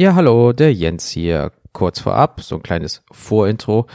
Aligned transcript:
Ja, 0.00 0.14
hallo, 0.14 0.52
der 0.52 0.72
Jens 0.72 1.08
hier. 1.08 1.50
Kurz 1.72 1.98
vorab, 1.98 2.40
so 2.40 2.54
ein 2.54 2.62
kleines 2.62 3.02
Vorintro. 3.10 3.88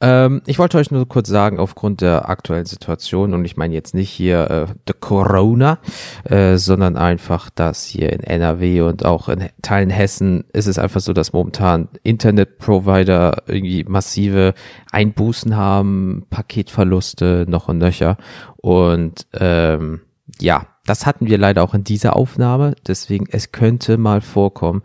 Ähm, 0.00 0.40
ich 0.46 0.60
wollte 0.60 0.78
euch 0.78 0.92
nur 0.92 1.08
kurz 1.08 1.28
sagen, 1.28 1.58
aufgrund 1.58 2.00
der 2.00 2.28
aktuellen 2.28 2.64
Situation, 2.64 3.34
und 3.34 3.44
ich 3.44 3.56
meine 3.56 3.74
jetzt 3.74 3.92
nicht 3.92 4.08
hier 4.08 4.48
äh, 4.48 4.66
the 4.86 4.94
Corona, 5.00 5.80
äh, 6.22 6.58
sondern 6.58 6.96
einfach, 6.96 7.50
dass 7.50 7.84
hier 7.86 8.12
in 8.12 8.20
NRW 8.20 8.82
und 8.82 9.04
auch 9.04 9.28
in 9.28 9.48
Teilen 9.60 9.90
Hessen 9.90 10.44
ist 10.52 10.68
es 10.68 10.78
einfach 10.78 11.00
so, 11.00 11.12
dass 11.12 11.32
momentan 11.32 11.88
Internetprovider 12.04 13.42
irgendwie 13.48 13.82
massive 13.82 14.54
Einbußen 14.92 15.56
haben, 15.56 16.24
Paketverluste 16.30 17.46
noch 17.48 17.66
und 17.66 17.78
nöcher. 17.78 18.16
Und 18.58 19.26
ähm, 19.32 20.02
ja, 20.38 20.68
das 20.88 21.06
hatten 21.06 21.26
wir 21.26 21.38
leider 21.38 21.62
auch 21.62 21.74
in 21.74 21.84
dieser 21.84 22.16
Aufnahme. 22.16 22.74
Deswegen, 22.86 23.26
es 23.30 23.52
könnte 23.52 23.98
mal 23.98 24.20
vorkommen, 24.20 24.82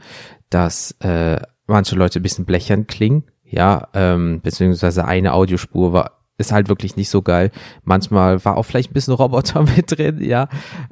dass 0.50 0.92
äh, 1.00 1.40
manche 1.68 1.96
Leute 1.96 2.20
ein 2.20 2.24
bisschen 2.24 2.46
blechern 2.46 2.88
klingen 2.88 3.24
ja, 3.54 3.88
ähm, 3.94 4.42
beziehungsweise 4.42 5.06
eine 5.06 5.34
Audiospur 5.34 5.94
war 5.94 6.20
ist 6.40 6.52
halt 6.52 6.68
wirklich 6.68 6.96
nicht 6.96 7.12
so 7.12 7.22
geil. 7.22 7.52
Manchmal 7.84 8.44
war 8.44 8.58
auch 8.58 8.64
vielleicht 8.64 8.90
ein 8.90 8.96
bisschen 8.96 9.14
Roboter 9.14 9.62
mit 9.78 9.96
drin, 9.96 10.20
ja. 10.20 10.50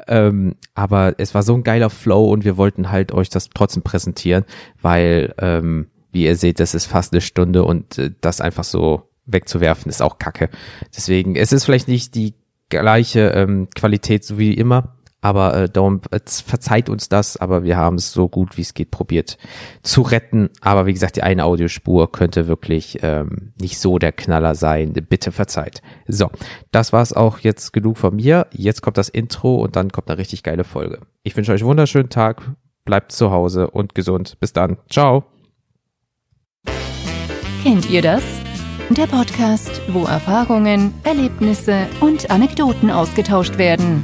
Ähm, 0.08 0.56
aber 0.76 1.16
es 1.18 1.34
war 1.34 1.42
so 1.42 1.56
ein 1.56 1.64
geiler 1.64 1.90
Flow 1.90 2.30
und 2.30 2.46
wir 2.46 2.58
wollten 2.58 2.92
halt 2.92 3.12
euch 3.12 3.30
das 3.30 3.50
trotzdem 3.50 3.82
präsentieren, 3.82 4.46
weil, 4.80 5.34
ähm, 5.40 5.88
wie 6.12 6.26
ihr 6.26 6.36
seht, 6.36 6.60
das 6.60 6.76
ist 6.76 6.86
fast 6.86 7.12
eine 7.12 7.22
Stunde 7.22 7.64
und 7.64 7.98
äh, 7.98 8.12
das 8.22 8.40
einfach 8.40 8.64
so 8.64 9.10
wegzuwerfen 9.26 9.90
ist 9.90 10.04
auch 10.04 10.20
kacke. 10.20 10.50
Deswegen, 10.96 11.36
es 11.36 11.52
ist 11.52 11.66
vielleicht 11.66 11.88
nicht 11.88 12.14
die 12.14 12.36
gleiche 12.70 13.30
ähm, 13.30 13.68
Qualität 13.74 14.24
so 14.24 14.38
wie 14.38 14.54
immer, 14.54 14.96
aber 15.22 15.56
äh, 15.56 15.70
darum 15.70 16.02
äh, 16.10 16.20
verzeiht 16.26 16.90
uns 16.90 17.08
das, 17.08 17.38
aber 17.38 17.64
wir 17.64 17.78
haben 17.78 17.96
es 17.96 18.12
so 18.12 18.28
gut 18.28 18.58
wie 18.58 18.62
es 18.62 18.74
geht 18.74 18.92
probiert 18.92 19.38
zu 19.84 20.02
retten. 20.02 20.50
Aber 20.62 20.88
wie 20.88 20.94
gesagt, 20.94 21.16
die 21.16 21.24
eine 21.24 21.46
Audiospur 21.46 22.12
könnte 22.12 22.48
wirklich 22.48 23.00
ähm, 23.04 23.54
nicht 23.60 23.80
so 23.80 24.00
der 24.00 24.12
Knaller 24.12 24.56
sein. 24.56 24.94
Bitte 24.94 25.32
verzeiht. 25.32 25.82
So, 26.08 26.30
das 26.72 26.92
war's 26.92 27.14
auch 27.14 27.40
jetzt 27.40 27.72
genug 27.72 27.98
von 27.98 28.16
mir. 28.16 28.48
Jetzt 28.52 28.82
kommt 28.82 28.98
das 28.98 29.10
Intro 29.10 29.56
und 29.56 29.76
dann 29.76 29.92
kommt 29.92 30.10
eine 30.10 30.18
richtig 30.18 30.44
geile 30.44 30.64
Folge. 30.64 31.00
Ich 31.24 31.38
wünsche 31.38 31.52
euch 31.52 31.62
einen 31.62 31.70
wunderschönen 31.70 32.10
Tag. 32.10 32.42
Bleibt 32.84 33.12
zu 33.12 33.32
Hause 33.32 33.70
und 33.70 33.94
gesund. 33.94 34.38
Bis 34.40 34.54
dann. 34.54 34.78
Ciao. 34.90 35.24
Kennt 37.64 37.90
ihr 37.92 38.02
das? 38.02 38.24
Der 38.90 39.06
Podcast, 39.06 39.82
wo 39.90 40.04
Erfahrungen, 40.04 40.94
Erlebnisse 41.04 41.88
und 42.02 42.32
Anekdoten 42.32 42.90
ausgetauscht 42.90 43.58
werden. 43.58 44.04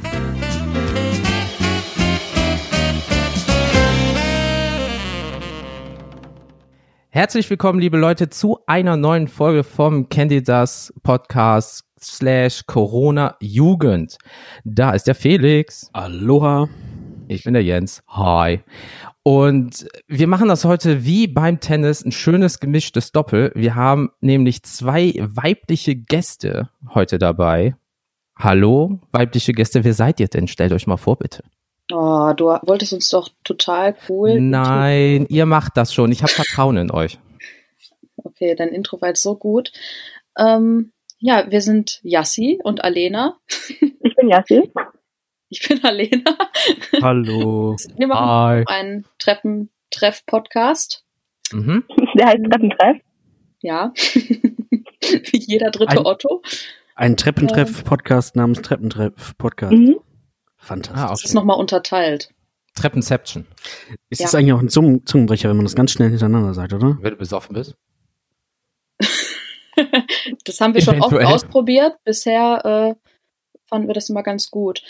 Herzlich 7.17 7.49
willkommen, 7.49 7.79
liebe 7.79 7.97
Leute, 7.97 8.29
zu 8.29 8.59
einer 8.67 8.95
neuen 8.95 9.27
Folge 9.27 9.63
vom 9.63 10.07
Candidas 10.07 10.93
Podcast 11.01 11.83
slash 11.99 12.67
Corona 12.67 13.35
Jugend. 13.39 14.19
Da 14.63 14.91
ist 14.91 15.07
der 15.07 15.15
Felix. 15.15 15.89
Aloha. 15.93 16.69
Ich 17.27 17.43
bin 17.43 17.55
der 17.55 17.63
Jens. 17.63 18.03
Hi. 18.07 18.59
Und 19.23 19.87
wir 20.07 20.27
machen 20.27 20.47
das 20.47 20.63
heute 20.63 21.05
wie 21.05 21.25
beim 21.25 21.59
Tennis, 21.59 22.05
ein 22.05 22.11
schönes 22.11 22.59
gemischtes 22.59 23.11
Doppel. 23.13 23.51
Wir 23.55 23.73
haben 23.73 24.11
nämlich 24.21 24.61
zwei 24.61 25.15
weibliche 25.17 25.95
Gäste 25.95 26.69
heute 26.93 27.17
dabei. 27.17 27.75
Hallo, 28.35 28.99
weibliche 29.11 29.53
Gäste, 29.53 29.83
wer 29.83 29.95
seid 29.95 30.19
ihr 30.19 30.27
denn? 30.27 30.47
Stellt 30.47 30.71
euch 30.71 30.85
mal 30.85 30.97
vor, 30.97 31.17
bitte. 31.17 31.41
Oh, 31.91 32.33
du 32.35 32.45
wolltest 32.63 32.93
uns 32.93 33.09
doch 33.09 33.29
total 33.43 33.95
cool. 34.09 34.41
Nein, 34.41 35.25
ihr 35.29 35.45
macht 35.45 35.77
das 35.77 35.93
schon. 35.93 36.11
Ich 36.11 36.21
habe 36.21 36.31
Vertrauen 36.31 36.77
in 36.77 36.91
euch. 36.91 37.17
Okay, 38.17 38.55
dein 38.55 38.69
Intro 38.69 38.99
war 39.01 39.09
jetzt 39.09 39.21
so 39.21 39.35
gut. 39.35 39.71
Ähm, 40.37 40.91
ja, 41.19 41.49
wir 41.49 41.61
sind 41.61 41.99
Yassi 42.03 42.59
und 42.63 42.83
Alena. 42.83 43.37
Ich 43.69 44.15
bin 44.15 44.29
Yassi. 44.29 44.71
Ich 45.49 45.67
bin 45.67 45.83
Alena. 45.83 46.37
Hallo. 47.01 47.77
Wir 47.95 48.07
machen 48.07 48.27
Hi. 48.27 48.63
einen 48.67 49.05
Treppentreff-Podcast. 49.19 51.05
Mhm. 51.53 51.85
Der 52.15 52.27
heißt 52.27 52.43
Treppentreff? 52.43 52.97
Ja. 53.61 53.93
Wie 53.95 55.37
jeder 55.39 55.71
dritte 55.71 55.99
ein, 55.99 56.05
Otto. 56.05 56.41
Ein 56.95 57.15
Treppentreff-Podcast 57.15 58.35
namens 58.35 58.61
Treppentreff-Podcast. 58.61 59.73
Mhm. 59.73 59.99
Fantastisch. 60.67 60.99
Ah, 61.01 61.05
okay. 61.05 61.13
Das 61.13 61.23
ist 61.23 61.33
nochmal 61.33 61.57
unterteilt. 61.57 62.29
Treppenception. 62.75 63.47
Ist 64.09 64.19
ja. 64.19 64.25
das 64.25 64.35
eigentlich 64.35 64.51
auch 64.51 64.59
ein 64.59 64.67
Zungen 64.67 65.05
Zungenbrecher, 65.05 65.47
wenn 65.49 65.55
man 65.55 65.65
das 65.65 65.75
ganz 65.75 65.91
schnell 65.91 66.09
hintereinander 66.09 66.53
sagt, 66.53 66.73
oder? 66.73 66.97
Wenn 66.99 67.11
du 67.11 67.17
besoffen 67.17 67.53
bist. 67.53 67.77
das 70.43 70.59
haben 70.59 70.73
wir 70.73 70.81
schon 70.81 71.01
oft 71.01 71.13
ausprobiert. 71.13 71.95
Bisher 72.03 72.65
äh, 72.65 73.09
fanden 73.65 73.87
wir 73.87 73.93
das 73.93 74.09
immer 74.09 74.23
ganz 74.23 74.51
gut. 74.51 74.83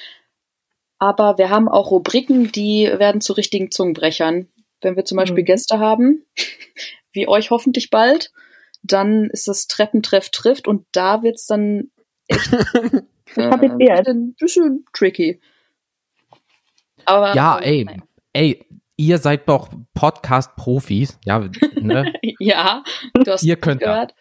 Aber 0.98 1.38
wir 1.38 1.52
haben 1.52 1.70
auch 1.70 1.92
Rubriken, 1.92 2.52
die 2.52 2.92
werden 2.98 3.22
zu 3.22 3.34
richtigen 3.34 3.70
Zungenbrechern. 3.70 4.48
Wenn 4.82 4.96
wir 4.96 5.06
zum 5.06 5.18
Beispiel 5.18 5.44
mhm. 5.44 5.48
Gäste 5.48 5.78
haben, 5.78 6.26
wie 7.12 7.28
euch 7.28 7.52
hoffentlich 7.52 7.92
bald, 7.92 8.32
dann 8.82 9.30
ist 9.30 9.48
das 9.48 9.68
Treppentreff 9.68 10.32
trifft 10.32 10.68
und 10.68 10.88
da 10.92 11.22
wird 11.22 11.36
es 11.36 11.46
dann 11.46 11.92
echt 12.28 12.52
äh, 13.36 13.42
ein 13.44 13.78
bisschen, 13.78 14.36
bisschen 14.40 14.86
tricky. 14.92 15.40
Aber, 17.08 17.34
ja, 17.36 17.58
ey, 17.60 17.86
nein. 17.86 18.04
ey, 18.34 18.66
ihr 18.98 19.18
seid 19.18 19.48
doch 19.48 19.70
Podcast-Profis, 19.94 21.18
ja, 21.24 21.48
ne? 21.76 22.14
ja, 22.40 22.84
du 23.14 23.32
hast 23.32 23.44
ihr 23.44 23.56
könnt 23.56 23.80
gehört. 23.80 24.14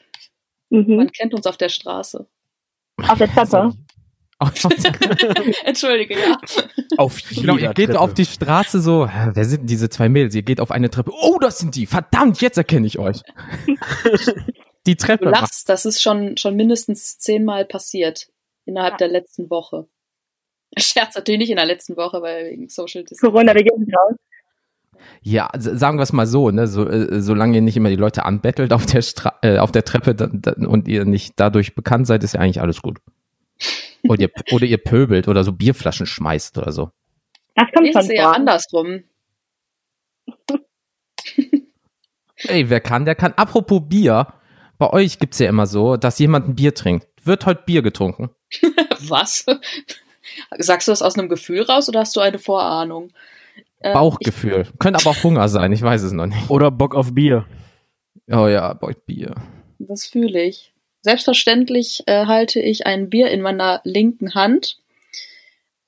Mhm. 0.70 0.96
Man 0.96 1.10
kennt 1.10 1.34
uns 1.34 1.46
auf 1.46 1.56
der 1.56 1.68
Straße. 1.68 2.28
Auf 3.08 3.18
der 3.18 3.28
Treppe. 3.28 3.72
Entschuldige, 5.64 6.14
ja. 6.14 6.38
Auf 6.96 7.20
genau, 7.30 7.56
ihr 7.56 7.72
geht 7.74 7.88
Treppe. 7.88 8.00
auf 8.00 8.14
die 8.14 8.24
Straße 8.24 8.80
so, 8.80 9.08
wer 9.08 9.44
sind 9.44 9.62
denn 9.62 9.66
diese 9.66 9.88
zwei 9.88 10.08
Mädels? 10.08 10.34
Ihr 10.34 10.42
geht 10.42 10.60
auf 10.60 10.70
eine 10.70 10.90
Treppe. 10.90 11.10
Oh, 11.12 11.38
das 11.40 11.58
sind 11.58 11.74
die. 11.74 11.86
Verdammt, 11.86 12.40
jetzt 12.40 12.58
erkenne 12.58 12.86
ich 12.86 12.98
euch. 12.98 13.22
die 14.86 14.96
Treppe. 14.96 15.24
Du 15.24 15.30
lachst, 15.30 15.68
das 15.68 15.86
ist 15.86 16.02
schon, 16.02 16.36
schon 16.36 16.54
mindestens 16.54 17.18
zehnmal 17.18 17.64
passiert 17.64 18.28
innerhalb 18.64 18.94
ja. 18.94 18.98
der 18.98 19.08
letzten 19.08 19.50
Woche. 19.50 19.88
Scherz 20.80 21.14
natürlich 21.14 21.38
nicht 21.40 21.50
in 21.50 21.56
der 21.56 21.66
letzten 21.66 21.96
Woche, 21.96 22.20
weil 22.22 22.50
wegen 22.50 22.68
Social 22.68 23.02
Distancing. 23.02 23.30
Corona, 23.30 23.54
wir 23.54 23.64
gehen 23.64 23.92
raus. 23.94 24.16
Ja, 25.22 25.50
sagen 25.56 25.98
wir 25.98 26.02
es 26.02 26.12
mal 26.12 26.26
so, 26.26 26.50
ne, 26.50 26.66
so, 26.66 26.88
äh, 26.88 27.20
solange 27.20 27.56
ihr 27.56 27.62
nicht 27.62 27.76
immer 27.76 27.88
die 27.88 27.96
Leute 27.96 28.24
anbettelt 28.24 28.72
auf 28.72 28.86
der 28.86 29.02
Stra 29.02 29.34
äh, 29.42 29.58
auf 29.58 29.72
der 29.72 29.84
Treppe 29.84 30.14
da, 30.14 30.28
da, 30.32 30.52
und 30.66 30.88
ihr 30.88 31.04
nicht 31.04 31.34
dadurch 31.36 31.74
bekannt 31.74 32.06
seid, 32.06 32.24
ist 32.24 32.34
ja 32.34 32.40
eigentlich 32.40 32.60
alles 32.60 32.82
gut. 32.82 32.98
Oder 34.08 34.20
ihr, 34.22 34.30
oder 34.52 34.64
ihr 34.66 34.78
pöbelt 34.78 35.28
oder 35.28 35.44
so 35.44 35.52
Bierflaschen 35.52 36.06
schmeißt 36.06 36.58
oder 36.58 36.72
so. 36.72 36.90
Das 37.54 37.66
kommt 37.74 37.92
schon 37.92 38.10
eher 38.10 38.32
andersrum. 38.32 39.04
Ey, 42.36 42.68
wer 42.68 42.80
kann, 42.80 43.04
der 43.04 43.14
kann. 43.14 43.32
Apropos 43.34 43.82
Bier, 43.88 44.34
bei 44.78 44.90
euch 44.90 45.18
gibt's 45.18 45.38
ja 45.38 45.48
immer 45.48 45.66
so, 45.66 45.96
dass 45.96 46.18
jemand 46.18 46.48
ein 46.48 46.54
Bier 46.54 46.74
trinkt. 46.74 47.06
Wird 47.24 47.46
heute 47.46 47.62
Bier 47.64 47.82
getrunken? 47.82 48.30
Was? 49.00 49.46
Sagst 50.58 50.88
du 50.88 50.92
das 50.92 51.02
aus 51.02 51.18
einem 51.18 51.28
Gefühl 51.28 51.62
raus 51.62 51.88
oder 51.88 52.00
hast 52.00 52.16
du 52.16 52.20
eine 52.20 52.38
Vorahnung? 52.38 53.10
Ähm, 53.80 53.94
Bauchgefühl. 53.94 54.62
Ich, 54.62 54.78
Könnte 54.78 55.00
aber 55.00 55.10
auch 55.10 55.22
Hunger 55.22 55.48
sein, 55.48 55.72
ich 55.72 55.82
weiß 55.82 56.02
es 56.02 56.12
noch 56.12 56.26
nicht. 56.26 56.50
Oder 56.50 56.70
Bock 56.70 56.94
auf 56.94 57.14
Bier. 57.14 57.46
Oh 58.30 58.46
ja, 58.46 58.72
Bock 58.72 58.90
auf 58.90 59.06
Bier. 59.06 59.34
Das 59.78 60.06
fühle 60.06 60.42
ich. 60.42 60.72
Selbstverständlich 61.02 62.02
äh, 62.06 62.26
halte 62.26 62.60
ich 62.60 62.86
ein 62.86 63.10
Bier 63.10 63.30
in 63.30 63.40
meiner 63.40 63.80
linken 63.84 64.34
Hand. 64.34 64.78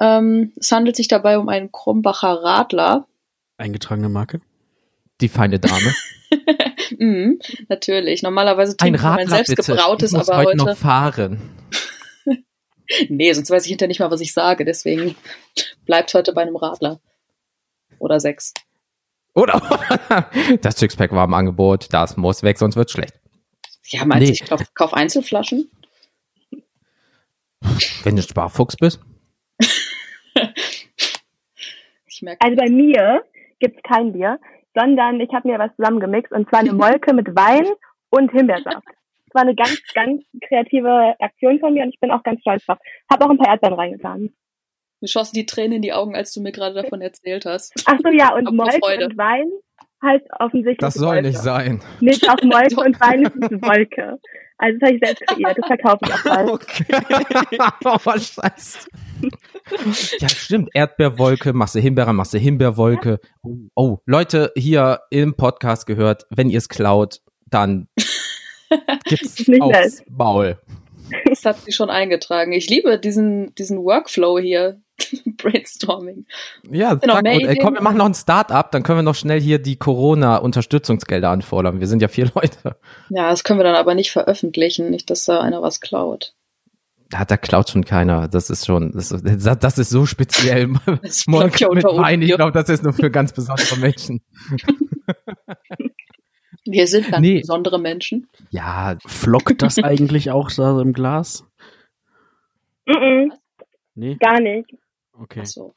Ähm, 0.01 0.53
es 0.57 0.71
handelt 0.71 0.95
sich 0.95 1.09
dabei 1.09 1.39
um 1.39 1.49
einen 1.49 1.73
Krumbacher 1.73 2.43
Radler. 2.43 3.07
Eingetragene 3.57 4.09
Marke? 4.09 4.41
Die 5.21 5.29
feine 5.29 5.59
Dame. 5.59 5.93
mm, 6.99 7.41
natürlich. 7.69 8.23
Normalerweise 8.23 8.77
trinkt 8.77 9.03
man 9.03 9.19
ein 9.19 9.29
selbstgebrautes, 9.29 10.15
aber 10.15 10.37
heute, 10.37 10.49
heute 10.49 10.57
noch 10.59 10.77
fahren. 10.77 11.41
Nee, 13.09 13.33
sonst 13.33 13.51
weiß 13.51 13.65
ich 13.65 13.71
hinterher 13.71 13.89
nicht 13.89 14.01
mal, 14.01 14.11
was 14.11 14.21
ich 14.21 14.33
sage. 14.33 14.65
Deswegen 14.65 15.17
bleibt 15.87 16.13
heute 16.15 16.33
bei 16.33 16.43
einem 16.43 16.57
Radler. 16.57 17.01
Oder 17.99 18.21
sechs. 18.21 18.55
Oder 19.35 19.61
das 20.63 20.79
Sixpack 20.79 21.13
war 21.13 21.25
im 21.25 21.35
Angebot, 21.35 21.93
das 21.93 22.17
muss 22.17 22.43
weg, 22.43 22.59
sonst 22.59 22.77
wird's 22.77 22.93
schlecht. 22.93 23.15
Ja, 23.87 24.05
meinst 24.05 24.21
nee. 24.21 24.27
du, 24.27 24.33
ich 24.33 24.45
kauf, 24.49 24.63
kauf 24.75 24.95
Einzelflaschen? 24.95 25.71
Wenn 28.03 28.17
du 28.17 28.23
Sparfuchs 28.23 28.77
bist. 28.77 29.01
also 32.39 32.57
bei 32.57 32.69
mir 32.69 33.25
gibt's 33.61 33.83
kein 33.83 34.13
Bier, 34.13 34.39
sondern 34.75 35.21
ich 35.21 35.33
habe 35.33 35.49
mir 35.49 35.59
was 35.59 35.71
zusammengemixt 35.77 36.33
und 36.33 36.49
zwar 36.49 36.61
eine 36.61 36.73
Molke 36.75 37.15
mit 37.15 37.29
Wein 37.35 37.67
und 38.11 38.31
Himbeersaft. 38.33 38.87
Das 39.29 39.35
war 39.35 39.43
eine 39.43 39.55
ganz, 39.55 39.83
ganz 39.95 40.25
kreative 40.47 41.15
Aktion 41.21 41.59
von 41.61 41.75
mir 41.75 41.83
und 41.83 41.91
ich 41.91 42.01
bin 42.01 42.11
auch 42.11 42.23
ganz 42.23 42.41
stolz 42.41 42.65
drauf. 42.65 42.79
Hab 43.11 43.23
auch 43.23 43.31
ein 43.31 43.39
paar 43.39 43.49
Erdbeeren 43.49 43.75
reingetan. 43.75 44.31
Mir 45.01 45.09
schossen 45.09 45.35
die 45.35 45.47
Tränen 45.47 45.75
in 45.75 45.83
die 45.83 45.93
Augen, 45.93 46.17
als 46.17 46.33
du 46.33 46.41
mir 46.41 46.51
gerade 46.51 46.75
davon 46.75 47.01
erzählt 47.01 47.45
hast. 47.47 47.73
Ach 47.87 47.99
so, 48.03 48.11
ja, 48.11 48.35
und 48.35 48.53
Molke 48.55 49.05
und 49.05 49.17
Wein 49.17 49.51
heißt 50.03 50.27
offensichtlich. 50.41 50.79
Das 50.79 50.95
soll 50.95 51.17
Wolke. 51.17 51.29
nicht 51.29 51.39
sein. 51.39 51.83
Nicht 52.01 52.29
auf 52.29 52.43
Molke 52.43 52.81
und 52.81 53.01
Wein 53.01 53.23
ist 53.25 53.37
es 53.37 53.63
Wolke. 53.63 54.19
Also 54.59 54.77
das 54.81 54.89
habe 54.89 54.97
ich 54.97 55.03
selbst 55.05 55.27
kreiert. 55.27 55.57
Das 55.57 55.67
verkaufe 55.67 55.99
ich 56.05 56.13
auch 56.13 56.25
bald. 56.25 56.49
Okay. 56.51 56.85
oh, 58.07 58.19
scheiße. 58.19 58.89
ja, 60.19 60.29
stimmt. 60.29 60.71
Erdbeerwolke, 60.75 61.53
machst 61.53 61.77
du 61.77 61.81
Himbeere, 61.81 62.13
machst 62.13 62.35
du 62.35 62.39
Himbeerwolke. 62.39 63.21
Ja. 63.45 63.51
Oh, 63.77 63.99
Leute, 64.05 64.53
hier 64.57 65.01
im 65.11 65.37
Podcast 65.37 65.87
gehört, 65.87 66.27
wenn 66.31 66.51
ihr 66.51 66.59
es 66.59 66.69
klaut, 66.69 67.21
dann 67.47 67.89
gibt's 69.05 69.45
aufs 69.61 70.03
Maul. 70.09 70.59
Das 71.25 71.45
hat 71.45 71.61
sie 71.65 71.73
schon 71.73 71.91
eingetragen. 71.91 72.53
Ich 72.53 72.69
liebe 72.69 72.99
diesen, 72.99 73.55
diesen 73.55 73.83
Workflow 73.83 74.39
hier. 74.39 74.81
Brainstorming. 75.37 76.27
Ja, 76.71 76.95
gut. 76.95 77.09
Ey, 77.25 77.57
komm, 77.63 77.75
wir 77.75 77.83
machen 77.83 77.99
noch 77.99 78.07
ein 78.07 78.15
Start-up, 78.15 78.73
dann 78.73 78.83
können 78.83 78.99
wir 78.99 79.03
noch 79.03 79.15
schnell 79.15 79.41
hier 79.41 79.59
die 79.59 79.77
Corona-Unterstützungsgelder 79.77 81.31
anfordern. 81.31 81.81
Wir 81.81 81.87
sind 81.87 82.03
ja 82.03 82.09
vier 82.09 82.31
Leute. 82.35 82.77
Ja, 83.09 83.31
das 83.31 83.45
können 83.45 83.61
wir 83.61 83.65
dann 83.65 83.77
aber 83.77 83.95
nicht 83.95 84.11
veröffentlichen, 84.11 84.91
nicht, 84.91 85.09
dass 85.11 85.25
da 85.25 85.41
einer 85.41 85.63
was 85.63 85.81
klaut. 85.81 86.35
Da, 87.11 87.25
da 87.25 87.37
klaut 87.39 87.71
schon 87.71 87.85
keiner. 87.85 88.29
Das 88.29 88.51
ist 88.51 88.67
schon, 88.67 88.93
das, 88.93 89.13
ist, 89.13 89.25
das 89.25 89.79
ist 89.79 89.89
so 89.89 90.05
speziell. 90.05 90.69
Das 91.03 91.27
mit 91.27 91.41
Wein, 91.41 92.21
ich 92.21 92.35
glaube, 92.35 92.53
das 92.53 92.69
ist 92.69 92.83
nur 92.83 92.93
für 92.93 93.11
ganz 93.11 93.33
besondere 93.33 93.79
Menschen. 93.79 94.21
Wir 96.67 96.87
sind 96.87 97.11
dann 97.11 97.23
nee. 97.23 97.41
besondere 97.41 97.81
Menschen. 97.81 98.29
Ja, 98.51 98.97
flockt 99.07 99.63
das 99.63 99.79
eigentlich 99.83 100.31
auch 100.31 100.51
so 100.51 100.81
im 100.81 100.93
Glas? 100.93 101.45
Mm 102.87 102.93
-mm. 102.93 103.33
Nee? 103.95 104.17
Gar 104.21 104.41
nicht. 104.41 104.75
Okay. 105.13 105.45
So. 105.45 105.75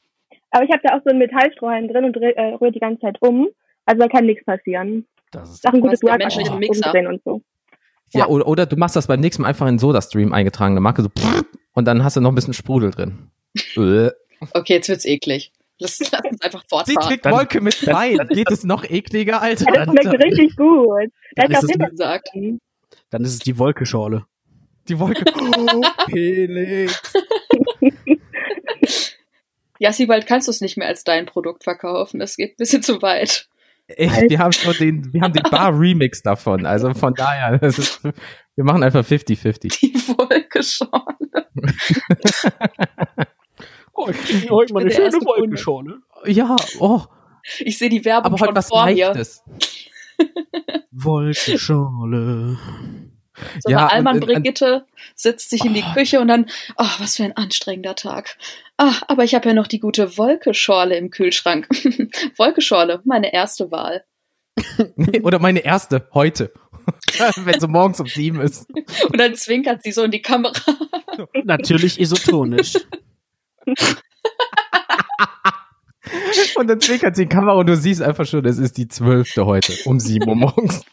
Aber 0.50 0.64
ich 0.64 0.70
habe 0.70 0.80
da 0.84 0.96
auch 0.96 1.02
so 1.02 1.10
einen 1.10 1.18
Metallstrohhalm 1.18 1.88
drin 1.88 2.04
und 2.04 2.16
äh, 2.16 2.54
rühre 2.54 2.72
die 2.72 2.78
ganze 2.78 3.00
Zeit 3.00 3.16
um. 3.20 3.48
Also 3.84 4.00
da 4.00 4.08
kann 4.08 4.26
nichts 4.26 4.44
passieren. 4.44 5.06
Das 5.32 5.50
ist 5.50 5.66
auch 5.66 5.72
ein 5.72 5.80
gutes 5.80 6.02
Work 6.02 6.18
menschlichen 6.18 6.58
Mixer. 6.58 6.92
und 7.08 7.22
so. 7.24 7.42
Ja, 8.12 8.20
ja, 8.20 8.26
Oder, 8.26 8.46
oder 8.46 8.66
du 8.66 8.76
machst 8.76 8.94
das 8.94 9.06
beim 9.06 9.20
nächsten 9.20 9.42
Mal 9.42 9.48
einfach 9.48 9.66
in 9.66 9.78
Soda-Stream 9.78 10.32
eingetragene 10.32 10.80
Marke 10.80 11.02
so 11.02 11.08
und 11.72 11.86
dann 11.86 12.04
hast 12.04 12.16
du 12.16 12.20
noch 12.20 12.30
ein 12.30 12.34
bisschen 12.34 12.54
Sprudel 12.54 12.90
drin. 12.90 13.30
okay, 14.54 14.74
jetzt 14.74 14.88
wird's 14.88 15.06
eklig. 15.06 15.52
Lass, 15.78 15.98
lass 16.10 16.20
uns 16.30 16.40
einfach 16.42 16.64
fortfahren. 16.68 17.02
Sie 17.02 17.08
trinkt 17.08 17.24
Wolke 17.24 17.60
mit 17.60 17.86
Wein. 17.86 18.18
Dann 18.18 18.28
geht 18.28 18.50
es 18.50 18.64
noch 18.64 18.84
ekliger, 18.84 19.42
Alter. 19.42 19.64
Das 19.72 19.88
schmeckt 19.88 20.24
richtig 20.24 20.56
gut. 20.56 21.10
Dann, 21.34 21.50
ist 21.50 21.64
es, 21.64 21.78
gesagt. 21.78 22.28
dann 23.10 23.24
ist 23.24 23.32
es 23.32 23.38
die 23.40 23.58
Wolkeschorle. 23.58 24.24
Die 24.88 24.98
Wolke. 24.98 25.24
Oh, 25.34 25.82
Felix. 26.10 27.00
Jassi, 29.78 30.06
bald 30.06 30.26
kannst 30.26 30.46
du 30.46 30.50
es 30.52 30.60
nicht 30.60 30.76
mehr 30.76 30.86
als 30.86 31.02
dein 31.04 31.26
Produkt 31.26 31.64
verkaufen. 31.64 32.20
Das 32.20 32.36
geht 32.36 32.52
ein 32.52 32.56
bisschen 32.56 32.82
zu 32.82 33.02
weit. 33.02 33.48
Echt, 33.88 34.30
wir 34.30 34.38
haben 34.38 34.52
schon 34.52 34.74
den, 34.74 35.12
wir 35.12 35.20
haben 35.22 35.32
den 35.32 35.42
Bar-Remix 35.50 36.22
davon. 36.22 36.66
Also 36.66 36.94
von 36.94 37.14
daher, 37.14 37.60
ist, 37.62 38.02
wir 38.02 38.64
machen 38.64 38.82
einfach 38.82 39.04
50-50. 39.04 39.80
Die 39.80 39.94
Wolkeschorle. 39.94 41.48
oh, 43.94 44.08
ich 44.08 44.18
kriege 44.18 44.50
heute 44.50 44.72
mal 44.72 44.80
eine 44.80 44.90
schöne 44.90 45.12
Wolkenschorle. 45.12 45.98
Ja, 46.26 46.56
oh. 46.78 47.02
Ich 47.58 47.78
sehe 47.78 47.88
die 47.88 48.04
Werbung 48.04 48.32
Aber 48.32 48.40
heute 48.40 48.46
schon 48.46 48.56
was 48.56 48.68
vor 48.68 48.86
mir. 48.86 49.14
Wolkenschorle. 50.92 52.58
So 53.60 53.70
ja, 53.70 53.86
Alman 53.86 54.20
Brigitte 54.20 54.86
setzt 55.14 55.50
sich 55.50 55.62
oh. 55.62 55.66
in 55.66 55.74
die 55.74 55.84
oh. 55.88 55.94
Küche 55.94 56.20
und 56.20 56.28
dann, 56.28 56.46
oh, 56.76 56.86
was 56.98 57.16
für 57.16 57.24
ein 57.24 57.36
anstrengender 57.36 57.94
Tag. 57.94 58.36
Ah, 58.76 58.94
aber 59.08 59.24
ich 59.24 59.34
habe 59.34 59.48
ja 59.48 59.54
noch 59.54 59.66
die 59.66 59.80
gute 59.80 60.16
Wolkeschorle 60.18 60.96
im 60.96 61.10
Kühlschrank. 61.10 61.68
Wolkeschorle, 62.36 63.00
meine 63.04 63.32
erste 63.32 63.70
Wahl. 63.70 64.04
Oder 65.22 65.38
meine 65.38 65.60
erste, 65.60 66.08
heute. 66.14 66.52
Wenn 67.36 67.60
sie 67.60 67.68
morgens 67.68 68.00
um 68.00 68.06
sieben 68.06 68.40
ist. 68.40 68.68
Und 68.70 69.18
dann 69.18 69.34
zwinkert 69.34 69.82
sie 69.82 69.92
so 69.92 70.02
in 70.02 70.10
die 70.10 70.22
Kamera. 70.22 70.52
Natürlich 71.44 72.00
isotonisch. 72.00 72.74
Und 76.56 76.68
dann 76.68 76.80
zwinkert 76.80 77.16
sie 77.16 77.22
in 77.22 77.28
die 77.28 77.34
Kamera 77.34 77.54
und 77.54 77.66
du 77.66 77.76
siehst 77.76 78.02
einfach 78.02 78.26
schon, 78.26 78.44
es 78.44 78.58
ist 78.58 78.76
die 78.76 78.88
zwölfte 78.88 79.46
heute, 79.46 79.72
um 79.84 80.00
sieben 80.00 80.28
Uhr 80.28 80.36
morgens. 80.36 80.84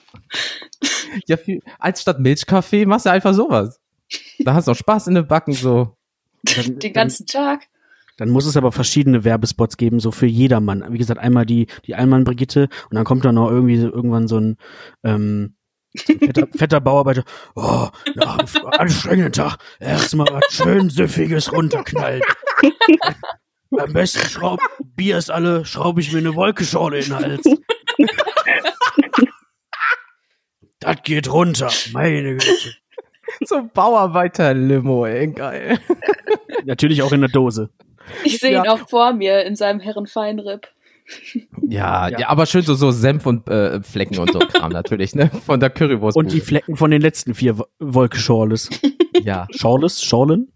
Ja, 1.28 1.38
viel, 1.38 1.62
als 1.80 2.02
statt 2.02 2.20
Milchkaffee 2.20 2.86
machst 2.86 3.06
du 3.06 3.12
einfach 3.12 3.34
sowas. 3.34 3.80
Da 4.40 4.54
hast 4.54 4.68
du 4.68 4.72
auch 4.72 4.76
Spaß 4.76 5.08
in 5.08 5.16
den 5.16 5.28
Backen, 5.28 5.54
so. 5.54 5.96
Dann, 6.44 6.80
Den 6.80 6.94
ganzen 6.94 7.26
Tag. 7.26 7.68
Dann 8.18 8.30
muss 8.30 8.46
es 8.46 8.58
aber 8.58 8.72
verschiedene 8.72 9.24
Werbespots 9.24 9.78
geben, 9.78 10.00
so 10.00 10.12
für 10.12 10.26
jedermann. 10.26 10.86
Wie 10.92 10.98
gesagt, 10.98 11.20
einmal 11.20 11.46
die, 11.46 11.68
die 11.86 11.96
Allmann 11.96 12.26
Brigitte 12.26 12.68
und 12.90 12.96
dann 12.96 13.06
kommt 13.06 13.24
da 13.24 13.32
noch 13.32 13.50
irgendwie 13.50 13.78
so, 13.78 13.88
irgendwann 13.92 14.28
so 14.28 14.38
ein, 14.38 14.58
ähm, 15.04 15.56
so 15.56 15.56
ein 15.56 15.59
fetter, 15.98 16.48
fetter 16.56 16.82
Bauarbeiter. 16.82 17.24
Oh, 17.56 17.88
nach 18.16 18.40
einem 18.40 18.66
anstrengenden 18.68 19.34
Tag 19.34 19.58
erstmal 19.80 20.28
was 20.32 20.46
schön 20.52 20.90
Süffiges 20.90 21.52
runterknallen. 21.52 22.22
Am 23.78 23.94
besten 23.94 24.28
schraub, 24.28 24.60
Bier 24.96 25.18
ist 25.18 25.30
alle, 25.30 25.66
schraube 25.66 26.02
ich 26.02 26.12
mir 26.12 26.20
eine 26.20 26.36
Wolkeschorle 26.36 27.00
in 27.00 27.06
den 27.06 27.16
Hals. 27.16 27.50
Das 30.80 30.98
geht 31.04 31.32
runter, 31.32 31.70
meine 31.92 32.38
Güte. 32.38 32.76
So 33.46 33.70
Bauarbeiter-Limo, 33.74 35.06
ey, 35.06 35.28
geil. 35.28 35.80
Natürlich 36.66 37.02
auch 37.04 37.12
in 37.12 37.22
der 37.22 37.30
Dose. 37.30 37.70
Ich 38.24 38.40
sehe 38.40 38.54
ja. 38.54 38.64
ihn 38.64 38.70
auch 38.70 38.90
vor 38.90 39.14
mir 39.14 39.44
in 39.44 39.56
seinem 39.56 39.80
Herrenfeinripp. 39.80 40.68
Ja, 41.68 42.10
ja, 42.10 42.20
ja, 42.20 42.30
aber 42.30 42.46
schön 42.46 42.62
so, 42.62 42.74
so 42.74 42.92
Senf 42.92 43.26
und 43.26 43.48
äh, 43.50 43.82
Flecken 43.82 44.18
und 44.20 44.32
so 44.32 44.40
Kram 44.54 44.72
natürlich, 44.72 45.16
ne? 45.16 45.30
Von 45.46 45.60
der 45.60 45.70
Currywurst. 45.70 46.18
Und 46.18 46.32
die 46.32 46.42
Flecken 46.42 46.76
von 46.76 46.92
den 46.92 47.02
letzten 47.02 47.34
vier 47.34 47.58
Wolke-Schorles. 47.80 48.70
ja. 49.24 49.48
Schorles? 49.56 50.04
Schorlen? 50.04 50.52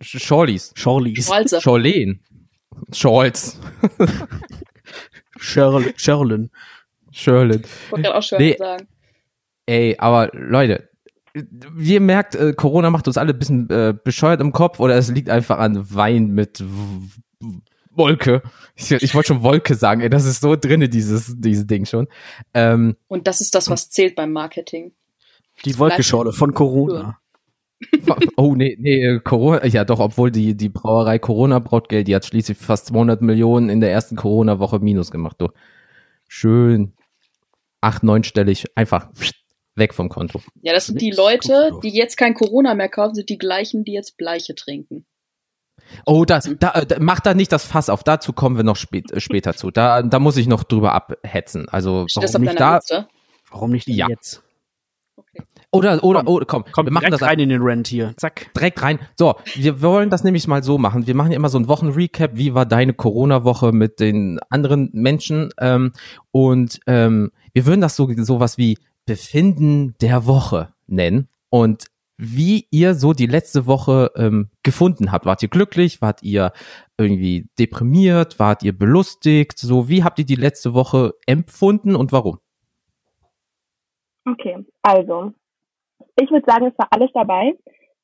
Schorlis. 0.00 0.72
Schorlis. 0.76 1.24
Schorlen. 1.60 2.20
Scholz. 2.92 3.60
Sherlen. 5.38 5.92
Sherlen. 5.96 6.50
Sherlen. 7.10 7.62
Ich 7.62 7.92
wollte 7.92 8.14
auch 8.14 8.22
Sherlen 8.22 8.46
nee. 8.46 8.56
sagen. 8.58 8.88
Ey, 9.66 9.96
aber 9.98 10.30
Leute, 10.32 10.88
wie 11.34 11.94
ihr 11.94 12.00
merkt, 12.00 12.34
äh, 12.34 12.52
Corona 12.52 12.90
macht 12.90 13.06
uns 13.06 13.16
alle 13.16 13.32
ein 13.32 13.38
bisschen 13.38 13.70
äh, 13.70 13.94
bescheuert 13.94 14.40
im 14.40 14.52
Kopf 14.52 14.80
oder 14.80 14.96
es 14.96 15.10
liegt 15.10 15.30
einfach 15.30 15.58
an 15.58 15.94
Wein 15.94 16.28
mit 16.28 16.62
Wolke. 17.94 18.42
Ich, 18.74 18.90
ich 18.90 19.14
wollte 19.14 19.28
schon 19.28 19.42
Wolke 19.42 19.74
sagen, 19.74 20.00
ey, 20.00 20.10
das 20.10 20.24
ist 20.24 20.40
so 20.40 20.56
drinne, 20.56 20.88
dieses, 20.88 21.34
dieses 21.38 21.66
Ding 21.66 21.84
schon. 21.84 22.08
Ähm, 22.54 22.96
und 23.08 23.26
das 23.26 23.40
ist 23.40 23.54
das, 23.54 23.68
was 23.68 23.90
zählt 23.90 24.14
beim 24.14 24.32
Marketing. 24.32 24.92
Die 25.64 25.78
Wolkeschorle 25.78 26.32
von 26.32 26.54
Corona. 26.54 27.18
oh, 28.36 28.54
nee, 28.54 28.76
nee, 28.78 29.04
äh, 29.04 29.20
Corona, 29.20 29.66
ja 29.66 29.84
doch, 29.84 29.98
obwohl 29.98 30.30
die, 30.30 30.56
die 30.56 30.68
Brauerei 30.68 31.18
Corona 31.18 31.58
Brautgeld, 31.58 32.08
die 32.08 32.14
hat 32.14 32.24
schließlich 32.24 32.58
fast 32.58 32.86
200 32.86 33.22
Millionen 33.22 33.68
in 33.68 33.80
der 33.80 33.90
ersten 33.90 34.16
Corona-Woche 34.16 34.78
Minus 34.78 35.10
gemacht, 35.10 35.36
du. 35.40 35.48
Schön. 36.28 36.92
Acht, 37.80 38.04
neunstellig, 38.04 38.66
einfach 38.76 39.08
weg 39.74 39.94
vom 39.94 40.08
Konto. 40.08 40.40
Ja, 40.62 40.72
das 40.72 40.86
sind 40.86 41.00
die 41.00 41.10
Leute, 41.10 41.72
die 41.82 41.90
jetzt 41.90 42.16
kein 42.16 42.34
Corona 42.34 42.74
mehr 42.74 42.88
kaufen, 42.88 43.14
sind 43.14 43.28
die 43.28 43.38
gleichen, 43.38 43.84
die 43.84 43.92
jetzt 43.92 44.16
Bleiche 44.16 44.54
trinken. 44.54 45.04
Oh, 46.06 46.24
das, 46.24 46.50
da, 46.58 46.84
da, 46.84 46.96
mach 47.00 47.20
da 47.20 47.34
nicht 47.34 47.52
das 47.52 47.64
Fass 47.64 47.88
auf. 47.88 48.04
Dazu 48.04 48.32
kommen 48.32 48.56
wir 48.56 48.64
noch 48.64 48.76
spät, 48.76 49.10
äh, 49.10 49.20
später 49.20 49.54
zu. 49.54 49.70
Da, 49.70 50.02
da 50.02 50.18
muss 50.18 50.36
ich 50.36 50.46
noch 50.46 50.64
drüber 50.64 50.92
abhetzen. 50.92 51.68
Also, 51.68 52.06
Steht 52.08 52.24
warum 52.24 52.42
nicht 52.42 52.60
da? 52.60 52.76
Liste? 52.76 53.08
Warum 53.50 53.70
nicht 53.70 53.88
ja. 53.88 54.08
jetzt? 54.08 54.42
Okay. 55.16 55.42
Oder, 55.70 56.04
oder, 56.04 56.20
komm, 56.20 56.34
oder, 56.34 56.46
komm, 56.46 56.64
komm 56.70 56.86
wir 56.86 56.92
machen 56.92 57.10
das 57.10 57.22
rein 57.22 57.38
in 57.38 57.48
den 57.48 57.62
Rent 57.62 57.88
hier. 57.88 58.12
Zack. 58.16 58.52
Direkt 58.54 58.82
rein. 58.82 58.98
So, 59.16 59.36
wir 59.54 59.80
wollen 59.80 60.10
das 60.10 60.22
nämlich 60.22 60.46
mal 60.46 60.62
so 60.62 60.76
machen. 60.76 61.06
Wir 61.06 61.14
machen 61.14 61.32
ja 61.32 61.36
immer 61.36 61.48
so 61.48 61.58
ein 61.58 61.66
Wochenrecap. 61.68 62.32
Wie 62.34 62.54
war 62.54 62.66
deine 62.66 62.92
Corona-Woche 62.92 63.72
mit 63.72 63.98
den 63.98 64.38
anderen 64.50 64.90
Menschen? 64.92 65.50
Ähm, 65.58 65.92
und 66.30 66.80
ähm, 66.86 67.30
wir 67.52 67.64
würden 67.64 67.80
das 67.80 67.96
so 67.96 68.08
sowas 68.18 68.58
wie 68.58 68.78
Befinden 69.06 69.94
der 70.00 70.26
Woche 70.26 70.74
nennen 70.86 71.28
und 71.48 71.86
wie 72.24 72.68
ihr 72.70 72.94
so 72.94 73.12
die 73.12 73.26
letzte 73.26 73.66
Woche 73.66 74.12
ähm, 74.16 74.48
gefunden 74.62 75.10
habt. 75.10 75.26
Wart 75.26 75.42
ihr 75.42 75.48
glücklich? 75.48 76.00
Wart 76.00 76.22
ihr 76.22 76.52
irgendwie 76.96 77.48
deprimiert? 77.58 78.38
Wart 78.38 78.62
ihr 78.62 78.78
belustigt? 78.78 79.58
So, 79.58 79.88
wie 79.88 80.04
habt 80.04 80.20
ihr 80.20 80.24
die 80.24 80.36
letzte 80.36 80.72
Woche 80.72 81.14
empfunden 81.26 81.96
und 81.96 82.12
warum? 82.12 82.38
Okay, 84.24 84.64
also 84.82 85.32
ich 86.20 86.30
würde 86.30 86.44
sagen, 86.46 86.66
es 86.66 86.78
war 86.78 86.86
alles 86.90 87.10
dabei. 87.12 87.54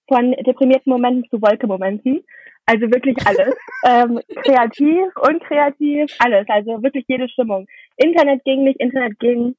Von 0.09 0.33
deprimierten 0.45 0.91
Momenten 0.91 1.31
zu 1.31 1.41
Wolke-Momenten. 1.41 2.25
Also 2.67 2.91
wirklich 2.91 3.17
alles. 3.25 3.55
ähm, 3.87 4.21
kreativ, 4.43 5.15
unkreativ, 5.17 6.17
alles. 6.19 6.45
Also 6.49 6.83
wirklich 6.83 7.05
jede 7.07 7.29
Stimmung. 7.29 7.67
Internet 7.97 8.43
ging 8.45 8.65
nicht, 8.65 8.81
Internet 8.81 9.17
ging. 9.21 9.55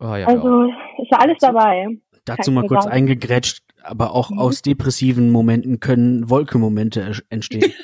Oh, 0.00 0.14
ja, 0.14 0.26
also 0.26 0.64
ist 0.98 1.10
ja 1.10 1.18
alles 1.18 1.36
dabei. 1.38 1.98
Dazu 2.24 2.50
mal 2.52 2.66
kurz 2.66 2.84
sagen. 2.84 2.96
eingegrätscht, 2.96 3.63
aber 3.84 4.14
auch 4.14 4.30
mhm. 4.30 4.38
aus 4.38 4.62
depressiven 4.62 5.30
Momenten 5.30 5.80
können 5.80 6.28
Wolkemomente 6.30 7.22
entstehen. 7.28 7.72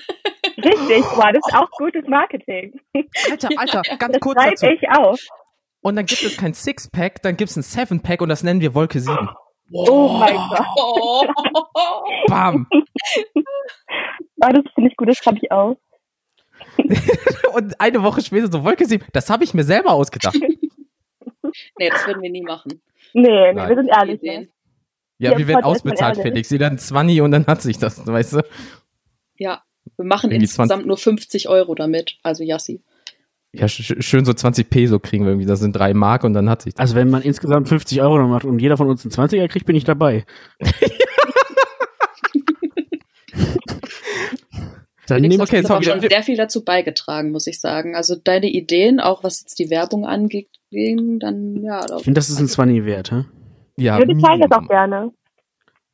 Richtig, 0.57 1.05
wow, 1.17 1.31
das 1.33 1.43
ist 1.47 1.55
auch 1.55 1.71
gutes 1.79 2.07
Marketing. 2.07 2.79
Alter, 3.31 3.49
Alter, 3.57 3.83
ganz 3.99 4.13
das 4.13 4.21
kurz 4.21 4.43
dazu. 4.43 4.67
ich 4.67 4.89
auch. 4.91 5.17
Und 5.83 5.97
dann 5.97 6.05
gibt 6.05 6.23
es 6.23 6.37
kein 6.37 6.53
Sixpack, 6.53 7.23
dann 7.23 7.37
gibt 7.37 7.51
es 7.51 7.57
ein 7.57 7.63
Sevenpack 7.63 8.21
und 8.21 8.29
das 8.29 8.43
nennen 8.43 8.61
wir 8.61 8.75
Wolke 8.75 9.01
7. 9.01 9.31
Oh, 9.73 10.09
mein 10.19 10.37
Gott. 10.37 11.31
Bam. 12.27 12.67
oh, 12.71 14.51
das 14.53 14.65
finde 14.75 14.91
ich 14.91 14.97
gut, 14.97 15.09
das 15.09 15.25
habe 15.25 15.39
ich 15.41 15.51
auch. 15.51 15.77
und 17.55 17.81
eine 17.81 18.03
Woche 18.03 18.21
später 18.21 18.51
so 18.51 18.63
Wolke 18.63 18.85
7. 18.85 19.07
Das 19.13 19.31
habe 19.31 19.45
ich 19.45 19.55
mir 19.55 19.65
selber 19.65 19.93
ausgedacht. 19.93 20.39
nee, 21.79 21.89
das 21.89 22.07
würden 22.07 22.23
wir 22.23 22.31
nie 22.31 22.43
machen. 22.43 22.83
Nee, 23.15 23.53
nee 23.53 23.69
wir 23.69 23.77
sind 23.77 23.89
ehrlich. 23.89 24.21
Ja, 25.21 25.37
wir 25.37 25.47
werden 25.47 25.65
ausbezahlt, 25.65 26.17
Felix. 26.17 26.49
Sie 26.49 26.57
dann 26.57 26.79
20 26.79 27.21
und 27.21 27.31
dann 27.31 27.47
hat 27.47 27.61
sich 27.61 27.77
das, 27.79 28.07
weißt 28.07 28.33
du? 28.33 28.43
Ja, 29.37 29.63
wir 29.97 30.07
machen 30.07 30.31
Irgendwie 30.31 30.45
insgesamt 30.45 30.71
20. 30.71 30.87
nur 30.87 30.97
50 30.97 31.49
Euro 31.51 31.75
damit, 31.75 32.17
also 32.23 32.43
Yassi. 32.43 32.83
Ja, 33.53 33.69
sch 33.69 33.97
schön 33.99 34.25
so 34.25 34.33
20 34.33 34.71
Peso 34.71 34.99
kriegen 34.99 35.25
wir 35.25 35.33
irgendwie. 35.33 35.47
Das 35.47 35.61
sind 35.61 35.77
drei 35.77 35.93
Mark 35.93 36.25
und 36.25 36.33
dann 36.33 36.49
hat 36.49 36.63
sich 36.63 36.73
das. 36.73 36.81
Also 36.81 36.95
wenn 36.95 37.11
man 37.11 37.21
insgesamt 37.21 37.69
50 37.69 38.01
Euro 38.01 38.27
macht 38.29 38.45
und 38.45 38.61
jeder 38.61 38.79
von 38.79 38.89
uns 38.89 39.05
einen 39.05 39.13
20er 39.13 39.49
kriegt, 39.49 39.67
bin 39.67 39.77
ich 39.77 39.85
dabei. 39.85 40.25
Dann 45.07 45.23
nehme 45.23 45.43
okay, 45.43 45.57
jetzt 45.57 45.69
haben 45.69 45.83
schon 45.83 46.01
sehr 46.01 46.23
viel 46.23 46.37
dazu 46.37 46.65
beigetragen, 46.65 47.33
muss 47.33 47.49
ich 47.49 47.59
sagen. 47.61 47.97
Also 47.97 48.15
deine 48.15 48.49
Ideen, 48.49 49.01
auch 49.01 49.25
was 49.25 49.41
jetzt 49.41 49.59
die 49.59 49.69
Werbung 49.69 50.07
angeht, 50.07 50.49
dann 50.71 51.65
ja. 51.65 51.85
Ich 51.97 52.05
finde, 52.05 52.19
das 52.21 52.31
ist 52.31 52.39
ein 52.39 52.47
20 52.47 52.85
wert, 52.85 53.11
hä? 53.11 53.25
Ja. 53.81 53.99
Wir 53.99 54.07
bezahlen 54.07 54.41
das 54.41 54.53
auch 54.53 54.69
gerne. 54.69 55.13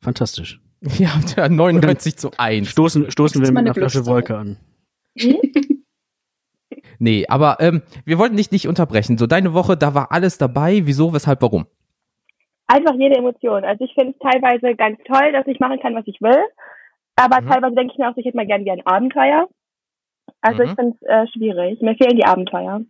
Fantastisch. 0.01 0.59
Ja, 0.99 1.09
99 1.49 2.17
zu 2.17 2.29
1. 2.37 2.69
Stoßen, 2.69 3.09
stoßen 3.09 3.41
wir 3.41 3.51
mit 3.51 3.57
einer 3.57 3.73
Flasche 3.73 4.05
Wolke 4.05 4.37
an. 4.37 4.57
Hm? 5.17 5.37
nee, 6.99 7.25
aber 7.27 7.57
ähm, 7.59 7.81
wir 8.05 8.19
wollten 8.19 8.37
dich 8.37 8.51
nicht 8.51 8.67
unterbrechen. 8.67 9.17
So, 9.17 9.25
deine 9.25 9.55
Woche, 9.55 9.75
da 9.75 9.95
war 9.95 10.11
alles 10.11 10.37
dabei. 10.37 10.81
Wieso, 10.85 11.13
weshalb, 11.13 11.41
warum? 11.41 11.65
Einfach 12.67 12.93
jede 12.93 13.15
Emotion. 13.15 13.63
Also 13.63 13.85
ich 13.85 13.93
finde 13.95 14.13
es 14.13 14.19
teilweise 14.19 14.75
ganz 14.75 14.99
toll, 15.05 15.31
dass 15.31 15.47
ich 15.47 15.59
machen 15.59 15.79
kann, 15.79 15.95
was 15.95 16.05
ich 16.05 16.21
will. 16.21 16.45
Aber 17.15 17.41
mhm. 17.41 17.47
teilweise 17.49 17.75
denke 17.75 17.93
ich 17.93 17.97
mir 17.97 18.09
auch, 18.09 18.17
ich 18.17 18.25
hätte 18.25 18.37
mal 18.37 18.45
gern 18.45 18.63
wie 18.63 18.71
ein 18.71 18.85
Abenteuer. 18.85 19.49
Also 20.41 20.63
mhm. 20.63 20.69
ich 20.69 20.75
finde 20.75 20.95
es 21.01 21.07
äh, 21.07 21.27
schwierig. 21.33 21.81
Mir 21.81 21.95
fehlen 21.95 22.17
die 22.17 22.25
Abenteuer. 22.25 22.81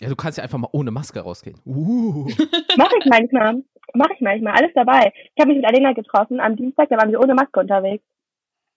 Ja, 0.00 0.08
du 0.08 0.16
kannst 0.16 0.38
ja 0.38 0.44
einfach 0.44 0.58
mal 0.58 0.70
ohne 0.72 0.90
Maske 0.90 1.20
rausgehen. 1.20 1.58
Uh. 1.64 2.26
Mach 2.76 2.90
ich 2.98 3.06
manchmal. 3.06 3.62
Mach 3.94 4.10
ich 4.10 4.20
manchmal. 4.20 4.54
Alles 4.54 4.70
dabei. 4.74 5.12
Ich 5.34 5.40
habe 5.40 5.52
mich 5.52 5.58
mit 5.58 5.66
Alena 5.66 5.92
getroffen 5.92 6.40
am 6.40 6.56
Dienstag, 6.56 6.88
da 6.88 6.96
waren 6.96 7.10
wir 7.10 7.20
ohne 7.20 7.34
Maske 7.34 7.60
unterwegs. 7.60 8.04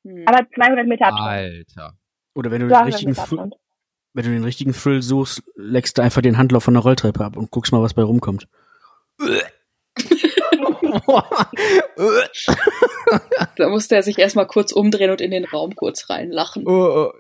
Hm. 0.04 0.26
Aber 0.28 0.46
200 0.54 0.88
Meter 0.88 1.08
Abstand. 1.08 1.30
Alter. 1.30 1.98
Oder 2.36 2.52
wenn 2.52 2.62
du 2.62 2.68
den 2.68 2.78
richtigen 2.78 3.16
wenn 4.16 4.26
du 4.26 4.30
den 4.30 4.44
richtigen 4.44 4.74
Thrill 4.74 5.02
suchst, 5.02 5.42
leckst 5.56 5.98
du 5.98 6.04
einfach 6.04 6.22
den 6.22 6.38
Handlauf 6.38 6.64
von 6.64 6.76
der 6.76 6.84
Rolltreppe 6.84 7.26
ab 7.26 7.36
und 7.36 7.50
guckst 7.50 7.72
mal, 7.72 7.82
was 7.82 7.96
bei 7.96 8.04
rumkommt. 8.04 8.48
da 13.58 13.70
musste 13.70 13.96
er 13.96 14.04
sich 14.04 14.20
erstmal 14.20 14.46
kurz 14.46 14.72
umdrehen 14.72 15.10
und 15.10 15.20
in 15.20 15.32
den 15.32 15.46
Raum 15.46 15.76
kurz 15.76 16.10
reinlachen. 16.12 16.68
Oh, 16.68 17.08
oh. 17.08 17.14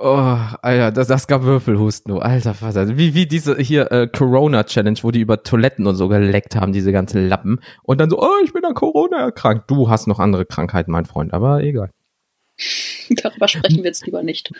Oh, 0.00 0.36
Alter, 0.62 0.90
das, 0.90 1.06
das 1.06 1.26
gab 1.28 1.42
Würfelhusten, 1.44 2.12
du 2.12 2.20
alter 2.20 2.54
Vater. 2.54 2.96
Wie, 2.98 3.14
wie 3.14 3.26
diese 3.26 3.56
hier 3.58 3.92
äh, 3.92 4.08
Corona-Challenge, 4.08 4.98
wo 5.02 5.12
die 5.12 5.20
über 5.20 5.42
Toiletten 5.44 5.86
und 5.86 5.94
so 5.94 6.08
geleckt 6.08 6.56
haben, 6.56 6.72
diese 6.72 6.90
ganzen 6.90 7.28
Lappen. 7.28 7.60
Und 7.84 8.00
dann 8.00 8.10
so, 8.10 8.20
oh, 8.20 8.42
ich 8.44 8.52
bin 8.52 8.64
an 8.64 8.74
Corona 8.74 9.20
erkrankt. 9.20 9.70
Du 9.70 9.88
hast 9.88 10.08
noch 10.08 10.18
andere 10.18 10.46
Krankheiten, 10.46 10.90
mein 10.90 11.04
Freund, 11.04 11.32
aber 11.32 11.62
egal. 11.62 11.90
Darüber 13.22 13.46
sprechen 13.46 13.78
wir 13.78 13.84
jetzt 13.84 14.04
lieber 14.04 14.22
nicht. 14.22 14.52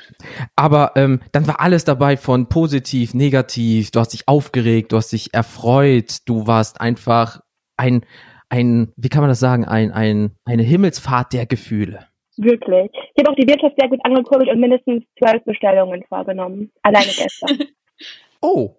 Aber 0.55 0.93
ähm, 0.95 1.21
dann 1.33 1.47
war 1.47 1.61
alles 1.61 1.85
dabei 1.85 2.17
von 2.17 2.49
positiv, 2.49 3.13
negativ. 3.13 3.91
Du 3.91 4.01
hast 4.01 4.13
dich 4.13 4.29
aufgeregt, 4.29 4.93
du 4.93 4.97
hast 4.97 5.13
dich 5.13 5.35
erfreut. 5.35 6.19
Du 6.27 6.47
warst 6.47 6.81
einfach 6.81 7.41
ein, 7.77 8.05
ein, 8.49 8.93
wie 8.97 9.09
kann 9.09 9.23
man 9.23 9.31
das 9.31 9.41
sagen, 9.41 9.65
ein, 9.65 9.91
ein, 9.91 10.33
eine 10.45 10.63
Himmelsfahrt 10.63 11.33
der 11.33 11.47
Gefühle. 11.47 12.08
Wirklich. 12.39 12.91
Ich 12.93 13.25
habe 13.25 13.33
auch 13.33 13.37
die 13.37 13.49
Wirtschaft 13.49 13.75
sehr 13.79 13.89
gut 13.89 13.99
angekurbelt 14.05 14.49
und 14.49 14.61
mindestens 14.61 15.05
zwölf 15.19 15.43
Bestellungen 15.45 16.05
vorgenommen. 16.09 16.71
Alleine 16.83 17.11
gestern. 17.17 17.59
oh, 18.41 18.77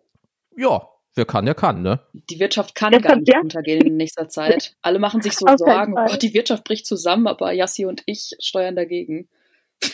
ja. 0.56 0.88
Wer 1.16 1.26
kann, 1.26 1.46
der 1.46 1.56
kann, 1.56 1.82
ne? 1.82 2.00
Die 2.14 2.40
Wirtschaft 2.40 2.76
kann 2.76 2.94
das 2.94 3.02
gar 3.02 3.18
nicht 3.18 3.28
ja? 3.28 3.42
untergehen 3.42 3.86
in 3.86 3.98
nächster 3.98 4.30
Zeit. 4.30 4.76
Alle 4.82 5.00
machen 5.00 5.22
sich 5.22 5.34
so 5.38 5.46
Auf 5.48 5.58
Sorgen, 5.58 5.96
oh, 5.98 6.16
die 6.16 6.34
Wirtschaft 6.34 6.64
bricht 6.64 6.86
zusammen, 6.86 7.28
aber 7.28 7.52
Yassi 7.52 7.86
und 7.86 8.04
ich 8.06 8.32
steuern 8.40 8.78
dagegen. 8.78 9.28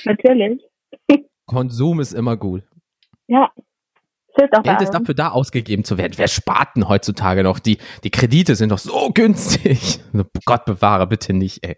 Natürlich. 0.03 0.61
Konsum 1.47 1.99
ist 1.99 2.13
immer 2.13 2.37
gut. 2.37 2.63
Ja. 3.27 3.51
Geld 4.35 4.81
ist 4.81 4.91
dafür 4.91 5.15
da 5.15 5.29
ausgegeben 5.29 5.85
zu 5.85 5.97
werden. 5.97 6.13
Wer 6.17 6.27
spart 6.27 6.75
denn 6.75 6.89
heutzutage 6.89 7.41
noch? 7.41 7.57
Die, 7.57 7.77
die 8.03 8.11
Kredite 8.11 8.55
sind 8.55 8.69
doch 8.69 8.77
so 8.77 9.09
günstig. 9.13 9.99
Gott 10.45 10.65
bewahre, 10.65 11.07
bitte 11.07 11.33
nicht, 11.33 11.63
ey. 11.63 11.77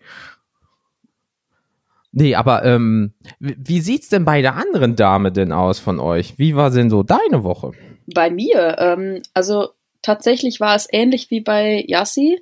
Nee, 2.19 2.33
aber 2.33 2.65
ähm, 2.65 3.13
wie 3.37 3.79
sieht's 3.79 4.09
denn 4.09 4.25
bei 4.25 4.41
der 4.41 4.55
anderen 4.55 4.95
Dame 4.95 5.31
denn 5.31 5.51
aus 5.51 5.77
von 5.77 5.99
euch? 5.99 6.39
Wie 6.39 6.55
war 6.55 6.71
denn 6.71 6.89
so 6.89 7.03
deine 7.03 7.43
Woche? 7.43 7.73
Bei 8.07 8.31
mir, 8.31 8.77
ähm, 8.79 9.21
also 9.35 9.67
tatsächlich 10.01 10.59
war 10.59 10.75
es 10.75 10.87
ähnlich 10.91 11.29
wie 11.29 11.41
bei 11.41 11.85
Yassi. 11.87 12.41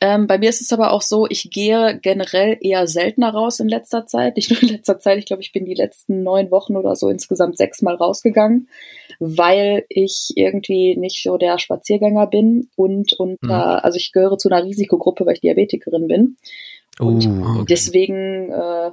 Ähm, 0.00 0.26
bei 0.26 0.38
mir 0.38 0.48
ist 0.48 0.60
es 0.60 0.72
aber 0.72 0.90
auch 0.90 1.02
so, 1.02 1.28
ich 1.28 1.50
gehe 1.52 2.00
generell 2.02 2.58
eher 2.60 2.88
seltener 2.88 3.30
raus 3.30 3.60
in 3.60 3.68
letzter 3.68 4.06
Zeit. 4.06 4.34
Nicht 4.34 4.50
nur 4.50 4.60
in 4.62 4.70
letzter 4.70 4.98
Zeit, 4.98 5.18
ich 5.18 5.26
glaube, 5.26 5.42
ich 5.42 5.52
bin 5.52 5.66
die 5.66 5.74
letzten 5.74 6.24
neun 6.24 6.50
Wochen 6.50 6.76
oder 6.76 6.96
so 6.96 7.08
insgesamt 7.08 7.58
sechsmal 7.58 7.94
rausgegangen, 7.94 8.68
weil 9.20 9.84
ich 9.88 10.32
irgendwie 10.34 10.96
nicht 10.96 11.22
so 11.22 11.36
der 11.36 11.60
Spaziergänger 11.60 12.26
bin 12.26 12.70
und, 12.74 13.12
und 13.12 13.40
mhm. 13.40 13.52
also 13.52 13.98
ich 13.98 14.10
gehöre 14.10 14.36
zu 14.36 14.50
einer 14.50 14.64
Risikogruppe, 14.64 15.24
weil 15.26 15.34
ich 15.34 15.42
Diabetikerin 15.42 16.08
bin. 16.08 16.36
Und 16.98 17.26
uh, 17.26 17.60
okay. 17.60 17.66
deswegen 17.68 18.50
äh, 18.50 18.92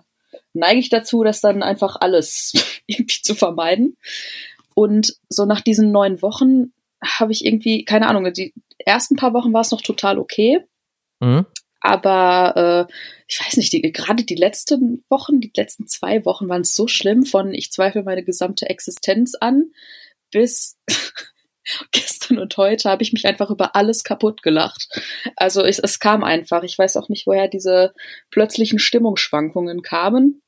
neige 0.53 0.79
ich 0.79 0.89
dazu, 0.89 1.24
das 1.24 1.41
dann 1.41 1.63
einfach 1.63 1.98
alles 2.00 2.53
irgendwie 2.88 3.22
zu 3.22 3.36
vermeiden. 3.36 3.98
Und 4.75 5.15
so 5.29 5.45
nach 5.45 5.62
diesen 5.62 5.91
neun 5.91 6.22
Wochen 6.22 6.74
habe 7.03 7.31
ich 7.31 7.45
irgendwie, 7.45 7.86
keine 7.86 8.07
Ahnung, 8.07 8.31
die 8.33 8.53
ersten 8.79 9.15
paar 9.15 9.33
Wochen 9.33 9.53
war 9.53 9.62
es 9.62 9.72
noch 9.72 9.81
total 9.81 10.17
okay. 10.17 10.60
Mhm. 11.19 11.45
Aber 11.79 12.88
äh, 12.89 12.93
ich 13.27 13.39
weiß 13.41 13.57
nicht, 13.57 13.74
die, 13.74 13.81
gerade 13.81 14.24
die 14.24 14.36
letzten 14.36 15.03
Wochen, 15.10 15.41
die 15.41 15.51
letzten 15.55 15.86
zwei 15.86 16.24
Wochen 16.24 16.48
waren 16.48 16.63
so 16.63 16.88
schlimm 16.88 17.25
von 17.25 17.53
ich 17.53 17.72
zweifle 17.72 18.03
meine 18.03 18.24
gesamte 18.24 18.69
Existenz 18.69 19.36
an 19.36 19.72
bis 20.31 20.77
gestern 21.91 22.39
und 22.39 22.55
heute 22.58 22.89
habe 22.89 23.03
ich 23.03 23.13
mich 23.13 23.25
einfach 23.25 23.50
über 23.50 23.75
alles 23.75 24.03
kaputt 24.03 24.43
gelacht. 24.43 24.88
Also 25.36 25.63
es, 25.63 25.79
es 25.79 26.00
kam 26.00 26.24
einfach. 26.24 26.63
Ich 26.63 26.77
weiß 26.77 26.98
auch 26.98 27.10
nicht, 27.10 27.27
woher 27.27 27.48
diese 27.48 27.93
plötzlichen 28.29 28.79
Stimmungsschwankungen 28.79 29.82
kamen. 29.82 30.41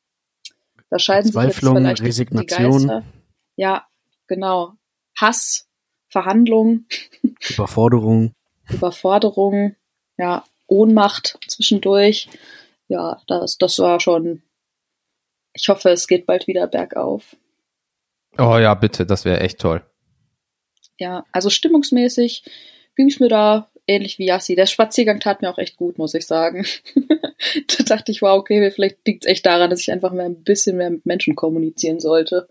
Da 0.89 0.99
scheiden 0.99 1.31
sich 1.31 1.41
jetzt 1.41 1.59
vielleicht 1.59 2.01
Resignation. 2.01 2.81
die 2.81 2.87
Geister. 2.87 3.03
Ja, 3.55 3.87
genau. 4.27 4.73
Hass, 5.17 5.67
Verhandlung. 6.09 6.85
Überforderung. 7.49 8.33
Überforderung, 8.69 9.75
ja, 10.17 10.43
Ohnmacht 10.67 11.37
zwischendurch. 11.47 12.29
Ja, 12.87 13.21
das, 13.27 13.57
das 13.57 13.77
war 13.79 13.99
schon. 13.99 14.41
Ich 15.53 15.69
hoffe, 15.69 15.89
es 15.89 16.07
geht 16.07 16.25
bald 16.25 16.47
wieder 16.47 16.67
bergauf. 16.67 17.35
Oh 18.37 18.57
ja, 18.57 18.73
bitte, 18.73 19.05
das 19.05 19.23
wäre 19.23 19.39
echt 19.39 19.59
toll. 19.59 19.85
Ja, 20.99 21.25
also 21.31 21.49
stimmungsmäßig 21.49 22.43
ging 22.95 23.07
es 23.09 23.19
mir 23.19 23.29
da 23.29 23.69
ähnlich 23.87 24.17
wie 24.17 24.25
Yassi. 24.25 24.55
Der 24.55 24.65
Spaziergang 24.65 25.19
tat 25.19 25.41
mir 25.41 25.49
auch 25.49 25.57
echt 25.57 25.77
gut, 25.77 25.97
muss 25.97 26.13
ich 26.13 26.25
sagen. 26.25 26.65
da 26.95 27.83
dachte 27.85 28.11
ich, 28.11 28.21
wow, 28.21 28.39
okay, 28.39 28.71
vielleicht 28.71 29.05
liegt 29.05 29.25
es 29.25 29.31
echt 29.31 29.45
daran, 29.45 29.69
dass 29.69 29.81
ich 29.81 29.91
einfach 29.91 30.11
mehr 30.11 30.25
ein 30.25 30.43
bisschen 30.43 30.77
mehr 30.77 30.89
mit 30.89 31.05
Menschen 31.05 31.35
kommunizieren 31.35 31.99
sollte. 31.99 32.47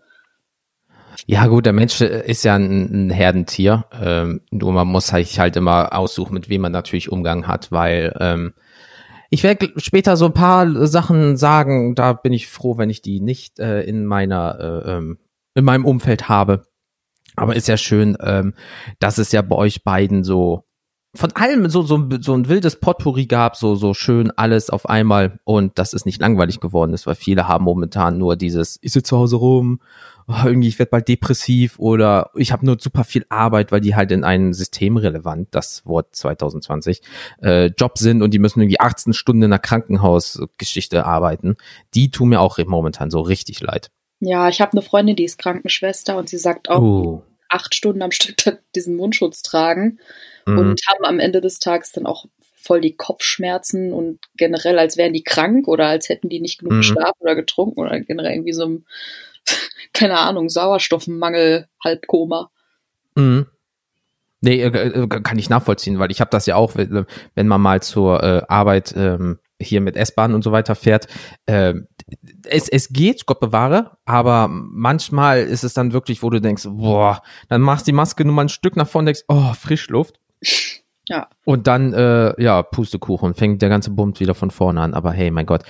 Ja, 1.27 1.47
gut, 1.47 1.65
der 1.65 1.73
Mensch 1.73 2.01
ist 2.01 2.43
ja 2.43 2.55
ein, 2.55 3.07
ein 3.07 3.09
Herdentier. 3.09 3.85
Ähm, 4.01 4.41
nur 4.51 4.73
man 4.73 4.87
muss 4.87 5.07
sich 5.07 5.39
halt 5.39 5.55
immer 5.55 5.97
aussuchen, 5.97 6.33
mit 6.33 6.49
wem 6.49 6.61
man 6.61 6.71
natürlich 6.71 7.11
Umgang 7.11 7.47
hat, 7.47 7.71
weil 7.71 8.15
ähm, 8.19 8.53
ich 9.29 9.43
werde 9.43 9.71
später 9.77 10.17
so 10.17 10.25
ein 10.25 10.33
paar 10.33 10.87
Sachen 10.87 11.37
sagen, 11.37 11.95
da 11.95 12.13
bin 12.13 12.33
ich 12.33 12.47
froh, 12.47 12.77
wenn 12.77 12.89
ich 12.89 13.01
die 13.01 13.21
nicht 13.21 13.59
äh, 13.59 13.81
in 13.81 14.05
meiner 14.05 14.83
äh, 14.85 14.91
ähm, 14.91 15.17
in 15.55 15.65
meinem 15.65 15.85
Umfeld 15.85 16.29
habe. 16.29 16.65
Aber 17.35 17.55
ist 17.55 17.67
ja 17.67 17.77
schön, 17.77 18.17
ähm, 18.21 18.53
dass 18.99 19.17
es 19.17 19.31
ja 19.31 19.41
bei 19.41 19.55
euch 19.55 19.83
beiden 19.83 20.23
so 20.23 20.63
von 21.15 21.31
allem 21.31 21.69
so, 21.69 21.81
so, 21.81 22.07
so 22.19 22.33
ein 22.33 22.49
wildes 22.49 22.79
Potpourri 22.79 23.25
gab, 23.25 23.55
so, 23.55 23.75
so 23.75 23.93
schön 23.93 24.31
alles 24.31 24.69
auf 24.69 24.87
einmal 24.87 25.39
und 25.43 25.79
dass 25.79 25.93
es 25.93 26.05
nicht 26.05 26.19
langweilig 26.19 26.59
geworden 26.59 26.93
ist, 26.93 27.07
weil 27.07 27.15
viele 27.15 27.47
haben 27.47 27.63
momentan 27.63 28.17
nur 28.17 28.35
dieses, 28.35 28.77
ich 28.81 28.91
sitze 28.91 29.09
zu 29.09 29.17
Hause 29.17 29.37
rum, 29.37 29.79
oh, 30.27 30.33
irgendwie 30.43 30.67
ich 30.67 30.77
werde 30.77 30.89
bald 30.89 31.07
depressiv 31.07 31.79
oder 31.79 32.31
ich 32.35 32.51
habe 32.51 32.65
nur 32.65 32.77
super 32.79 33.03
viel 33.03 33.25
Arbeit, 33.29 33.71
weil 33.71 33.81
die 33.81 33.95
halt 33.95 34.11
in 34.11 34.23
einem 34.23 34.53
systemrelevant, 34.53 35.49
das 35.51 35.85
Wort 35.85 36.15
2020, 36.15 37.01
äh, 37.41 37.67
Job 37.77 37.97
sind 37.97 38.21
und 38.21 38.33
die 38.33 38.39
müssen 38.39 38.61
irgendwie 38.61 38.79
18 38.79 39.13
Stunden 39.13 39.43
in 39.43 39.53
einer 39.53 39.59
Krankenhausgeschichte 39.59 41.05
arbeiten. 41.05 41.55
Die 41.93 42.11
tun 42.11 42.29
mir 42.29 42.41
auch 42.41 42.57
momentan 42.65 43.09
so 43.09 43.21
richtig 43.21 43.61
leid. 43.61 43.91
Ja, 44.25 44.49
ich 44.49 44.59
habe 44.59 44.71
eine 44.71 44.81
Freundin, 44.81 45.15
die 45.15 45.23
ist 45.23 45.37
Krankenschwester 45.37 46.17
und 46.17 46.29
sie 46.29 46.39
sagt 46.39 46.67
auch, 46.69 46.81
uh. 46.81 47.21
acht 47.47 47.75
Stunden 47.75 48.01
am 48.01 48.11
Stück 48.11 48.35
diesen 48.73 48.95
Mundschutz 48.95 49.43
tragen 49.43 49.99
mhm. 50.47 50.57
und 50.57 50.81
haben 50.87 51.05
am 51.05 51.19
Ende 51.19 51.41
des 51.41 51.59
Tages 51.59 51.91
dann 51.91 52.07
auch 52.07 52.25
voll 52.55 52.81
die 52.81 52.95
Kopfschmerzen 52.95 53.93
und 53.93 54.19
generell, 54.35 54.79
als 54.79 54.97
wären 54.97 55.13
die 55.13 55.23
krank 55.23 55.67
oder 55.67 55.85
als 55.85 56.09
hätten 56.09 56.29
die 56.29 56.39
nicht 56.39 56.57
genug 56.57 56.73
mhm. 56.73 56.77
geschlafen 56.77 57.19
oder 57.19 57.35
getrunken 57.35 57.79
oder 57.79 57.99
generell 57.99 58.33
irgendwie 58.33 58.53
so 58.53 58.65
ein, 58.65 58.85
keine 59.93 60.17
Ahnung, 60.17 60.49
Sauerstoffmangel, 60.49 61.67
Halbkoma. 61.83 62.49
Mhm. 63.13 63.45
Nee, 64.41 64.63
äh, 64.63 64.67
äh, 64.67 65.07
kann 65.07 65.37
ich 65.37 65.49
nachvollziehen, 65.49 65.99
weil 65.99 66.09
ich 66.09 66.19
habe 66.19 66.31
das 66.31 66.47
ja 66.47 66.55
auch, 66.55 66.73
wenn 66.75 67.47
man 67.47 67.61
mal 67.61 67.83
zur 67.83 68.23
äh, 68.23 68.41
Arbeit 68.47 68.95
ähm, 68.97 69.37
hier 69.61 69.81
mit 69.81 69.95
S-Bahn 69.95 70.33
und 70.33 70.43
so 70.43 70.51
weiter 70.51 70.73
fährt. 70.73 71.07
Äh, 71.45 71.75
es, 72.43 72.69
es 72.69 72.89
geht, 72.89 73.25
Gott 73.25 73.39
bewahre, 73.39 73.97
aber 74.05 74.47
manchmal 74.47 75.41
ist 75.41 75.63
es 75.63 75.73
dann 75.73 75.93
wirklich, 75.93 76.21
wo 76.21 76.29
du 76.29 76.39
denkst, 76.39 76.67
boah, 76.69 77.21
dann 77.49 77.61
machst 77.61 77.87
du 77.87 77.91
die 77.91 77.95
Maske 77.95 78.23
nur 78.25 78.33
mal 78.33 78.43
ein 78.43 78.49
Stück 78.49 78.75
nach 78.75 78.87
vorne 78.87 79.07
denkst, 79.07 79.25
oh, 79.27 79.53
Frischluft. 79.53 80.19
Ja. 81.07 81.27
Und 81.43 81.67
dann, 81.67 81.93
äh, 81.93 82.41
ja, 82.41 82.63
Pustekuchen, 82.63 83.35
fängt 83.35 83.61
der 83.61 83.69
ganze 83.69 83.91
Bund 83.91 84.19
wieder 84.19 84.33
von 84.33 84.49
vorne 84.49 84.81
an. 84.81 84.93
Aber 84.95 85.11
hey, 85.11 85.29
mein 85.29 85.45
Gott, 85.45 85.63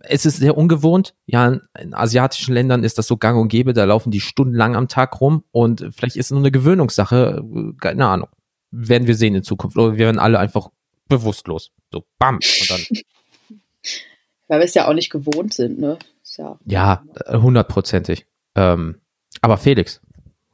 es 0.00 0.24
ist 0.24 0.38
sehr 0.38 0.56
ungewohnt. 0.56 1.14
Ja, 1.26 1.58
in 1.78 1.92
asiatischen 1.92 2.54
Ländern 2.54 2.82
ist 2.82 2.96
das 2.96 3.06
so 3.06 3.18
gang 3.18 3.38
und 3.38 3.48
gäbe, 3.48 3.74
da 3.74 3.84
laufen 3.84 4.10
die 4.10 4.20
stundenlang 4.20 4.74
am 4.74 4.88
Tag 4.88 5.20
rum 5.20 5.44
und 5.52 5.86
vielleicht 5.94 6.16
ist 6.16 6.26
es 6.26 6.30
nur 6.30 6.40
eine 6.40 6.50
Gewöhnungssache, 6.50 7.44
keine 7.80 8.06
Ahnung. 8.06 8.28
Werden 8.70 9.06
wir 9.06 9.14
sehen 9.14 9.34
in 9.34 9.42
Zukunft. 9.42 9.76
Oder 9.76 9.92
wir 9.92 10.06
werden 10.06 10.18
alle 10.18 10.38
einfach 10.38 10.68
bewusstlos. 11.08 11.72
So, 11.92 12.04
bam. 12.18 12.36
Und 12.36 12.70
dann. 12.70 12.80
Weil 14.48 14.60
wir 14.60 14.64
es 14.64 14.74
ja 14.74 14.88
auch 14.88 14.94
nicht 14.94 15.10
gewohnt 15.10 15.54
sind, 15.54 15.78
ne? 15.78 15.98
ja, 16.36 16.58
ja 16.64 17.04
hundertprozentig. 17.28 18.26
Ähm, 18.54 19.00
aber 19.40 19.56
Felix, 19.58 20.00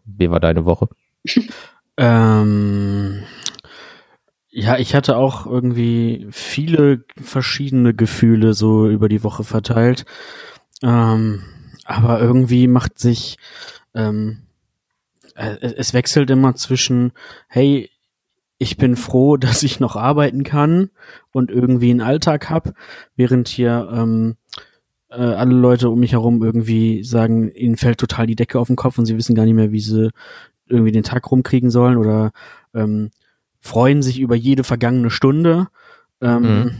wie 0.05 0.31
war 0.31 0.41
deine 0.41 0.65
Woche? 0.65 0.89
ähm, 1.97 3.23
ja, 4.49 4.79
ich 4.79 4.95
hatte 4.95 5.17
auch 5.17 5.47
irgendwie 5.47 6.27
viele 6.31 7.05
verschiedene 7.21 7.95
Gefühle 7.95 8.55
so 8.55 8.89
über 8.89 9.09
die 9.09 9.25
Woche 9.25 9.45
verteilt. 9.45 10.05
Ähm, 10.83 11.43
aber 11.85 12.21
irgendwie 12.21 12.69
macht 12.69 12.99
sich, 12.99 13.39
ähm, 13.95 14.43
äh, 15.35 15.57
es 15.61 15.95
wechselt 15.95 16.31
immer 16.31 16.55
zwischen, 16.55 17.13
hey, 17.49 17.91
ich 18.63 18.77
bin 18.77 18.97
froh, 18.97 19.37
dass 19.39 19.63
ich 19.63 19.81
noch 19.81 19.97
arbeiten 19.97 20.45
kann 20.45 20.91
und 21.33 21.51
irgendwie 21.51 21.91
einen 21.91 22.01
Alltag 22.01 22.49
hab, 22.49 22.75
während 23.17 23.49
hier 23.49 23.91
ähm, 23.93 24.37
äh, 25.11 25.17
alle 25.17 25.55
Leute 25.55 25.91
um 25.91 26.01
mich 26.01 26.13
herum 26.13 26.43
irgendwie 26.43 27.05
sagen, 27.05 27.51
ihnen 27.51 27.77
fällt 27.77 27.99
total 27.99 28.27
die 28.27 28.37
Decke 28.37 28.59
auf 28.59 28.69
den 28.69 28.77
Kopf 28.77 28.99
und 28.99 29.07
sie 29.07 29.17
wissen 29.17 29.35
gar 29.35 29.45
nicht 29.45 29.55
mehr, 29.55 29.73
wie 29.73 29.81
sie 29.81 30.11
irgendwie 30.69 30.93
den 30.93 31.03
Tag 31.03 31.31
rumkriegen 31.31 31.71
sollen 31.71 31.99
oder 31.99 32.33
ähm, 32.73 33.11
freuen 33.61 34.03
sich 34.03 34.21
über 34.21 34.35
jede 34.35 34.65
vergangene 34.65 35.11
Stunde. 35.11 35.69
Ähm, 36.21 36.43
mhm. 36.43 36.71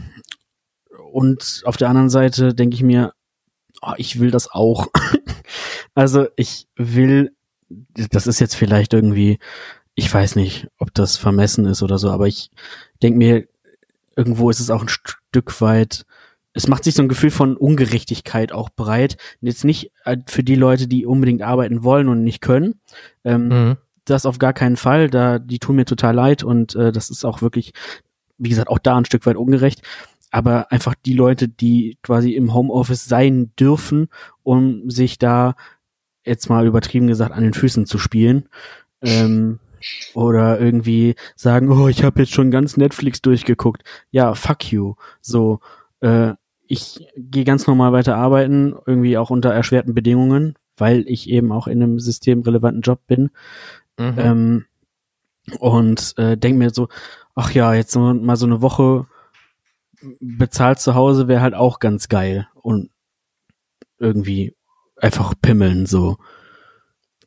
Und 1.11 1.61
auf 1.65 1.77
der 1.77 1.89
anderen 1.89 2.09
Seite 2.09 2.55
denke 2.55 2.75
ich 2.75 2.81
mir, 2.81 3.13
oh, 3.81 3.93
ich 3.97 4.19
will 4.19 4.31
das 4.31 4.49
auch. 4.49 4.87
also 5.93 6.27
ich 6.35 6.67
will, 6.75 7.35
das 7.69 8.25
ist 8.25 8.39
jetzt 8.39 8.55
vielleicht 8.55 8.93
irgendwie, 8.93 9.37
ich 9.95 10.11
weiß 10.13 10.35
nicht, 10.35 10.67
ob 10.77 10.93
das 10.93 11.17
vermessen 11.17 11.65
ist 11.65 11.83
oder 11.83 11.97
so, 11.97 12.09
aber 12.09 12.27
ich 12.27 12.49
denke 13.01 13.17
mir, 13.17 13.47
irgendwo 14.15 14.49
ist 14.49 14.59
es 14.59 14.69
auch 14.69 14.81
ein 14.81 14.89
Stück 14.89 15.61
weit, 15.61 16.05
es 16.55 16.67
macht 16.67 16.83
sich 16.83 16.93
so 16.93 17.01
ein 17.01 17.09
Gefühl 17.09 17.31
von 17.31 17.57
Ungerechtigkeit 17.57 18.51
auch 18.51 18.69
breit. 18.69 19.17
Jetzt 19.41 19.65
nicht 19.65 19.91
äh, 20.05 20.17
für 20.27 20.43
die 20.43 20.53
Leute, 20.53 20.87
die 20.87 21.07
unbedingt 21.07 21.41
arbeiten 21.41 21.83
wollen 21.83 22.09
und 22.09 22.23
nicht 22.23 22.41
können. 22.41 22.79
Ähm, 23.23 23.47
mhm 23.47 23.77
das 24.05 24.25
auf 24.25 24.39
gar 24.39 24.53
keinen 24.53 24.77
Fall. 24.77 25.09
Da, 25.09 25.39
die 25.39 25.59
tun 25.59 25.75
mir 25.75 25.85
total 25.85 26.15
leid 26.15 26.43
und 26.43 26.75
äh, 26.75 26.91
das 26.91 27.09
ist 27.09 27.25
auch 27.25 27.41
wirklich, 27.41 27.73
wie 28.37 28.49
gesagt, 28.49 28.69
auch 28.69 28.79
da 28.79 28.97
ein 28.97 29.05
Stück 29.05 29.25
weit 29.25 29.37
ungerecht. 29.37 29.81
Aber 30.31 30.71
einfach 30.71 30.95
die 30.95 31.13
Leute, 31.13 31.47
die 31.47 31.97
quasi 32.01 32.31
im 32.31 32.53
Homeoffice 32.53 33.05
sein 33.05 33.51
dürfen, 33.59 34.07
um 34.41 34.89
sich 34.89 35.19
da 35.19 35.55
jetzt 36.25 36.49
mal 36.49 36.65
übertrieben 36.65 37.07
gesagt 37.07 37.33
an 37.33 37.43
den 37.43 37.53
Füßen 37.53 37.85
zu 37.85 37.99
spielen. 37.99 38.49
Ähm, 39.01 39.59
oder 40.13 40.59
irgendwie 40.59 41.15
sagen, 41.35 41.69
oh, 41.71 41.87
ich 41.87 42.03
habe 42.03 42.21
jetzt 42.21 42.33
schon 42.33 42.51
ganz 42.51 42.77
Netflix 42.77 43.21
durchgeguckt. 43.21 43.83
Ja, 44.11 44.33
fuck 44.35 44.71
you. 44.71 44.95
So, 45.21 45.59
äh, 46.01 46.33
ich 46.67 47.07
gehe 47.15 47.43
ganz 47.43 47.67
normal 47.67 47.91
weiter 47.91 48.15
arbeiten, 48.15 48.75
irgendwie 48.85 49.17
auch 49.17 49.29
unter 49.29 49.53
erschwerten 49.53 49.93
Bedingungen, 49.93 50.55
weil 50.77 51.03
ich 51.07 51.29
eben 51.29 51.51
auch 51.51 51.67
in 51.67 51.83
einem 51.83 51.99
systemrelevanten 51.99 52.81
Job 52.81 53.01
bin. 53.07 53.29
Mhm. 53.97 54.15
Ähm, 54.17 54.65
und 55.59 56.13
äh, 56.17 56.37
denk 56.37 56.57
mir 56.57 56.69
so, 56.69 56.87
ach 57.35 57.51
ja, 57.51 57.73
jetzt 57.73 57.95
mal 57.95 58.35
so 58.37 58.45
eine 58.45 58.61
Woche 58.61 59.07
bezahlt 60.19 60.79
zu 60.79 60.95
Hause 60.95 61.27
wäre 61.27 61.41
halt 61.41 61.53
auch 61.53 61.79
ganz 61.79 62.09
geil 62.09 62.47
und 62.55 62.89
irgendwie 63.99 64.55
einfach 64.97 65.33
pimmeln 65.41 65.85
so. 65.85 66.17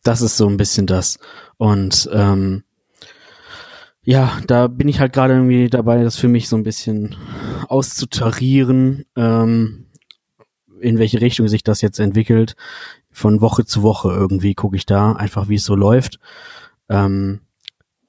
Das 0.07 0.23
ist 0.23 0.37
so 0.37 0.49
ein 0.49 0.57
bisschen 0.57 0.87
das. 0.87 1.19
Und 1.57 2.09
ähm, 2.13 2.63
ja, 4.03 4.39
da 4.47 4.69
bin 4.69 4.87
ich 4.87 5.01
halt 5.01 5.13
gerade 5.13 5.35
irgendwie 5.35 5.69
dabei, 5.69 6.05
das 6.05 6.15
für 6.17 6.29
mich 6.29 6.49
so 6.49 6.57
ein 6.57 6.63
bisschen 6.63 7.17
auszutarieren, 7.67 9.05
ähm, 9.17 9.87
in 10.81 10.99
welche 10.99 11.21
Richtung 11.21 11.49
sich 11.49 11.65
das 11.65 11.81
jetzt 11.81 11.99
entwickelt. 11.99 12.55
Von 13.11 13.41
Woche 13.41 13.65
zu 13.65 13.83
Woche 13.83 14.11
irgendwie 14.11 14.55
gucke 14.55 14.77
ich 14.77 14.87
da 14.87 15.13
einfach, 15.13 15.49
wie 15.49 15.57
es 15.57 15.65
so 15.65 15.75
läuft. 15.75 16.21
Ähm, 16.89 17.41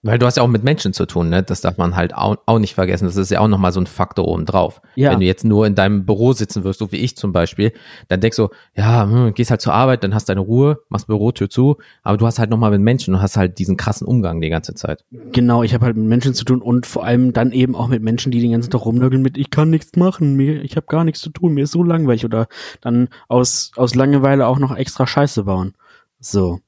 weil 0.07 0.19
du 0.19 0.25
hast 0.25 0.37
ja 0.37 0.43
auch 0.43 0.47
mit 0.47 0.63
Menschen 0.63 0.93
zu 0.93 1.05
tun, 1.05 1.29
ne? 1.29 1.43
Das 1.43 1.61
darf 1.61 1.77
man 1.77 1.95
halt 1.95 2.15
auch, 2.15 2.37
auch 2.45 2.59
nicht 2.59 2.75
vergessen. 2.75 3.05
Das 3.05 3.17
ist 3.17 3.29
ja 3.29 3.41
auch 3.41 3.47
nochmal 3.47 3.73
so 3.73 3.81
ein 3.81 3.87
Faktor 3.87 4.27
obendrauf. 4.27 4.81
Ja. 4.95 5.11
Wenn 5.11 5.19
du 5.19 5.25
jetzt 5.25 5.43
nur 5.43 5.67
in 5.67 5.75
deinem 5.75 6.05
Büro 6.05 6.31
sitzen 6.31 6.63
wirst, 6.63 6.79
so 6.79 6.91
wie 6.91 6.97
ich 6.97 7.17
zum 7.17 7.33
Beispiel, 7.33 7.73
dann 8.07 8.21
denkst 8.21 8.37
du, 8.37 8.47
ja, 8.75 9.03
hm, 9.03 9.33
gehst 9.33 9.51
halt 9.51 9.61
zur 9.61 9.73
Arbeit, 9.73 10.03
dann 10.03 10.15
hast 10.15 10.29
deine 10.29 10.39
Ruhe, 10.39 10.79
machst 10.89 11.07
Bürotür 11.07 11.49
zu, 11.49 11.77
aber 12.03 12.17
du 12.17 12.25
hast 12.25 12.39
halt 12.39 12.49
nochmal 12.49 12.71
mit 12.71 12.81
Menschen 12.81 13.15
und 13.15 13.21
hast 13.21 13.35
halt 13.35 13.59
diesen 13.59 13.75
krassen 13.75 14.07
Umgang 14.07 14.39
die 14.39 14.49
ganze 14.49 14.73
Zeit. 14.73 15.03
Genau, 15.33 15.61
ich 15.61 15.73
habe 15.73 15.85
halt 15.85 15.97
mit 15.97 16.07
Menschen 16.07 16.33
zu 16.33 16.45
tun 16.45 16.61
und 16.61 16.85
vor 16.85 17.03
allem 17.03 17.33
dann 17.33 17.51
eben 17.51 17.75
auch 17.75 17.89
mit 17.89 18.01
Menschen, 18.01 18.31
die 18.31 18.39
den 18.39 18.53
ganzen 18.53 18.71
Tag 18.71 18.85
rumnörgeln 18.85 19.21
mit, 19.21 19.37
ich 19.37 19.49
kann 19.49 19.69
nichts 19.69 19.97
machen, 19.97 20.35
mir, 20.35 20.63
ich 20.63 20.77
habe 20.77 20.87
gar 20.87 21.03
nichts 21.03 21.19
zu 21.19 21.29
tun, 21.29 21.53
mir 21.53 21.65
ist 21.65 21.71
so 21.71 21.83
langweilig 21.83 22.23
oder 22.23 22.47
dann 22.79 23.09
aus, 23.27 23.71
aus 23.75 23.93
Langeweile 23.93 24.47
auch 24.47 24.57
noch 24.57 24.75
extra 24.75 25.05
Scheiße 25.05 25.43
bauen. 25.43 25.73
So. 26.19 26.59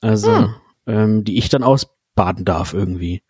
Also. 0.00 0.36
Hm 0.36 0.54
ähm, 0.86 1.24
die 1.24 1.38
ich 1.38 1.48
dann 1.48 1.62
ausbaden 2.12 2.44
darf 2.44 2.72
irgendwie. 2.74 3.22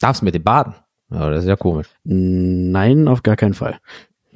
Darfst 0.00 0.22
du 0.22 0.24
mit 0.24 0.34
dem 0.34 0.44
baden? 0.44 0.74
Ja, 1.10 1.30
das 1.30 1.44
ist 1.44 1.48
ja 1.48 1.56
komisch. 1.56 1.88
Nein, 2.04 3.08
auf 3.08 3.22
gar 3.22 3.36
keinen 3.36 3.54
Fall. 3.54 3.78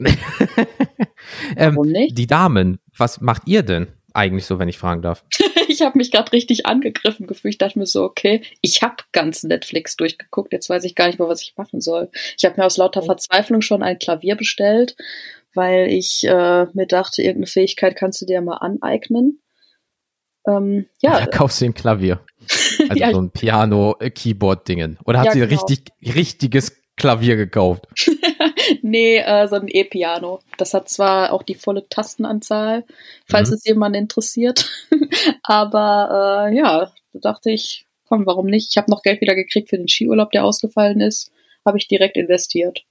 ähm, 1.56 1.76
Warum 1.76 1.88
nicht? 1.88 2.16
Die 2.16 2.26
Damen, 2.26 2.78
was 2.96 3.20
macht 3.20 3.42
ihr 3.46 3.62
denn 3.62 3.88
eigentlich 4.14 4.46
so, 4.46 4.58
wenn 4.58 4.68
ich 4.68 4.78
fragen 4.78 5.02
darf? 5.02 5.24
ich 5.68 5.82
habe 5.82 5.98
mich 5.98 6.10
gerade 6.10 6.32
richtig 6.32 6.66
angegriffen 6.66 7.26
gefühlt. 7.26 7.54
Ich 7.54 7.58
dachte 7.58 7.78
mir 7.78 7.86
so, 7.86 8.02
okay, 8.04 8.42
ich 8.62 8.82
habe 8.82 8.96
ganz 9.12 9.42
Netflix 9.42 9.96
durchgeguckt. 9.96 10.52
Jetzt 10.52 10.70
weiß 10.70 10.84
ich 10.84 10.94
gar 10.94 11.06
nicht 11.06 11.18
mehr, 11.18 11.28
was 11.28 11.42
ich 11.42 11.54
machen 11.56 11.80
soll. 11.80 12.10
Ich 12.36 12.44
habe 12.44 12.56
mir 12.56 12.64
aus 12.64 12.78
lauter. 12.78 13.02
Verzweiflung 13.02 13.60
schon 13.60 13.82
ein 13.82 13.98
Klavier 13.98 14.34
bestellt, 14.34 14.96
weil 15.54 15.88
ich 15.88 16.24
äh, 16.24 16.66
mir 16.72 16.86
dachte, 16.86 17.22
irgendeine 17.22 17.46
Fähigkeit 17.46 17.96
kannst 17.96 18.20
du 18.22 18.26
dir 18.26 18.40
mal 18.40 18.56
aneignen. 18.56 19.40
Ähm, 20.46 20.86
ja. 21.00 21.20
Da 21.20 21.26
kaufst 21.26 21.60
du 21.60 21.66
ein 21.66 21.74
Klavier. 21.74 22.24
Also 22.88 22.94
ja. 23.00 23.12
so 23.12 23.20
ein 23.20 23.30
Piano-Keyboard-Dingen. 23.30 24.98
Oder 25.04 25.20
hat 25.20 25.26
ja, 25.26 25.32
sie 25.32 25.42
ein 25.42 25.48
genau. 25.48 25.64
richtig, 25.64 25.92
richtiges 26.14 26.76
Klavier 26.96 27.36
gekauft? 27.36 27.86
nee, 28.82 29.18
äh, 29.18 29.48
so 29.48 29.56
ein 29.56 29.68
E-Piano. 29.68 30.40
Das 30.58 30.74
hat 30.74 30.88
zwar 30.88 31.32
auch 31.32 31.42
die 31.42 31.54
volle 31.54 31.88
Tastenanzahl, 31.88 32.84
falls 33.26 33.50
mhm. 33.50 33.54
es 33.54 33.64
jemand 33.64 33.96
interessiert. 33.96 34.70
Aber 35.42 36.48
äh, 36.50 36.56
ja, 36.56 36.92
da 37.12 37.18
dachte 37.18 37.50
ich, 37.50 37.86
komm, 38.06 38.26
warum 38.26 38.46
nicht? 38.46 38.70
Ich 38.70 38.76
habe 38.76 38.90
noch 38.90 39.02
Geld 39.02 39.20
wieder 39.20 39.34
gekriegt 39.34 39.70
für 39.70 39.78
den 39.78 39.88
Skiurlaub, 39.88 40.30
der 40.30 40.44
ausgefallen 40.44 41.00
ist. 41.00 41.30
Habe 41.64 41.78
ich 41.78 41.88
direkt 41.88 42.16
investiert. 42.16 42.84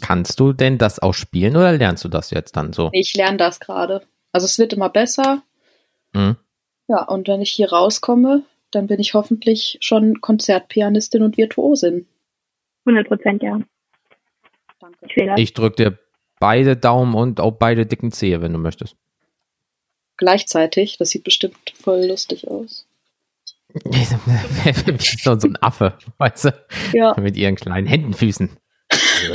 Kannst 0.00 0.38
du 0.38 0.52
denn 0.52 0.78
das 0.78 1.00
auch 1.00 1.14
spielen 1.14 1.56
oder 1.56 1.72
lernst 1.72 2.04
du 2.04 2.08
das 2.08 2.30
jetzt 2.30 2.56
dann 2.56 2.72
so? 2.72 2.90
Ich 2.92 3.14
lerne 3.14 3.36
das 3.36 3.58
gerade. 3.58 4.02
Also 4.30 4.44
es 4.44 4.58
wird 4.58 4.72
immer 4.72 4.88
besser. 4.88 5.42
Mhm. 6.12 6.36
Ja, 6.92 7.04
und 7.04 7.26
wenn 7.26 7.40
ich 7.40 7.50
hier 7.50 7.72
rauskomme, 7.72 8.42
dann 8.70 8.86
bin 8.86 9.00
ich 9.00 9.14
hoffentlich 9.14 9.78
schon 9.80 10.20
Konzertpianistin 10.20 11.22
und 11.22 11.38
Virtuosin. 11.38 12.06
100 12.84 13.08
Prozent, 13.08 13.42
ja. 13.42 13.60
Danke. 14.78 15.06
Ich, 15.06 15.42
ich 15.42 15.54
drücke 15.54 15.76
dir 15.76 15.98
beide 16.38 16.76
Daumen 16.76 17.14
und 17.14 17.40
auch 17.40 17.52
beide 17.52 17.86
dicken 17.86 18.12
Zehe, 18.12 18.42
wenn 18.42 18.52
du 18.52 18.58
möchtest. 18.58 18.94
Gleichzeitig, 20.18 20.98
das 20.98 21.08
sieht 21.08 21.24
bestimmt 21.24 21.56
voll 21.80 22.04
lustig 22.04 22.46
aus. 22.48 22.86
Wie 23.72 24.98
so, 24.98 25.38
so 25.38 25.48
ein 25.48 25.56
Affe, 25.62 25.96
weißt 26.18 26.44
du? 26.44 26.64
Ja. 26.92 27.18
Mit 27.18 27.38
ihren 27.38 27.56
kleinen 27.56 27.86
Händenfüßen. 27.86 28.50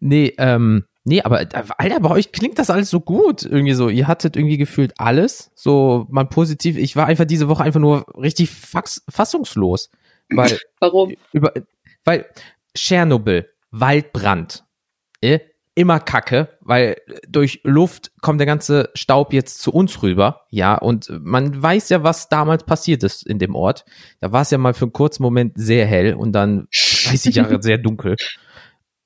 nee, 0.00 0.32
ähm, 0.38 0.86
Nee, 1.04 1.22
aber 1.22 1.38
Alter, 1.78 2.00
bei 2.00 2.10
euch 2.10 2.30
klingt 2.30 2.58
das 2.58 2.70
alles 2.70 2.90
so 2.90 3.00
gut. 3.00 3.42
Irgendwie 3.42 3.72
so, 3.72 3.88
ihr 3.88 4.06
hattet 4.06 4.36
irgendwie 4.36 4.56
gefühlt 4.56 4.92
alles. 4.98 5.50
So 5.54 6.06
mal 6.10 6.26
positiv. 6.26 6.76
Ich 6.76 6.94
war 6.94 7.06
einfach 7.06 7.24
diese 7.24 7.48
Woche 7.48 7.64
einfach 7.64 7.80
nur 7.80 8.06
richtig 8.16 8.50
fax, 8.50 9.02
fassungslos. 9.08 9.90
Weil, 10.30 10.58
Warum? 10.80 11.14
Über, 11.32 11.52
weil 12.04 12.26
Tschernobyl, 12.74 13.48
Waldbrand, 13.72 14.64
äh, 15.20 15.40
immer 15.74 16.00
Kacke, 16.00 16.58
weil 16.60 16.96
durch 17.28 17.60
Luft 17.64 18.12
kommt 18.20 18.40
der 18.40 18.46
ganze 18.46 18.90
Staub 18.94 19.32
jetzt 19.32 19.60
zu 19.60 19.72
uns 19.72 20.02
rüber, 20.02 20.42
ja, 20.50 20.74
und 20.74 21.10
man 21.22 21.62
weiß 21.62 21.88
ja, 21.88 22.02
was 22.02 22.28
damals 22.28 22.64
passiert 22.64 23.02
ist 23.02 23.26
in 23.26 23.38
dem 23.38 23.54
Ort. 23.54 23.84
Da 24.20 24.32
war 24.32 24.42
es 24.42 24.50
ja 24.50 24.58
mal 24.58 24.74
für 24.74 24.84
einen 24.84 24.92
kurzen 24.92 25.22
Moment 25.22 25.54
sehr 25.56 25.86
hell 25.86 26.14
und 26.14 26.32
dann 26.32 26.68
30 27.06 27.36
Jahre 27.36 27.62
sehr 27.62 27.78
dunkel. 27.78 28.16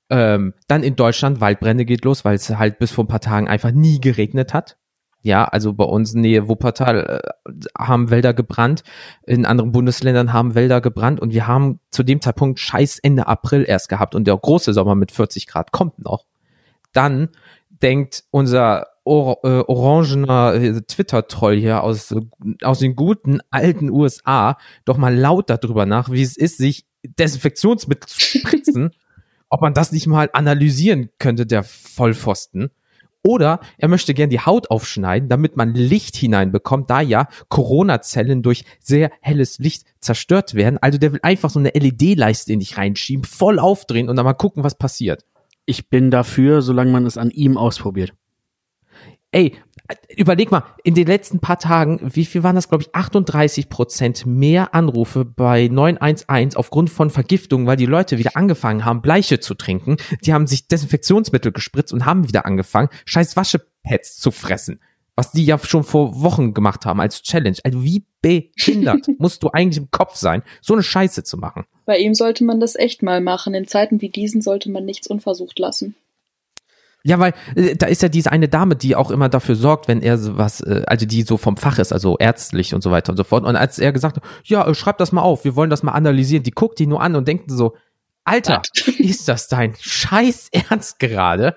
Ähm, 0.09 0.53
dann 0.67 0.83
in 0.83 0.95
Deutschland, 0.95 1.41
Waldbrände 1.41 1.85
geht 1.85 2.05
los, 2.05 2.23
weil 2.23 2.35
es 2.35 2.49
halt 2.49 2.79
bis 2.79 2.91
vor 2.91 3.03
ein 3.03 3.09
paar 3.09 3.19
Tagen 3.19 3.47
einfach 3.47 3.71
nie 3.71 3.99
geregnet 3.99 4.53
hat. 4.53 4.77
Ja, 5.23 5.43
also 5.43 5.73
bei 5.73 5.83
uns 5.83 6.13
in 6.13 6.21
Nähe 6.21 6.47
Wuppertal 6.47 7.21
äh, 7.45 7.51
haben 7.77 8.09
Wälder 8.09 8.33
gebrannt, 8.33 8.83
in 9.25 9.45
anderen 9.45 9.71
Bundesländern 9.71 10.31
haben 10.31 10.55
Wälder 10.55 10.79
gebrannt 10.79 11.19
und 11.19 11.33
wir 11.33 11.47
haben 11.47 11.79
zu 11.91 12.03
dem 12.03 12.21
Zeitpunkt 12.21 12.59
scheiß 12.59 12.99
Ende 12.99 13.27
April 13.27 13.65
erst 13.67 13.89
gehabt 13.89 14.15
und 14.15 14.25
der 14.25 14.37
große 14.37 14.73
Sommer 14.73 14.95
mit 14.95 15.11
40 15.11 15.47
Grad 15.47 15.71
kommt 15.71 15.99
noch. 15.99 16.25
Dann 16.93 17.29
denkt 17.81 18.23
unser 18.31 18.87
or 19.03 19.39
äh, 19.43 19.63
orangener 19.67 20.53
äh, 20.55 20.81
Twitter-Troll 20.81 21.57
hier 21.57 21.83
aus, 21.83 22.13
aus 22.61 22.79
den 22.79 22.95
guten 22.95 23.39
alten 23.49 23.89
USA 23.89 24.57
doch 24.85 24.97
mal 24.97 25.15
laut 25.15 25.49
darüber 25.49 25.85
nach, 25.85 26.11
wie 26.11 26.21
es 26.21 26.37
ist, 26.37 26.57
sich 26.57 26.85
Desinfektionsmittel 27.03 28.07
zu 28.07 28.19
spritzen, 28.19 28.91
ob 29.49 29.61
man 29.61 29.73
das 29.73 29.91
nicht 29.91 30.07
mal 30.07 30.29
analysieren 30.33 31.09
könnte, 31.19 31.45
der 31.45 31.63
Vollpfosten. 31.63 32.71
Oder 33.23 33.59
er 33.77 33.89
möchte 33.89 34.13
gern 34.13 34.29
die 34.29 34.39
Haut 34.39 34.71
aufschneiden, 34.71 35.27
damit 35.27 35.57
man 35.57 35.73
Licht 35.73 36.15
hineinbekommt, 36.15 36.89
da 36.89 37.01
ja 37.01 37.27
Corona-Zellen 37.49 38.41
durch 38.41 38.63
sehr 38.79 39.11
helles 39.21 39.59
Licht 39.59 39.85
zerstört 39.99 40.53
werden. 40.53 40.77
Also 40.81 40.97
der 40.97 41.11
will 41.11 41.19
einfach 41.23 41.49
so 41.49 41.59
eine 41.59 41.71
LED-Leiste 41.71 42.53
in 42.53 42.59
dich 42.59 42.77
reinschieben, 42.77 43.25
voll 43.25 43.59
aufdrehen 43.59 44.07
und 44.07 44.15
dann 44.15 44.25
mal 44.25 44.33
gucken, 44.33 44.63
was 44.63 44.77
passiert. 44.77 45.25
Ich 45.65 45.89
bin 45.89 46.09
dafür, 46.09 46.61
solange 46.61 46.91
man 46.91 47.05
es 47.05 47.17
an 47.17 47.29
ihm 47.29 47.57
ausprobiert. 47.57 48.13
Ey, 49.31 49.55
überleg 50.15 50.51
mal, 50.51 50.63
in 50.83 50.95
den 50.95 51.07
letzten 51.07 51.39
paar 51.39 51.59
Tagen, 51.59 51.99
wie 52.03 52.25
viel 52.25 52.43
waren 52.43 52.55
das, 52.55 52.69
glaube 52.69 52.83
ich, 52.83 52.93
38 52.93 53.69
Prozent 53.69 54.25
mehr 54.25 54.73
Anrufe 54.73 55.25
bei 55.25 55.67
911 55.67 56.55
aufgrund 56.55 56.89
von 56.89 57.09
Vergiftung, 57.09 57.67
weil 57.67 57.77
die 57.77 57.85
Leute 57.85 58.17
wieder 58.17 58.35
angefangen 58.35 58.85
haben, 58.85 59.01
Bleiche 59.01 59.39
zu 59.39 59.53
trinken. 59.53 59.97
Die 60.25 60.33
haben 60.33 60.47
sich 60.47 60.67
Desinfektionsmittel 60.67 61.51
gespritzt 61.51 61.93
und 61.93 62.05
haben 62.05 62.27
wieder 62.27 62.45
angefangen, 62.45 62.89
scheiß 63.05 63.35
Waschepads 63.35 64.17
zu 64.17 64.31
fressen. 64.31 64.81
Was 65.15 65.31
die 65.31 65.45
ja 65.45 65.57
schon 65.57 65.83
vor 65.83 66.21
Wochen 66.21 66.53
gemacht 66.53 66.85
haben 66.85 67.01
als 67.01 67.23
Challenge. 67.23 67.57
Also 67.63 67.83
wie 67.83 68.05
behindert 68.21 69.07
musst 69.17 69.41
du 69.41 69.49
eigentlich 69.49 69.77
im 69.77 69.89
Kopf 69.89 70.15
sein, 70.15 70.43
so 70.61 70.73
eine 70.73 70.83
Scheiße 70.83 71.23
zu 71.23 71.37
machen? 71.37 71.65
Bei 71.85 71.97
ihm 71.97 72.13
sollte 72.13 72.43
man 72.43 72.59
das 72.59 72.75
echt 72.75 73.01
mal 73.01 73.19
machen. 73.21 73.55
In 73.55 73.67
Zeiten 73.67 74.01
wie 74.01 74.09
diesen 74.09 74.41
sollte 74.41 74.69
man 74.69 74.85
nichts 74.85 75.07
unversucht 75.07 75.57
lassen. 75.57 75.95
Ja, 77.07 77.19
weil 77.19 77.33
äh, 77.55 77.77
da 77.77 77.85
ist 77.85 78.01
ja 78.01 78.09
diese 78.09 78.33
eine 78.33 78.49
Dame, 78.49 78.75
die 78.75 78.97
auch 78.97 79.11
immer 79.11 79.29
dafür 79.29 79.55
sorgt, 79.55 79.87
wenn 79.87 80.01
er 80.01 80.17
sowas, 80.17 80.59
äh, 80.59 80.83
also 80.87 81.05
die 81.05 81.21
so 81.21 81.37
vom 81.37 81.55
Fach 81.55 81.79
ist, 81.79 81.93
also 81.93 82.17
ärztlich 82.17 82.73
und 82.75 82.83
so 82.83 82.91
weiter 82.91 83.13
und 83.13 83.17
so 83.17 83.23
fort. 83.23 83.45
Und 83.45 83.55
als 83.55 83.79
er 83.79 83.93
gesagt 83.93 84.17
hat, 84.17 84.23
ja, 84.43 84.67
äh, 84.67 84.75
schreib 84.75 84.97
das 84.97 85.13
mal 85.13 85.21
auf, 85.21 85.45
wir 85.45 85.55
wollen 85.55 85.69
das 85.69 85.83
mal 85.83 85.93
analysieren, 85.93 86.43
die 86.43 86.51
guckt 86.51 86.79
die 86.79 86.85
nur 86.85 87.01
an 87.01 87.15
und 87.15 87.25
denkt 87.25 87.49
so, 87.49 87.77
Alter, 88.25 88.61
ist 88.97 89.29
das 89.29 89.47
dein 89.47 89.73
Scheiß 89.79 90.49
Ernst 90.51 90.99
gerade? 90.99 91.55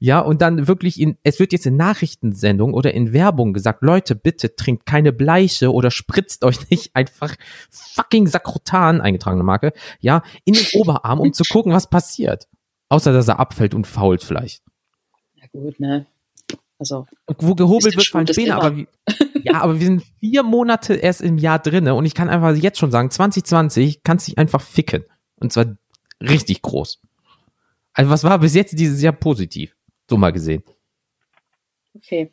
Ja, 0.00 0.18
und 0.18 0.42
dann 0.42 0.66
wirklich 0.66 1.00
in, 1.00 1.18
es 1.22 1.38
wird 1.38 1.52
jetzt 1.52 1.66
in 1.66 1.76
Nachrichtensendungen 1.76 2.74
oder 2.74 2.92
in 2.92 3.12
Werbung 3.12 3.52
gesagt, 3.52 3.82
Leute, 3.82 4.16
bitte 4.16 4.56
trinkt 4.56 4.86
keine 4.86 5.12
Bleiche 5.12 5.72
oder 5.72 5.92
spritzt 5.92 6.42
euch 6.42 6.68
nicht 6.68 6.96
einfach 6.96 7.36
fucking 7.70 8.26
Sakrotan, 8.26 9.00
eingetragene 9.00 9.44
Marke, 9.44 9.72
ja, 10.00 10.22
in 10.44 10.54
den 10.54 10.66
Oberarm, 10.72 11.20
um 11.20 11.32
zu 11.32 11.44
gucken, 11.44 11.72
was 11.72 11.88
passiert. 11.88 12.48
Außer, 12.88 13.12
dass 13.12 13.28
er 13.28 13.38
abfällt 13.38 13.72
und 13.72 13.86
fault 13.86 14.24
vielleicht 14.24 14.64
gut, 15.52 15.80
ne? 15.80 16.06
Also. 16.78 17.06
Wo 17.38 17.54
gehobelt 17.54 17.94
wird, 17.96 18.06
fallen 18.06 18.26
Späne, 18.26 18.56
aber 18.56 18.76
wie, 18.76 18.88
ja, 19.44 19.60
aber 19.60 19.78
wir 19.78 19.86
sind 19.86 20.02
vier 20.18 20.42
Monate 20.42 20.94
erst 20.94 21.20
im 21.20 21.38
Jahr 21.38 21.58
drinne 21.58 21.94
und 21.94 22.06
ich 22.06 22.14
kann 22.14 22.28
einfach 22.28 22.54
jetzt 22.56 22.78
schon 22.78 22.90
sagen, 22.90 23.10
2020 23.10 24.02
kannst 24.02 24.28
dich 24.28 24.38
einfach 24.38 24.62
ficken. 24.62 25.04
Und 25.36 25.52
zwar 25.52 25.76
richtig 26.20 26.62
groß. 26.62 27.00
Also 27.92 28.10
was 28.10 28.24
war 28.24 28.38
bis 28.38 28.54
jetzt 28.54 28.78
dieses 28.78 29.02
Jahr 29.02 29.12
positiv? 29.12 29.76
So 30.08 30.16
mal 30.16 30.32
gesehen. 30.32 30.62
Okay. 31.94 32.32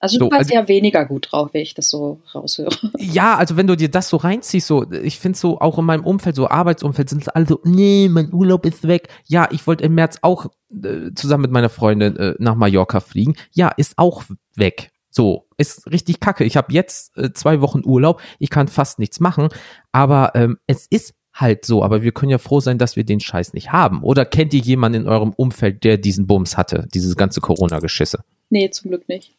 Also 0.00 0.18
du 0.18 0.26
so, 0.26 0.30
warst 0.30 0.50
also, 0.50 0.54
ja 0.54 0.68
weniger 0.68 1.06
gut 1.06 1.28
drauf, 1.30 1.50
wenn 1.52 1.62
ich 1.62 1.74
das 1.74 1.88
so 1.88 2.20
raushöre. 2.34 2.68
Ja, 2.98 3.36
also 3.36 3.56
wenn 3.56 3.66
du 3.66 3.76
dir 3.76 3.90
das 3.90 4.08
so 4.08 4.16
reinziehst, 4.16 4.66
so, 4.66 4.90
ich 4.90 5.18
finde 5.18 5.38
so 5.38 5.60
auch 5.60 5.78
in 5.78 5.84
meinem 5.84 6.04
Umfeld, 6.04 6.36
so 6.36 6.48
Arbeitsumfeld, 6.48 7.08
sind 7.08 7.34
alle 7.34 7.46
so, 7.46 7.60
nee, 7.64 8.08
mein 8.10 8.32
Urlaub 8.32 8.66
ist 8.66 8.86
weg. 8.86 9.08
Ja, 9.26 9.48
ich 9.50 9.66
wollte 9.66 9.84
im 9.84 9.94
März 9.94 10.18
auch 10.22 10.46
äh, 10.70 11.12
zusammen 11.14 11.42
mit 11.42 11.52
meiner 11.52 11.68
Freundin 11.68 12.16
äh, 12.16 12.34
nach 12.38 12.54
Mallorca 12.54 13.00
fliegen. 13.00 13.34
Ja, 13.52 13.68
ist 13.68 13.94
auch 13.96 14.24
weg. 14.56 14.90
So, 15.10 15.46
ist 15.56 15.90
richtig 15.92 16.18
kacke. 16.18 16.44
Ich 16.44 16.56
habe 16.56 16.72
jetzt 16.72 17.16
äh, 17.16 17.32
zwei 17.32 17.60
Wochen 17.60 17.82
Urlaub, 17.84 18.20
ich 18.38 18.50
kann 18.50 18.66
fast 18.66 18.98
nichts 18.98 19.20
machen, 19.20 19.48
aber 19.92 20.32
ähm, 20.34 20.58
es 20.66 20.86
ist 20.86 21.14
halt 21.32 21.64
so. 21.64 21.82
Aber 21.82 22.02
wir 22.02 22.12
können 22.12 22.30
ja 22.30 22.38
froh 22.38 22.60
sein, 22.60 22.78
dass 22.78 22.96
wir 22.96 23.04
den 23.04 23.20
Scheiß 23.20 23.52
nicht 23.52 23.72
haben. 23.72 24.02
Oder 24.02 24.24
kennt 24.24 24.52
ihr 24.54 24.60
jemanden 24.60 25.02
in 25.02 25.08
eurem 25.08 25.32
Umfeld, 25.32 25.84
der 25.84 25.98
diesen 25.98 26.26
Bums 26.26 26.56
hatte, 26.56 26.88
dieses 26.92 27.16
ganze 27.16 27.40
Corona-Geschisse? 27.40 28.24
Nee, 28.50 28.70
zum 28.70 28.90
Glück 28.90 29.08
nicht. 29.08 29.36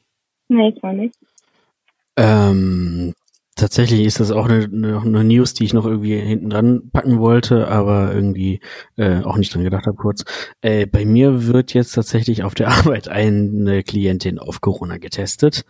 Nee, 0.48 0.74
ich 0.76 0.84
war 0.84 0.94
nicht. 0.94 1.16
Ähm, 2.18 3.14
tatsächlich 3.56 4.06
ist 4.06 4.20
das 4.20 4.32
auch 4.32 4.46
eine, 4.46 4.66
eine, 4.66 5.02
eine, 5.02 5.24
News, 5.24 5.54
die 5.54 5.66
ich 5.66 5.74
noch 5.74 5.86
irgendwie 5.86 6.20
hinten 6.20 6.50
dran 6.50 6.90
packen 6.92 7.20
wollte, 7.20 7.68
aber 7.68 8.14
irgendwie 8.14 8.60
äh, 8.98 9.22
auch 9.22 9.38
nicht 9.38 9.54
dran 9.54 9.64
gedacht 9.64 9.86
habe 9.86 9.98
kurz. 9.98 10.24
Äh, 10.62 10.86
bei 10.86 11.06
mir 11.06 11.48
wird 11.48 11.74
jetzt 11.74 11.94
tatsächlich 11.94 12.44
auf 12.44 12.56
der 12.56 12.68
Arbeit 12.78 13.08
eine 13.08 13.84
Klientin 13.84 14.40
auf 14.40 14.62
Corona 14.62 14.98
getestet. 14.98 15.66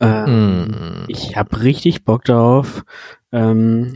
Ähm, 0.00 0.68
mm. 0.68 1.04
Ich 1.08 1.36
habe 1.36 1.62
richtig 1.62 2.04
Bock 2.04 2.24
darauf. 2.24 2.84
Ähm, 3.32 3.94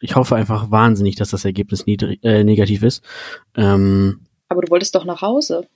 ich 0.00 0.16
hoffe 0.16 0.36
einfach 0.36 0.70
wahnsinnig, 0.70 1.16
dass 1.16 1.30
das 1.30 1.44
Ergebnis 1.44 1.86
niedrig, 1.86 2.22
äh, 2.22 2.44
negativ 2.44 2.82
ist. 2.82 3.02
Ähm, 3.56 4.26
aber 4.48 4.62
du 4.62 4.70
wolltest 4.70 4.94
doch 4.94 5.04
nach 5.04 5.22
Hause. 5.22 5.66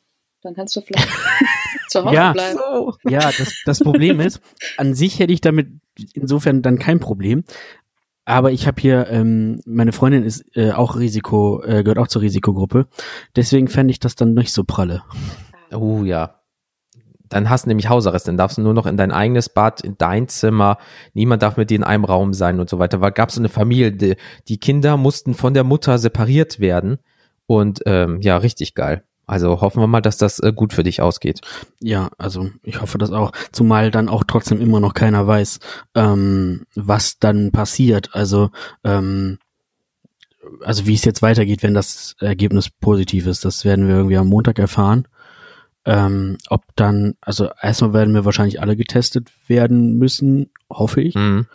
Dann 0.42 0.54
kannst 0.54 0.76
du 0.76 0.80
vielleicht 0.80 1.08
zu 1.88 2.04
Hause 2.04 2.14
ja, 2.14 2.32
bleiben. 2.32 2.58
So. 2.58 2.94
Ja, 3.08 3.20
das, 3.20 3.54
das 3.64 3.80
Problem 3.80 4.20
ist, 4.20 4.40
an 4.76 4.94
sich 4.94 5.18
hätte 5.18 5.32
ich 5.32 5.40
damit 5.40 5.68
insofern 6.14 6.62
dann 6.62 6.78
kein 6.78 7.00
Problem. 7.00 7.44
Aber 8.24 8.50
ich 8.50 8.66
habe 8.66 8.80
hier, 8.80 9.06
ähm, 9.08 9.60
meine 9.66 9.92
Freundin 9.92 10.24
ist 10.24 10.44
äh, 10.56 10.72
auch 10.72 10.96
Risiko, 10.96 11.62
äh, 11.62 11.84
gehört 11.84 11.98
auch 11.98 12.08
zur 12.08 12.22
Risikogruppe. 12.22 12.88
Deswegen 13.36 13.68
fände 13.68 13.92
ich 13.92 14.00
das 14.00 14.16
dann 14.16 14.34
nicht 14.34 14.52
so 14.52 14.64
pralle. 14.64 15.04
Oh 15.72 16.02
ja. 16.02 16.40
Dann 17.28 17.48
hast 17.48 17.64
du 17.64 17.68
nämlich 17.68 17.88
Hausarrest, 17.88 18.26
dann 18.28 18.36
darfst 18.36 18.58
du 18.58 18.62
nur 18.62 18.74
noch 18.74 18.86
in 18.86 18.96
dein 18.96 19.12
eigenes 19.12 19.48
Bad, 19.48 19.80
in 19.80 19.96
dein 19.98 20.28
Zimmer, 20.28 20.78
niemand 21.12 21.42
darf 21.42 21.56
mit 21.56 21.70
dir 21.70 21.76
in 21.76 21.84
einem 21.84 22.04
Raum 22.04 22.34
sein 22.34 22.60
und 22.60 22.68
so 22.68 22.78
weiter. 22.78 23.00
Weil 23.00 23.12
gab 23.12 23.30
es 23.30 23.38
eine 23.38 23.48
Familie, 23.48 23.92
die, 23.92 24.16
die 24.48 24.58
Kinder 24.58 24.96
mussten 24.96 25.34
von 25.34 25.54
der 25.54 25.64
Mutter 25.64 25.98
separiert 25.98 26.58
werden. 26.58 26.98
Und 27.46 27.82
ähm, 27.86 28.20
ja, 28.22 28.36
richtig 28.38 28.74
geil. 28.74 29.04
Also 29.26 29.60
hoffen 29.60 29.82
wir 29.82 29.88
mal, 29.88 30.00
dass 30.00 30.18
das 30.18 30.38
äh, 30.38 30.52
gut 30.54 30.72
für 30.72 30.84
dich 30.84 31.02
ausgeht. 31.02 31.40
Ja, 31.80 32.10
also 32.16 32.50
ich 32.62 32.80
hoffe 32.80 32.96
das 32.98 33.10
auch. 33.10 33.32
Zumal 33.52 33.90
dann 33.90 34.08
auch 34.08 34.24
trotzdem 34.24 34.60
immer 34.60 34.78
noch 34.78 34.94
keiner 34.94 35.26
weiß, 35.26 35.58
ähm, 35.94 36.64
was 36.74 37.18
dann 37.18 37.50
passiert. 37.50 38.14
Also 38.14 38.50
ähm, 38.84 39.38
also 40.62 40.86
wie 40.86 40.94
es 40.94 41.04
jetzt 41.04 41.22
weitergeht, 41.22 41.62
wenn 41.62 41.74
das 41.74 42.14
Ergebnis 42.20 42.70
positiv 42.70 43.26
ist, 43.26 43.44
das 43.44 43.64
werden 43.64 43.88
wir 43.88 43.96
irgendwie 43.96 44.16
am 44.16 44.28
Montag 44.28 44.58
erfahren. 44.58 45.08
Ähm, 45.84 46.38
ob 46.48 46.64
dann, 46.74 47.14
also 47.20 47.48
erstmal 47.60 47.92
werden 47.92 48.14
wir 48.14 48.24
wahrscheinlich 48.24 48.60
alle 48.60 48.76
getestet 48.76 49.30
werden 49.48 49.98
müssen, 49.98 50.50
hoffe 50.70 51.00
ich. 51.00 51.14
Mhm. 51.14 51.46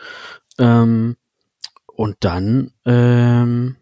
Ähm, 0.57 1.17
und 1.87 2.15
dann 2.21 2.71
ähm, 2.85 3.75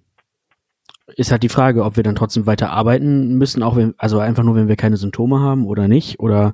ist 1.15 1.31
halt 1.31 1.43
die 1.43 1.49
Frage, 1.49 1.83
ob 1.83 1.95
wir 1.95 2.03
dann 2.03 2.15
trotzdem 2.15 2.45
weiter 2.45 2.71
arbeiten 2.71 3.35
müssen, 3.35 3.63
auch 3.63 3.75
wenn, 3.75 3.93
also 3.97 4.19
einfach 4.19 4.43
nur, 4.43 4.55
wenn 4.55 4.67
wir 4.67 4.75
keine 4.75 4.97
Symptome 4.97 5.39
haben 5.39 5.65
oder 5.65 5.87
nicht, 5.87 6.19
oder 6.19 6.53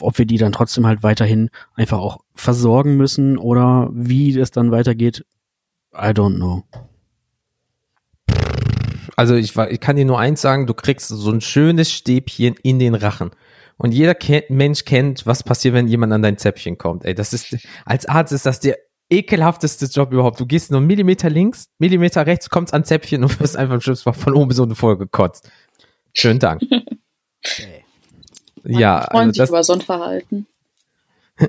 ob 0.00 0.18
wir 0.18 0.26
die 0.26 0.38
dann 0.38 0.52
trotzdem 0.52 0.86
halt 0.86 1.02
weiterhin 1.02 1.50
einfach 1.74 1.98
auch 1.98 2.18
versorgen 2.34 2.96
müssen 2.96 3.38
oder 3.38 3.88
wie 3.92 4.32
das 4.32 4.50
dann 4.50 4.70
weitergeht, 4.70 5.24
I 5.94 6.08
don't 6.08 6.36
know. 6.36 6.64
Also 9.16 9.34
ich, 9.34 9.56
ich 9.56 9.80
kann 9.80 9.96
dir 9.96 10.04
nur 10.04 10.18
eins 10.18 10.42
sagen, 10.42 10.66
du 10.66 10.74
kriegst 10.74 11.08
so 11.08 11.30
ein 11.30 11.40
schönes 11.40 11.90
Stäbchen 11.90 12.54
in 12.62 12.78
den 12.78 12.94
Rachen. 12.94 13.30
Und 13.78 13.92
jeder 13.92 14.14
kennt, 14.14 14.50
Mensch 14.50 14.84
kennt, 14.84 15.26
was 15.26 15.42
passiert, 15.42 15.74
wenn 15.74 15.88
jemand 15.88 16.12
an 16.12 16.22
dein 16.22 16.38
Zäpfchen 16.38 16.78
kommt. 16.78 17.04
Ey, 17.04 17.14
das 17.14 17.32
ist, 17.32 17.56
als 17.84 18.06
Arzt 18.06 18.32
ist 18.32 18.46
das 18.46 18.60
der 18.60 18.76
ekelhafteste 19.10 19.86
Job 19.86 20.12
überhaupt. 20.12 20.40
Du 20.40 20.46
gehst 20.46 20.70
nur 20.70 20.78
einen 20.78 20.86
Millimeter 20.86 21.30
links, 21.30 21.68
Millimeter 21.78 22.26
rechts, 22.26 22.50
kommst 22.50 22.74
an 22.74 22.84
Zäpfchen 22.84 23.22
und 23.22 23.38
wirst 23.40 23.56
einfach 23.56 23.74
im 23.74 23.80
schlimmsten 23.80 24.12
von 24.12 24.34
oben 24.34 24.48
bis 24.48 24.58
unten 24.58 24.74
voll 24.74 24.96
gekotzt. 24.96 25.50
Schönen 26.12 26.38
Dank. 26.38 26.62
ja, 28.64 29.06
freuen 29.10 29.28
also 29.28 29.30
sich 29.30 29.38
das, 29.38 29.48
über 29.50 29.64
so 29.64 29.72
ein 29.74 29.80
Verhalten. 29.80 30.46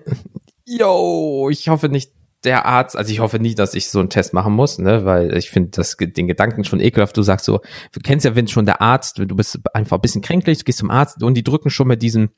Jo, 0.69 1.47
ich 1.49 1.69
hoffe 1.69 1.87
nicht, 1.87 2.11
der 2.43 2.65
Arzt, 2.65 2.97
also 2.97 3.11
ich 3.11 3.19
hoffe 3.19 3.39
nicht, 3.39 3.57
dass 3.57 3.73
ich 3.73 3.89
so 3.89 3.99
einen 3.99 4.09
Test 4.09 4.33
machen 4.33 4.53
muss, 4.53 4.79
ne, 4.79 5.05
weil 5.05 5.35
ich 5.37 5.49
finde 5.49 5.71
das 5.71 5.95
den 5.97 6.27
Gedanken 6.27 6.65
schon 6.65 6.81
ekelhaft. 6.81 7.15
Du 7.15 7.21
sagst 7.21 7.45
so, 7.45 7.61
du 7.93 7.99
kennst 8.01 8.25
ja, 8.25 8.35
wenn 8.35 8.47
schon 8.47 8.65
der 8.65 8.81
Arzt, 8.81 9.17
du 9.17 9.35
bist 9.35 9.59
einfach 9.73 9.97
ein 9.97 10.01
bisschen 10.01 10.21
kränklich, 10.21 10.59
du 10.59 10.63
gehst 10.65 10.79
zum 10.79 10.91
Arzt 10.91 11.23
und 11.23 11.35
die 11.35 11.43
drücken 11.43 11.69
schon 11.69 11.87
mit 11.87 12.01
diesem 12.01 12.29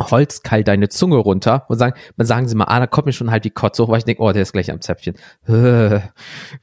Holzkeil 0.00 0.64
deine 0.64 0.88
Zunge 0.88 1.16
runter 1.16 1.66
und 1.68 1.78
sagen, 1.78 1.98
man 2.16 2.26
sagen 2.26 2.48
sie 2.48 2.54
mal, 2.54 2.64
ah, 2.64 2.80
da 2.80 2.86
kommt 2.86 3.06
mir 3.06 3.12
schon 3.12 3.30
halt 3.30 3.44
die 3.44 3.50
Kotze 3.50 3.82
hoch, 3.82 3.88
weil 3.88 3.98
ich 3.98 4.04
denke, 4.04 4.22
oh, 4.22 4.32
der 4.32 4.42
ist 4.42 4.52
gleich 4.52 4.70
am 4.70 4.80
Zäpfchen. 4.80 5.14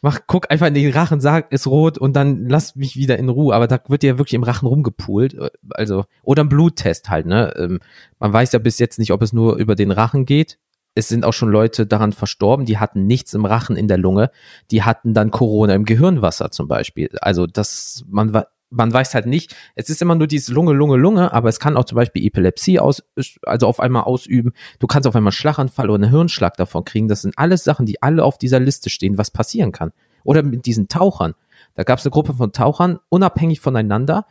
Mach, 0.01 0.19
guck 0.27 0.49
einfach 0.49 0.67
in 0.67 0.73
den 0.73 0.91
Rachen, 0.91 1.19
sag, 1.19 1.51
ist 1.51 1.67
rot 1.67 1.97
und 1.97 2.15
dann 2.15 2.47
lass 2.47 2.75
mich 2.75 2.95
wieder 2.95 3.19
in 3.19 3.29
Ruhe. 3.29 3.53
Aber 3.53 3.67
da 3.67 3.79
wird 3.87 4.03
ja 4.03 4.17
wirklich 4.17 4.33
im 4.33 4.43
Rachen 4.43 4.67
rumgepult. 4.67 5.37
Also, 5.71 6.05
oder 6.23 6.43
ein 6.43 6.49
Bluttest 6.49 7.09
halt, 7.09 7.27
ne? 7.27 7.53
Ähm, 7.57 7.79
man 8.19 8.33
weiß 8.33 8.51
ja 8.51 8.59
bis 8.59 8.79
jetzt 8.79 8.97
nicht, 8.99 9.11
ob 9.11 9.21
es 9.21 9.31
nur 9.31 9.57
über 9.57 9.75
den 9.75 9.91
Rachen 9.91 10.25
geht. 10.25 10.57
Es 10.95 11.07
sind 11.07 11.23
auch 11.23 11.33
schon 11.33 11.49
Leute 11.49 11.85
daran 11.85 12.13
verstorben, 12.13 12.65
die 12.65 12.79
hatten 12.79 13.05
nichts 13.05 13.33
im 13.35 13.45
Rachen 13.45 13.75
in 13.75 13.87
der 13.87 13.99
Lunge, 13.99 14.31
die 14.71 14.81
hatten 14.83 15.13
dann 15.13 15.29
Corona 15.29 15.75
im 15.75 15.85
Gehirnwasser 15.85 16.49
zum 16.49 16.67
Beispiel. 16.67 17.09
Also 17.21 17.45
das, 17.45 18.03
man 18.09 18.33
war, 18.33 18.47
man 18.69 18.93
weiß 18.93 19.15
halt 19.15 19.25
nicht, 19.25 19.55
es 19.75 19.89
ist 19.89 20.01
immer 20.01 20.15
nur 20.15 20.27
dieses 20.27 20.49
Lunge, 20.49 20.73
Lunge, 20.73 20.97
Lunge, 20.97 21.33
aber 21.33 21.49
es 21.49 21.59
kann 21.59 21.77
auch 21.77 21.85
zum 21.85 21.95
Beispiel 21.95 22.25
Epilepsie 22.25 22.79
aus, 22.79 23.03
also 23.43 23.67
auf 23.67 23.79
einmal 23.79 24.03
ausüben. 24.03 24.53
Du 24.79 24.87
kannst 24.87 25.07
auf 25.07 25.15
einmal 25.15 25.31
Schlaganfall 25.31 25.89
oder 25.89 26.03
einen 26.03 26.11
Hirnschlag 26.11 26.55
davon 26.57 26.85
kriegen. 26.85 27.07
Das 27.07 27.21
sind 27.21 27.37
alles 27.37 27.63
Sachen, 27.63 27.85
die 27.85 28.01
alle 28.01 28.23
auf 28.23 28.37
dieser 28.37 28.59
Liste 28.59 28.89
stehen, 28.89 29.17
was 29.17 29.31
passieren 29.31 29.71
kann. 29.71 29.91
Oder 30.23 30.43
mit 30.43 30.65
diesen 30.65 30.87
Tauchern. 30.87 31.33
Da 31.75 31.83
gab 31.83 31.99
es 31.99 32.05
eine 32.05 32.11
Gruppe 32.11 32.33
von 32.33 32.51
Tauchern, 32.51 32.99
unabhängig 33.09 33.59
voneinander. 33.59 34.25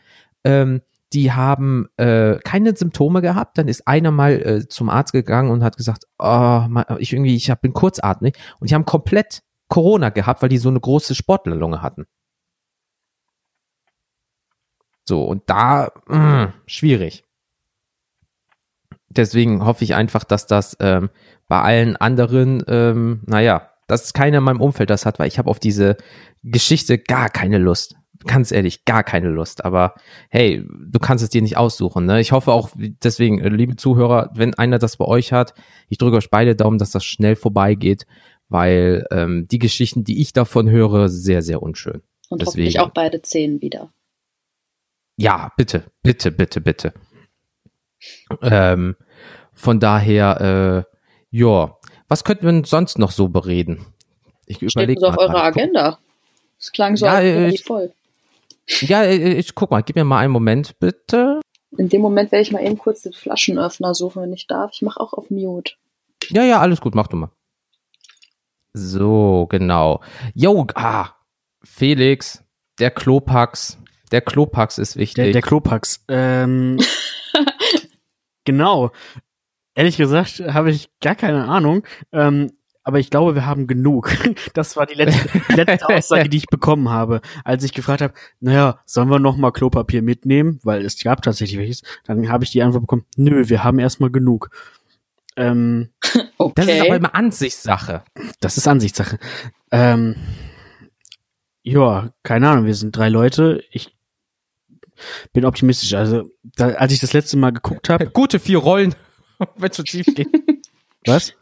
Ähm, 0.45 0.83
die 1.13 1.33
haben 1.33 1.89
äh, 1.97 2.37
keine 2.45 2.77
Symptome 2.77 3.23
gehabt. 3.23 3.59
Dann 3.59 3.69
ist 3.69 3.89
einer 3.89 4.11
mal 4.11 4.33
äh, 4.33 4.69
zum 4.69 4.91
Arzt 4.91 5.13
gegangen 5.13 5.51
und 5.51 5.65
hat 5.65 5.77
gesagt, 5.77 6.05
oh, 6.19 6.63
ich 6.99 7.13
irgendwie, 7.13 7.35
ich 7.35 7.53
bin 7.63 7.73
kurzatmig. 7.73 8.37
Und 8.61 8.71
die 8.71 8.75
haben 8.75 8.85
komplett 8.85 9.43
Corona 9.69 10.11
gehabt, 10.11 10.43
weil 10.43 10.49
die 10.49 10.59
so 10.59 10.69
eine 10.69 10.81
große 10.81 11.15
Sportlerlunge 11.15 11.83
hatten. 11.83 12.07
So, 15.09 15.25
und 15.25 15.45
da, 15.47 15.91
mh, 16.07 16.45
mm, 16.45 16.53
schwierig. 16.67 17.25
Deswegen 19.09 19.65
hoffe 19.65 19.83
ich 19.83 19.95
einfach, 19.95 20.23
dass 20.23 20.47
das 20.47 20.77
ähm, 20.81 21.09
bei 21.49 21.63
allen 21.63 21.97
anderen, 21.97 22.63
ähm, 22.69 23.23
naja, 23.25 23.71
dass 23.87 24.13
keiner 24.13 24.39
in 24.39 24.45
meinem 24.45 24.61
Umfeld 24.61 24.91
das 24.91 25.07
hat, 25.07 25.19
weil 25.19 25.29
ich 25.29 25.39
habe 25.39 25.49
auf 25.49 25.61
diese 25.61 25.97
Geschichte 26.43 26.99
gar 26.99 27.31
keine 27.31 27.57
Lust. 27.57 27.97
Ganz 28.27 28.53
ehrlich, 28.53 28.85
gar 28.85 29.03
keine 29.03 29.31
Lust. 29.31 29.65
Aber 29.65 29.95
hey, 30.29 30.63
du 30.69 30.99
kannst 30.99 31.25
es 31.25 31.31
dir 31.31 31.41
nicht 31.41 31.57
aussuchen. 31.57 32.05
Ne? 32.05 32.21
Ich 32.21 32.33
hoffe 32.33 32.53
auch, 32.53 32.69
deswegen, 32.77 33.39
äh, 33.39 33.49
liebe 33.49 33.77
Zuhörer, 33.77 34.31
wenn 34.35 34.53
einer 34.55 34.79
das 34.79 34.99
bei 34.99 35.07
euch 35.07 35.33
hat, 35.33 35.55
ich 35.89 35.97
drücke 35.97 36.19
euch 36.19 36.29
beide 36.29 36.55
Daumen, 36.55 36.77
dass 36.77 36.91
das 36.91 37.07
schnell 37.07 37.35
vorbeigeht, 37.35 38.05
weil 38.51 39.07
ähm, 39.11 39.49
die 39.51 39.59
Geschichten, 39.59 40.05
die 40.05 40.21
ich 40.21 40.35
davon 40.35 40.69
höre, 40.69 41.09
sehr, 41.09 41.41
sehr 41.41 41.63
unschön. 41.63 42.03
Und 42.29 42.43
deswegen, 42.43 42.67
hoffentlich 42.67 42.81
auch 42.81 42.91
beide 42.91 43.23
Zehen 43.23 43.63
wieder. 43.63 43.91
Ja, 45.19 45.53
bitte, 45.57 45.91
bitte, 46.05 46.31
bitte, 46.31 46.61
bitte. 46.61 46.95
Ähm, 48.41 48.95
von 49.53 49.81
daher, 49.81 50.87
äh, 50.89 50.97
ja, 51.31 51.77
was 52.07 52.23
könnten 52.23 52.47
wir 52.47 52.65
sonst 52.65 52.99
noch 52.99 53.11
so 53.11 53.29
bereden? 53.29 53.85
Ich 54.47 54.63
überlege 54.63 55.01
Steht 55.01 55.05
auf 55.05 55.19
eurer 55.19 55.43
Agenda. 55.43 55.99
Es 56.57 56.71
klang 56.71 56.97
so 56.97 57.07
ja, 57.07 57.21
ich, 57.21 57.65
voll. 57.65 57.93
Ja, 58.81 59.05
ich 59.05 59.57
guck 59.57 59.73
mal, 59.73 59.83
gib 59.83 59.97
mir 59.97 60.05
mal 60.05 60.19
einen 60.19 60.33
Moment, 60.33 60.79
bitte. 60.79 61.41
In 61.77 61.89
dem 61.89 62.01
Moment 62.01 62.31
werde 62.31 62.43
ich 62.43 62.53
mal 62.53 62.65
eben 62.65 62.79
kurz 62.79 63.03
den 63.03 63.13
Flaschenöffner 63.13 63.95
suchen, 63.95 64.23
wenn 64.23 64.33
ich 64.33 64.47
darf. 64.47 64.71
Ich 64.73 64.83
mache 64.83 65.01
auch 65.01 65.15
auf 65.15 65.31
Mute. 65.31 65.75
Ja, 66.31 66.45
ja, 66.45 66.61
alles 66.61 66.81
gut, 66.81 66.95
mach 66.95 67.09
du 67.09 67.17
mal. 67.17 67.31
So, 68.73 69.47
genau. 69.51 70.01
Jo, 70.35 70.65
ah, 70.75 71.11
Felix, 71.65 72.45
der 72.79 72.93
Klopax, 72.93 73.78
der 74.09 74.21
Klopax 74.21 74.79
ist 74.79 74.97
wichtig. 74.97 75.25
Der, 75.25 75.33
der 75.33 75.43
Klopax. 75.43 76.05
Ähm, 76.09 76.79
genau. 78.45 78.91
Ehrlich 79.75 79.97
gesagt 79.97 80.41
habe 80.41 80.71
ich 80.71 80.91
gar 81.01 81.15
keine 81.15 81.45
Ahnung. 81.45 81.85
Ähm, 82.13 82.51
aber 82.89 82.99
ich 82.99 83.11
glaube, 83.11 83.35
wir 83.35 83.45
haben 83.45 83.67
genug. 83.67 84.11
Das 84.55 84.75
war 84.75 84.87
die 84.87 84.95
letzte, 84.95 85.29
die 85.51 85.55
letzte 85.55 85.89
Aussage, 85.95 86.31
die 86.31 86.39
ich 86.39 86.47
bekommen 86.47 86.89
habe, 86.89 87.21
als 87.45 87.63
ich 87.63 87.75
gefragt 87.75 88.01
habe, 88.01 88.15
naja, 88.41 88.81
sollen 88.87 89.11
wir 89.11 89.19
noch 89.19 89.37
mal 89.37 89.51
Klopapier 89.51 90.01
mitnehmen? 90.01 90.59
Weil 90.63 90.87
es 90.87 90.99
gab 91.03 91.21
tatsächlich 91.21 91.59
welches. 91.59 91.83
Dann 92.05 92.31
habe 92.31 92.45
ich 92.45 92.51
die 92.51 92.63
Antwort 92.63 92.85
bekommen, 92.85 93.05
nö, 93.17 93.51
wir 93.51 93.63
haben 93.63 93.79
erstmal 93.79 94.11
genug. 94.11 94.49
Ähm, 95.37 95.91
okay. 96.39 96.53
Das 96.57 96.67
ist 96.67 96.81
aber 96.81 96.97
immer 96.97 97.15
Ansichtssache. 97.15 98.05
Das 98.41 98.57
ist 98.57 98.67
Ansichtssache. 98.67 99.19
Ähm, 99.71 100.17
ja, 101.63 102.15
keine 102.23 102.49
Ahnung, 102.49 102.65
wir 102.65 102.75
sind 102.75 102.97
drei 102.97 103.11
Leute. 103.11 103.63
Ich 103.71 103.98
bin 105.33 105.45
optimistisch. 105.45 105.95
Also, 105.95 106.31
da, 106.57 106.69
als 106.71 106.93
ich 106.93 107.01
das 107.01 107.13
letzte 107.13 107.37
Mal 107.37 107.53
geguckt 107.53 107.89
habe. 107.89 108.07
Gute 108.13 108.39
vier 108.39 108.59
Rollen, 108.59 108.95
wird 109.57 109.77
schon 109.77 109.87
schief 109.87 110.07
gehen. 110.15 110.33
Was? 111.07 111.33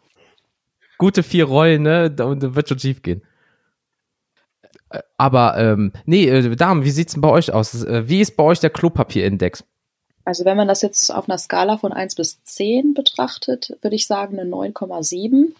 Gute 0.99 1.23
vier 1.23 1.45
Rollen, 1.45 1.83
ne? 1.83 2.15
Und 2.25 2.55
wird 2.55 2.69
schon 2.69 2.79
schief 2.79 3.03
gehen. 3.03 3.23
Aber 5.17 5.57
ähm, 5.59 5.93
nee, 6.05 6.29
äh, 6.29 6.57
Damen, 6.57 6.85
wie 6.85 6.91
sieht's 6.91 7.15
denn 7.15 7.21
bei 7.21 7.31
euch 7.31 7.53
aus? 7.53 7.85
Äh, 7.85 8.09
wie 8.09 8.21
ist 8.21 8.37
bei 8.37 8.45
euch 8.45 8.61
der 8.61 8.71
Klopapierindex? 8.71 9.65
Also 10.25 10.45
wenn 10.45 10.57
man 10.57 10.69
das 10.69 10.83
jetzt 10.83 11.11
auf 11.11 11.29
einer 11.29 11.39
Skala 11.39 11.79
von 11.79 11.93
1 11.93 12.17
bis 12.17 12.43
10 12.43 12.95
betrachtet, 12.95 13.77
würde 13.81 13.95
ich 13.95 14.07
sagen 14.07 14.39
eine 14.39 14.51
9,7. 14.51 15.53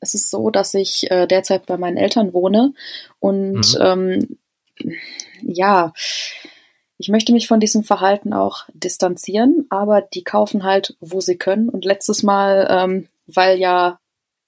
Es 0.00 0.14
ist 0.14 0.30
so, 0.30 0.50
dass 0.50 0.74
ich 0.74 1.10
äh, 1.10 1.26
derzeit 1.26 1.66
bei 1.66 1.76
meinen 1.76 1.96
Eltern 1.96 2.32
wohne 2.32 2.72
und 3.20 3.78
mhm. 3.78 3.80
ähm, 3.80 4.38
ja, 5.42 5.92
ich 6.98 7.08
möchte 7.08 7.32
mich 7.32 7.46
von 7.46 7.60
diesem 7.60 7.84
Verhalten 7.84 8.32
auch 8.32 8.64
distanzieren, 8.74 9.66
aber 9.70 10.02
die 10.02 10.24
kaufen 10.24 10.64
halt, 10.64 10.96
wo 11.00 11.20
sie 11.20 11.38
können. 11.38 11.68
Und 11.68 11.84
letztes 11.84 12.24
Mal, 12.24 12.66
ähm, 12.68 13.08
weil 13.26 13.58
ja 13.58 14.00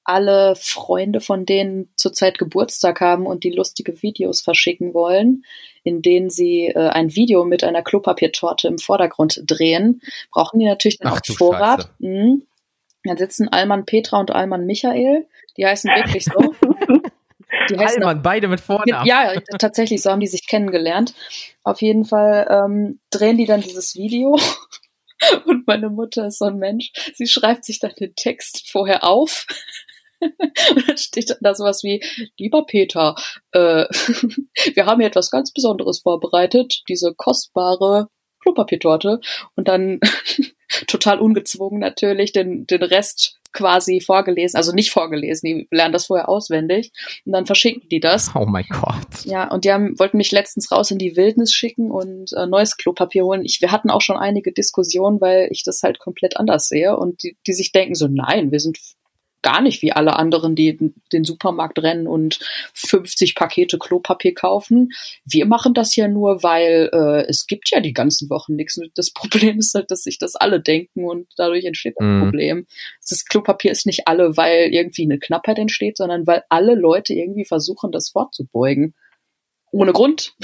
alle 0.03 0.57
Freunde 0.57 1.21
von 1.21 1.47
denen 1.47 1.91
zurzeit 1.95 2.39
Geburtstag 2.39 3.01
haben 3.01 3.27
und 3.27 3.45
die 3.45 3.53
lustige 3.53 4.03
Videos 4.03 4.41
verschicken 4.41 4.93
wollen, 4.95 5.45
in 5.85 6.03
denen 6.03 6.31
sie 6.31 6.67
äh, 6.67 6.89
ein 6.89 7.15
Video 7.15 7.45
mit 7.45 7.63
einer 7.63 7.83
Klopapiertorte 7.83 8.67
im 8.67 8.79
Vordergrund 8.79 9.43
drehen, 9.47 10.03
brauchen 10.33 10.59
die 10.59 10.67
natürlich 10.67 10.99
dann 10.99 11.13
Ach, 11.13 11.21
auch 11.21 11.35
Vorrat. 11.35 11.91
Mhm. 12.01 12.43
Dann 13.05 13.17
sitzen 13.17 13.49
Alman 13.49 13.87
Petra 13.87 14.19
und 14.19 14.33
Alman 14.33 14.67
Michael. 14.67 15.27
Die 15.57 15.67
heißen 15.67 15.91
wirklich 15.91 16.25
so. 16.25 16.55
Heißen 17.79 18.03
Allmann, 18.03 18.23
beide 18.23 18.49
mit 18.49 18.61
Vornamen. 18.61 19.07
Ja, 19.07 19.35
tatsächlich, 19.59 20.03
so 20.03 20.11
haben 20.11 20.21
die 20.21 20.27
sich 20.27 20.47
kennengelernt. 20.47 21.15
Auf 21.63 21.83
jeden 21.83 22.05
Fall 22.05 22.47
ähm, 22.51 23.01
drehen 23.11 23.37
die 23.37 23.47
dann 23.47 23.61
dieses 23.61 23.95
Video. 23.95 24.39
Und 25.45 25.67
meine 25.67 25.91
Mutter 25.91 26.27
ist 26.27 26.39
so 26.39 26.47
ein 26.47 26.57
Mensch, 26.57 26.93
sie 27.15 27.27
schreibt 27.27 27.65
sich 27.65 27.79
dann 27.79 27.93
den 27.99 28.15
Text 28.15 28.71
vorher 28.71 29.05
auf. 29.05 29.47
Und 30.21 30.89
dann 30.89 30.97
steht 30.99 31.31
dann 31.31 31.39
da 31.41 31.55
sowas 31.55 31.83
wie, 31.83 32.03
lieber 32.39 32.65
Peter, 32.67 33.15
äh, 33.53 33.85
wir 34.75 34.87
haben 34.87 35.01
hier 35.01 35.09
etwas 35.09 35.31
ganz 35.31 35.53
Besonderes 35.53 36.01
vorbereitet, 36.01 36.83
diese 36.89 37.15
kostbare 37.15 38.09
Klopapiertorte. 38.41 39.21
Und 39.57 39.69
dann 39.69 40.01
total 40.87 41.21
ungezwungen 41.21 41.81
natürlich 41.81 42.33
den, 42.33 42.67
den 42.67 42.83
Rest 42.83 43.40
quasi 43.53 44.01
vorgelesen, 44.01 44.57
also 44.57 44.73
nicht 44.73 44.91
vorgelesen, 44.91 45.47
die 45.47 45.69
lernen 45.71 45.93
das 45.93 46.07
vorher 46.07 46.29
auswendig 46.29 46.93
und 47.25 47.33
dann 47.33 47.47
verschicken 47.47 47.89
die 47.91 48.01
das. 48.01 48.31
Oh 48.35 48.47
mein 48.47 48.67
Gott. 48.69 49.25
Ja, 49.25 49.51
und 49.51 49.65
die 49.65 49.73
haben, 49.73 49.99
wollten 49.99 50.17
mich 50.17 50.33
letztens 50.33 50.71
raus 50.71 50.91
in 50.91 50.99
die 50.99 51.17
Wildnis 51.17 51.53
schicken 51.53 51.91
und 51.91 52.33
äh, 52.37 52.47
neues 52.47 52.77
Klopapier 52.77 53.25
holen. 53.25 53.45
Ich, 53.45 53.61
wir 53.61 53.73
hatten 53.73 53.91
auch 53.91 54.01
schon 54.01 54.17
einige 54.17 54.53
Diskussionen, 54.53 55.21
weil 55.21 55.49
ich 55.51 55.65
das 55.65 55.83
halt 55.83 55.99
komplett 55.99 56.37
anders 56.37 56.69
sehe 56.69 56.97
und 56.97 57.23
die, 57.23 57.37
die 57.47 57.53
sich 57.53 57.73
denken 57.73 57.95
so, 57.95 58.09
nein, 58.09 58.53
wir 58.53 58.61
sind 58.61 58.79
gar 59.43 59.61
nicht 59.61 59.83
wie 59.83 59.93
alle 59.93 60.17
anderen, 60.17 60.55
die 60.55 60.93
den 61.13 61.25
Supermarkt 61.25 61.79
rennen 61.83 62.07
und 62.07 62.39
50 62.75 63.35
Pakete 63.35 63.79
Klopapier 63.79 64.35
kaufen. 64.35 64.91
Wir 65.25 65.47
machen 65.47 65.75
das 65.75 65.97
ja 65.97 66.09
nur, 66.09 66.43
weil 66.43 66.91
äh, 66.93 67.27
es 67.29 67.47
gibt 67.47 67.71
ja 67.71 67.81
die 67.81 67.93
ganzen 67.93 68.31
Wochen 68.31 68.55
nichts. 68.55 68.79
Das 68.95 69.11
Problem 69.15 69.59
ist 69.59 69.75
halt, 69.75 69.91
dass 69.91 70.03
sich 70.03 70.19
das 70.19 70.37
alle 70.37 70.61
denken 70.61 71.05
und 71.05 71.29
dadurch 71.37 71.65
entsteht 71.65 71.99
ein 72.01 72.19
mhm. 72.19 72.23
Problem. 72.25 72.67
Das 73.09 73.25
Klopapier 73.25 73.73
ist 73.73 73.87
nicht 73.87 74.07
alle, 74.07 74.37
weil 74.37 74.73
irgendwie 74.73 75.05
eine 75.05 75.19
Knappheit 75.19 75.59
entsteht, 75.59 75.97
sondern 75.97 76.27
weil 76.27 76.45
alle 76.49 76.75
Leute 76.75 77.15
irgendwie 77.15 77.45
versuchen, 77.45 77.93
das 77.93 78.11
vorzubeugen. 78.11 78.95
Ohne 79.73 79.93
Grund. 79.93 80.35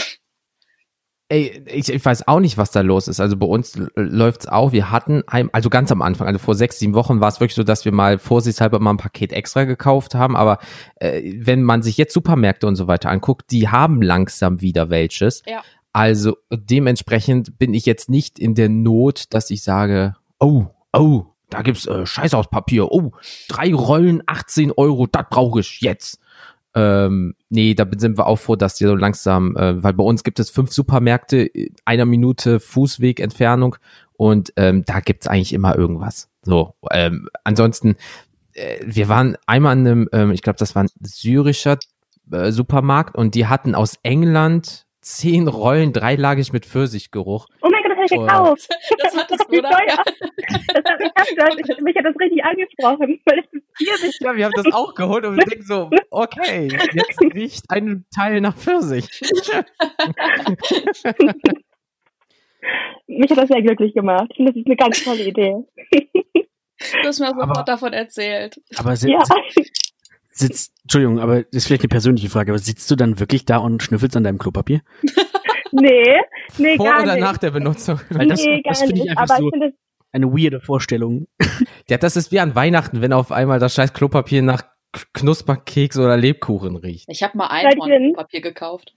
Ey, 1.28 1.64
ich, 1.66 1.88
ich 1.88 2.04
weiß 2.04 2.28
auch 2.28 2.38
nicht, 2.38 2.56
was 2.56 2.70
da 2.70 2.82
los 2.82 3.08
ist. 3.08 3.18
Also 3.18 3.36
bei 3.36 3.46
uns 3.46 3.76
läuft's 3.96 4.46
auch. 4.46 4.70
Wir 4.70 4.92
hatten, 4.92 5.24
ein, 5.26 5.50
also 5.52 5.70
ganz 5.70 5.90
am 5.90 6.00
Anfang, 6.00 6.28
also 6.28 6.38
vor 6.38 6.54
sechs, 6.54 6.78
sieben 6.78 6.94
Wochen 6.94 7.20
war 7.20 7.28
es 7.28 7.40
wirklich 7.40 7.56
so, 7.56 7.64
dass 7.64 7.84
wir 7.84 7.92
mal 7.92 8.18
vorsichtshalber 8.18 8.78
mal 8.78 8.90
ein 8.90 8.96
Paket 8.96 9.32
extra 9.32 9.64
gekauft 9.64 10.14
haben. 10.14 10.36
Aber 10.36 10.58
äh, 10.96 11.34
wenn 11.38 11.64
man 11.64 11.82
sich 11.82 11.96
jetzt 11.96 12.14
Supermärkte 12.14 12.68
und 12.68 12.76
so 12.76 12.86
weiter 12.86 13.10
anguckt, 13.10 13.50
die 13.50 13.68
haben 13.68 14.02
langsam 14.02 14.60
wieder 14.60 14.88
welches. 14.88 15.42
Ja. 15.46 15.62
Also 15.92 16.36
dementsprechend 16.50 17.58
bin 17.58 17.74
ich 17.74 17.86
jetzt 17.86 18.08
nicht 18.08 18.38
in 18.38 18.54
der 18.54 18.68
Not, 18.68 19.34
dass 19.34 19.50
ich 19.50 19.64
sage, 19.64 20.14
oh, 20.38 20.66
oh, 20.92 21.24
da 21.50 21.62
gibt's 21.62 21.86
äh, 21.86 22.06
Scheiß 22.06 22.34
aus 22.34 22.50
Papier. 22.50 22.92
Oh, 22.92 23.12
drei 23.48 23.72
Rollen, 23.74 24.22
18 24.26 24.72
Euro, 24.72 25.06
das 25.06 25.24
brauche 25.30 25.60
ich 25.60 25.80
jetzt. 25.80 26.20
Ähm, 26.76 27.34
nee, 27.48 27.72
da 27.72 27.86
sind 27.96 28.18
wir 28.18 28.26
auch 28.26 28.36
froh, 28.36 28.54
dass 28.54 28.74
die 28.74 28.84
so 28.84 28.94
langsam, 28.94 29.56
äh, 29.56 29.82
weil 29.82 29.94
bei 29.94 30.04
uns 30.04 30.22
gibt 30.24 30.38
es 30.38 30.50
fünf 30.50 30.72
Supermärkte, 30.72 31.50
einer 31.86 32.04
Minute 32.04 32.60
Fußweg 32.60 33.18
Entfernung 33.18 33.76
und 34.12 34.52
ähm, 34.56 34.84
da 34.84 35.00
gibt's 35.00 35.26
eigentlich 35.26 35.54
immer 35.54 35.74
irgendwas. 35.74 36.28
So, 36.42 36.74
ähm, 36.90 37.30
ansonsten, 37.44 37.96
äh, 38.52 38.76
wir 38.84 39.08
waren 39.08 39.38
einmal 39.46 39.72
in 39.72 39.86
einem, 39.86 40.08
ähm, 40.12 40.30
ich 40.32 40.42
glaube, 40.42 40.58
das 40.58 40.74
war 40.74 40.84
ein 40.84 40.90
syrischer 41.00 41.78
äh, 42.30 42.52
Supermarkt 42.52 43.16
und 43.16 43.34
die 43.34 43.46
hatten 43.46 43.74
aus 43.74 43.98
England 44.02 44.84
zehn 45.00 45.48
Rollen 45.48 45.94
dreilagig 45.94 46.52
mit 46.52 46.66
Pfirsichgeruch. 46.66 47.46
Oh 47.62 47.68
mein 47.70 47.85
Das 48.08 48.18
ich 48.18 48.26
gekauft. 48.26 48.68
Das 48.98 49.16
hattest 49.16 49.44
du, 49.50 49.58
oder? 49.58 49.70
Ja. 49.70 50.02
Das 50.74 50.84
hat, 50.84 51.00
ich 51.00 51.38
hab 51.38 51.66
das, 51.66 51.80
mich 51.80 51.96
hat 51.96 52.04
das 52.04 52.18
richtig 52.20 52.44
angesprochen, 52.44 53.20
weil 53.24 53.38
es 53.40 53.46
Pfirsich. 53.76 54.18
Ja, 54.20 54.36
wir 54.36 54.44
haben 54.46 54.54
das 54.56 54.72
auch 54.72 54.94
geholt 54.94 55.24
und 55.24 55.36
wir 55.36 55.44
denken 55.44 55.64
so, 55.64 55.90
okay, 56.10 56.68
jetzt 56.92 57.20
riecht 57.34 57.64
ein 57.68 58.06
Teil 58.14 58.40
nach 58.40 58.56
Pfirsich. 58.56 59.08
mich 63.06 63.30
hat 63.30 63.38
das 63.38 63.48
sehr 63.48 63.62
glücklich 63.62 63.94
gemacht. 63.94 64.26
Ich 64.30 64.36
finde, 64.36 64.52
das 64.52 64.60
ist 64.60 64.66
eine 64.66 64.76
ganz 64.76 65.04
tolle 65.04 65.24
Idee. 65.24 65.56
Du 67.02 67.08
hast 67.08 67.20
mir 67.20 67.28
sofort 67.28 67.50
aber, 67.50 67.62
davon 67.64 67.92
erzählt. 67.92 68.60
Aber 68.76 68.94
ja 68.94 69.22
sitzt, 70.36 70.72
Entschuldigung, 70.82 71.18
aber 71.18 71.42
das 71.42 71.48
ist 71.52 71.66
vielleicht 71.66 71.82
eine 71.82 71.88
persönliche 71.88 72.28
Frage, 72.28 72.52
aber 72.52 72.58
sitzt 72.58 72.90
du 72.90 72.96
dann 72.96 73.18
wirklich 73.18 73.44
da 73.44 73.58
und 73.58 73.82
schnüffelst 73.82 74.16
an 74.16 74.24
deinem 74.24 74.38
Klopapier? 74.38 74.82
nee, 75.72 76.20
nee, 76.58 76.76
Vor 76.76 76.86
gar 76.86 77.02
oder 77.02 77.14
nicht. 77.14 77.22
nach 77.22 77.38
der 77.38 77.50
Benutzung? 77.50 78.00
Weil 78.10 78.28
das, 78.28 78.44
nee, 78.44 78.62
das 78.64 78.82
finde 78.82 79.02
ich 79.02 79.10
einfach 79.10 79.36
aber 79.36 79.36
so 79.36 79.50
ich 79.52 79.74
eine 80.12 80.32
weirde 80.32 80.60
Vorstellung. 80.60 81.26
Ja, 81.88 81.98
das 81.98 82.16
ist 82.16 82.32
wie 82.32 82.40
an 82.40 82.56
Weihnachten, 82.56 83.00
wenn 83.00 83.12
auf 83.12 83.30
einmal 83.30 83.60
das 83.60 83.74
scheiß 83.74 83.92
Klopapier 83.92 84.42
nach 84.42 84.64
Knusperkeks 85.12 85.96
oder 85.98 86.16
Lebkuchen 86.16 86.74
riecht. 86.74 87.04
Ich 87.08 87.22
habe 87.22 87.38
mal 87.38 87.46
ein 87.46 87.78
Klopapier 87.78 88.40
gekauft. 88.40 88.92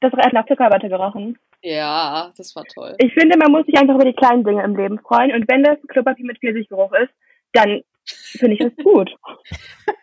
Das 0.00 0.12
hat 0.12 0.34
nach 0.34 0.46
Zuckerwatte 0.46 0.90
gerochen. 0.90 1.38
Ja, 1.62 2.32
das 2.36 2.54
war 2.54 2.64
toll. 2.64 2.94
Ich 2.98 3.14
finde, 3.14 3.38
man 3.38 3.50
muss 3.50 3.64
sich 3.64 3.78
einfach 3.78 3.94
über 3.94 4.04
die 4.04 4.12
kleinen 4.12 4.44
Dinge 4.44 4.62
im 4.62 4.76
Leben 4.76 4.98
freuen. 4.98 5.32
Und 5.32 5.48
wenn 5.48 5.62
das 5.62 5.78
Klopapier 5.88 6.26
mit 6.26 6.38
Pfirsichgeruch 6.38 6.92
ist, 6.92 7.12
dann 7.52 7.82
finde 8.04 8.56
ich 8.56 8.60
das 8.60 8.76
gut. 8.84 9.14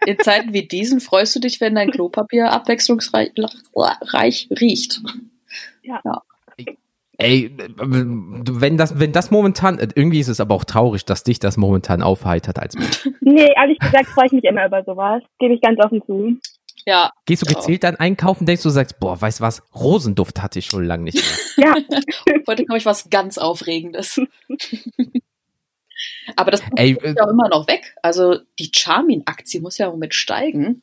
In 0.05 0.17
Zeiten 0.19 0.53
wie 0.53 0.67
diesen 0.67 1.01
freust 1.01 1.35
du 1.35 1.39
dich, 1.39 1.61
wenn 1.61 1.75
dein 1.75 1.91
Klopapier 1.91 2.51
abwechslungsreich 2.51 3.33
riecht. 4.59 5.01
Ja. 5.89 6.01
ja. 6.05 6.21
Ey, 7.17 7.51
wenn 7.75 8.77
das, 8.77 8.97
wenn 8.97 9.11
das 9.11 9.29
momentan, 9.29 9.77
irgendwie 9.77 10.21
ist 10.21 10.29
es 10.29 10.39
aber 10.39 10.55
auch 10.55 10.63
traurig, 10.63 11.03
dass 11.03 11.25
dich 11.25 11.39
das 11.39 11.57
momentan 11.57 12.01
aufheitert 12.01 12.59
als 12.59 12.75
Mensch. 12.75 13.09
Nee, 13.21 13.51
ehrlich 13.55 13.77
gesagt 13.77 14.07
freue 14.07 14.25
ich 14.25 14.31
mich 14.31 14.43
immer 14.45 14.65
über 14.65 14.83
sowas. 14.83 15.21
Gebe 15.37 15.53
ich 15.53 15.61
ganz 15.61 15.79
offen 15.79 16.01
zu. 16.05 16.39
Ja. 16.85 17.11
Gehst 17.25 17.43
du 17.43 17.53
gezielt 17.53 17.83
dann 17.83 17.97
einkaufen, 17.97 18.45
denkst 18.45 18.63
du, 18.63 18.69
sagst, 18.69 18.99
boah, 18.99 19.21
weißt 19.21 19.41
was, 19.41 19.61
Rosenduft 19.75 20.41
hatte 20.41 20.59
ich 20.59 20.65
schon 20.65 20.85
lange 20.85 21.03
nicht 21.03 21.23
mehr. 21.57 21.75
ja. 21.75 21.99
Heute 22.47 22.65
komme 22.65 22.77
ich 22.77 22.85
was 22.85 23.09
ganz 23.09 23.37
Aufregendes. 23.37 24.19
Aber 26.35 26.51
das 26.51 26.63
Ey, 26.75 26.93
ist 26.93 27.17
ja 27.17 27.29
immer 27.29 27.49
noch 27.49 27.67
weg. 27.67 27.95
Also 28.01 28.39
die 28.57 28.71
Charmin-Aktie 28.73 29.61
muss 29.61 29.77
ja 29.77 29.87
im 29.87 29.91
Moment 29.91 30.15
steigen. 30.15 30.81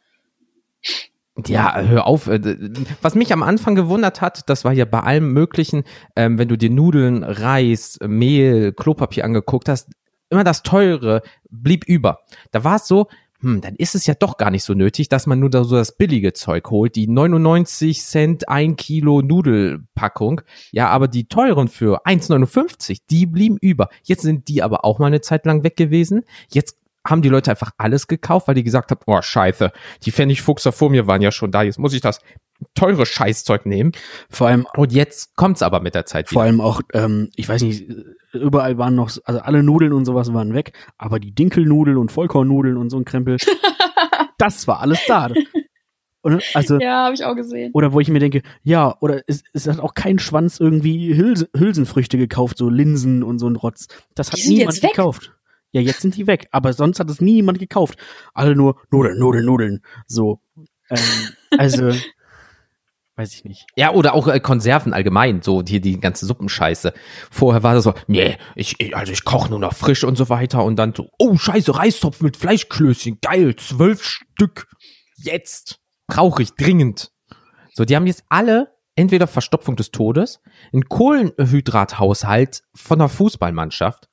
Ja, 1.46 1.80
hör 1.80 2.06
auf. 2.06 2.28
Äh, 2.28 2.70
was 3.02 3.14
mich 3.14 3.32
am 3.32 3.42
Anfang 3.42 3.74
gewundert 3.74 4.20
hat, 4.20 4.48
das 4.48 4.64
war 4.64 4.72
ja 4.72 4.84
bei 4.86 5.00
allem 5.00 5.32
Möglichen, 5.32 5.84
ähm, 6.14 6.38
wenn 6.38 6.48
du 6.48 6.56
dir 6.56 6.70
Nudeln, 6.70 7.22
Reis, 7.22 7.98
Mehl, 8.02 8.72
Klopapier 8.72 9.24
angeguckt 9.24 9.68
hast, 9.68 9.90
immer 10.30 10.44
das 10.44 10.62
Teure 10.62 11.22
blieb 11.50 11.84
über. 11.84 12.20
Da 12.52 12.64
war 12.64 12.76
es 12.76 12.88
so, 12.88 13.08
hm, 13.40 13.60
dann 13.60 13.76
ist 13.76 13.94
es 13.94 14.06
ja 14.06 14.14
doch 14.14 14.38
gar 14.38 14.50
nicht 14.50 14.64
so 14.64 14.72
nötig, 14.72 15.08
dass 15.08 15.26
man 15.26 15.38
nur 15.38 15.50
da 15.50 15.64
so 15.64 15.76
das 15.76 15.96
billige 15.96 16.32
Zeug 16.32 16.70
holt, 16.70 16.96
die 16.96 17.06
99 17.06 18.02
Cent 18.02 18.48
ein 18.48 18.76
Kilo 18.76 19.20
Nudelpackung. 19.20 20.40
Ja, 20.72 20.88
aber 20.88 21.06
die 21.06 21.28
teuren 21.28 21.68
für 21.68 22.06
1,59, 22.06 23.00
die 23.10 23.26
blieben 23.26 23.58
über. 23.60 23.90
Jetzt 24.04 24.22
sind 24.22 24.48
die 24.48 24.62
aber 24.62 24.84
auch 24.84 24.98
mal 24.98 25.06
eine 25.06 25.20
Zeit 25.20 25.44
lang 25.44 25.64
weg 25.64 25.76
gewesen. 25.76 26.22
Jetzt 26.50 26.78
haben 27.06 27.22
die 27.22 27.28
Leute 27.28 27.50
einfach 27.50 27.70
alles 27.78 28.06
gekauft, 28.06 28.48
weil 28.48 28.54
die 28.54 28.64
gesagt 28.64 28.90
haben, 28.90 29.00
oh 29.06 29.20
scheiße, 29.20 29.72
die 30.04 30.12
Pfennigfuchser 30.12 30.72
vor 30.72 30.90
mir 30.90 31.06
waren 31.06 31.22
ja 31.22 31.32
schon 31.32 31.50
da, 31.50 31.62
jetzt 31.62 31.78
muss 31.78 31.94
ich 31.94 32.00
das 32.00 32.20
teure 32.74 33.06
Scheißzeug 33.06 33.66
nehmen. 33.66 33.92
Vor 34.30 34.48
allem. 34.48 34.66
Und 34.76 34.92
jetzt 34.92 35.36
kommt's 35.36 35.62
aber 35.62 35.80
mit 35.80 35.94
der 35.94 36.06
Zeit 36.06 36.30
wieder. 36.30 36.40
Vor 36.40 36.42
allem 36.42 36.60
auch, 36.60 36.80
ähm, 36.92 37.30
ich 37.36 37.48
weiß 37.48 37.62
nicht, 37.62 37.88
überall 38.32 38.78
waren 38.78 38.94
noch, 38.94 39.10
also 39.24 39.40
alle 39.40 39.62
Nudeln 39.62 39.92
und 39.92 40.04
sowas 40.04 40.32
waren 40.32 40.54
weg, 40.54 40.72
aber 40.98 41.18
die 41.20 41.34
Dinkelnudeln 41.34 41.96
und 41.96 42.12
Vollkornnudeln 42.12 42.76
und 42.76 42.90
so 42.90 42.98
ein 42.98 43.04
Krempel, 43.04 43.36
das 44.38 44.66
war 44.66 44.80
alles 44.80 45.00
da. 45.06 45.30
Und 46.22 46.42
also, 46.54 46.80
ja, 46.80 47.04
habe 47.04 47.14
ich 47.14 47.24
auch 47.24 47.36
gesehen. 47.36 47.70
Oder 47.72 47.92
wo 47.92 48.00
ich 48.00 48.08
mir 48.08 48.18
denke, 48.18 48.42
ja, 48.64 48.96
oder 49.00 49.22
es, 49.28 49.44
es 49.52 49.68
hat 49.68 49.78
auch 49.78 49.94
kein 49.94 50.18
Schwanz 50.18 50.58
irgendwie 50.58 51.16
Hülse, 51.16 51.48
Hülsenfrüchte 51.56 52.18
gekauft, 52.18 52.58
so 52.58 52.68
Linsen 52.68 53.22
und 53.22 53.38
so 53.38 53.48
ein 53.48 53.54
Rotz. 53.54 53.86
Das 54.16 54.32
hat 54.32 54.40
niemand 54.44 54.80
gekauft. 54.80 55.35
Ja, 55.76 55.82
jetzt 55.82 56.00
sind 56.00 56.16
die 56.16 56.26
weg, 56.26 56.48
aber 56.52 56.72
sonst 56.72 57.00
hat 57.00 57.10
es 57.10 57.20
niemand 57.20 57.58
gekauft. 57.58 57.98
Alle 58.32 58.56
nur 58.56 58.80
Nudeln, 58.90 59.18
Nudeln, 59.18 59.44
Nudeln. 59.44 59.82
So. 60.06 60.40
Ähm, 60.88 60.98
also, 61.58 61.90
weiß 63.16 63.34
ich 63.34 63.44
nicht. 63.44 63.66
Ja, 63.76 63.92
oder 63.92 64.14
auch 64.14 64.26
äh, 64.26 64.40
Konserven 64.40 64.94
allgemein, 64.94 65.42
so 65.42 65.62
hier 65.62 65.82
die 65.82 66.00
ganze 66.00 66.24
Suppenscheiße. 66.24 66.94
Vorher 67.30 67.62
war 67.62 67.74
das 67.74 67.84
so, 67.84 67.92
nee, 68.06 68.38
ich, 68.54 68.80
ich 68.80 68.96
also 68.96 69.12
ich 69.12 69.24
koche 69.24 69.50
nur 69.50 69.58
noch 69.58 69.74
frisch 69.74 70.02
und 70.02 70.16
so 70.16 70.30
weiter 70.30 70.64
und 70.64 70.76
dann 70.76 70.94
so, 70.94 71.10
oh 71.18 71.36
scheiße, 71.36 71.76
Reistopf 71.76 72.22
mit 72.22 72.38
Fleischklößchen, 72.38 73.18
geil, 73.20 73.54
zwölf 73.56 74.02
Stück, 74.02 74.68
jetzt 75.18 75.80
brauche 76.06 76.42
ich 76.42 76.54
dringend. 76.54 77.12
So, 77.74 77.84
die 77.84 77.96
haben 77.96 78.06
jetzt 78.06 78.24
alle 78.30 78.72
entweder 78.94 79.26
Verstopfung 79.26 79.76
des 79.76 79.90
Todes, 79.90 80.40
einen 80.72 80.88
Kohlenhydrathaushalt 80.88 82.62
von 82.74 82.98
der 82.98 83.08
Fußballmannschaft 83.08 84.08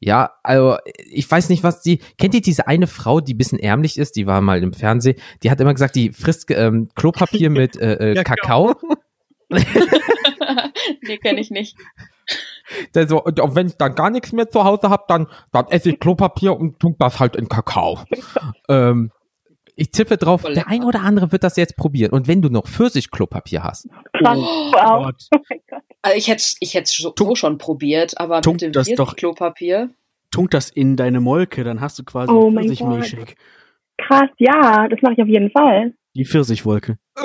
ja, 0.00 0.32
also 0.42 0.76
ich 1.10 1.28
weiß 1.30 1.48
nicht, 1.48 1.64
was 1.64 1.82
die. 1.82 1.98
Kennt 2.18 2.34
ihr 2.34 2.40
diese 2.40 2.68
eine 2.68 2.86
Frau, 2.86 3.20
die 3.20 3.34
bisschen 3.34 3.58
ärmlich 3.58 3.98
ist? 3.98 4.16
Die 4.16 4.26
war 4.26 4.40
mal 4.40 4.62
im 4.62 4.72
Fernsehen. 4.72 5.16
Die 5.42 5.50
hat 5.50 5.60
immer 5.60 5.74
gesagt, 5.74 5.96
die 5.96 6.12
frisst 6.12 6.50
ähm, 6.50 6.88
Klopapier 6.94 7.50
mit 7.50 7.76
äh, 7.76 7.94
äh, 7.94 8.14
ja, 8.16 8.22
Kakao. 8.24 8.74
nee, 9.50 11.18
kenne 11.18 11.40
ich 11.40 11.50
nicht. 11.50 11.76
Also, 12.94 13.24
und 13.24 13.56
wenn 13.56 13.68
ich 13.68 13.76
dann 13.76 13.94
gar 13.94 14.10
nichts 14.10 14.32
mehr 14.32 14.48
zu 14.48 14.64
Hause 14.64 14.90
habe, 14.90 15.04
dann, 15.08 15.26
dann 15.52 15.66
esse 15.68 15.90
ich 15.90 16.00
Klopapier 16.00 16.56
und 16.56 16.78
tue 16.78 16.94
das 16.98 17.18
halt 17.18 17.34
in 17.34 17.48
Kakao. 17.48 18.00
ähm, 18.68 19.10
ich 19.78 19.92
tippe 19.92 20.16
drauf, 20.16 20.40
Voll 20.40 20.54
der 20.54 20.66
ein 20.66 20.82
oder 20.82 21.02
andere 21.02 21.30
wird 21.30 21.44
das 21.44 21.56
jetzt 21.56 21.76
probieren. 21.76 22.12
Und 22.12 22.26
wenn 22.26 22.42
du 22.42 22.48
noch 22.48 22.66
Pfirsich-Klopapier 22.66 23.62
hast. 23.62 23.86
Oh, 23.86 24.24
wow. 24.24 25.12
oh 25.32 25.76
also 26.02 26.16
ich 26.18 26.28
hätte 26.28 26.42
ich 26.58 26.74
hätte 26.74 26.90
so, 26.90 27.14
so 27.16 27.34
schon 27.36 27.58
probiert, 27.58 28.18
aber 28.18 28.42
Tunk 28.42 28.60
mit 28.60 28.74
dem 28.74 29.06
Klopapier. 29.06 29.90
Tunk 30.32 30.50
das 30.50 30.68
in 30.68 30.96
deine 30.96 31.20
Molke, 31.20 31.62
dann 31.62 31.80
hast 31.80 31.96
du 31.98 32.04
quasi 32.04 32.32
oh 32.32 32.50
Pfirsich-Milchshake. 32.50 33.36
Krass, 33.98 34.30
ja, 34.38 34.88
das 34.88 35.00
mache 35.00 35.14
ich 35.14 35.22
auf 35.22 35.28
jeden 35.28 35.50
Fall. 35.50 35.94
Die 36.16 36.24
Pfirsichwolke. 36.24 36.98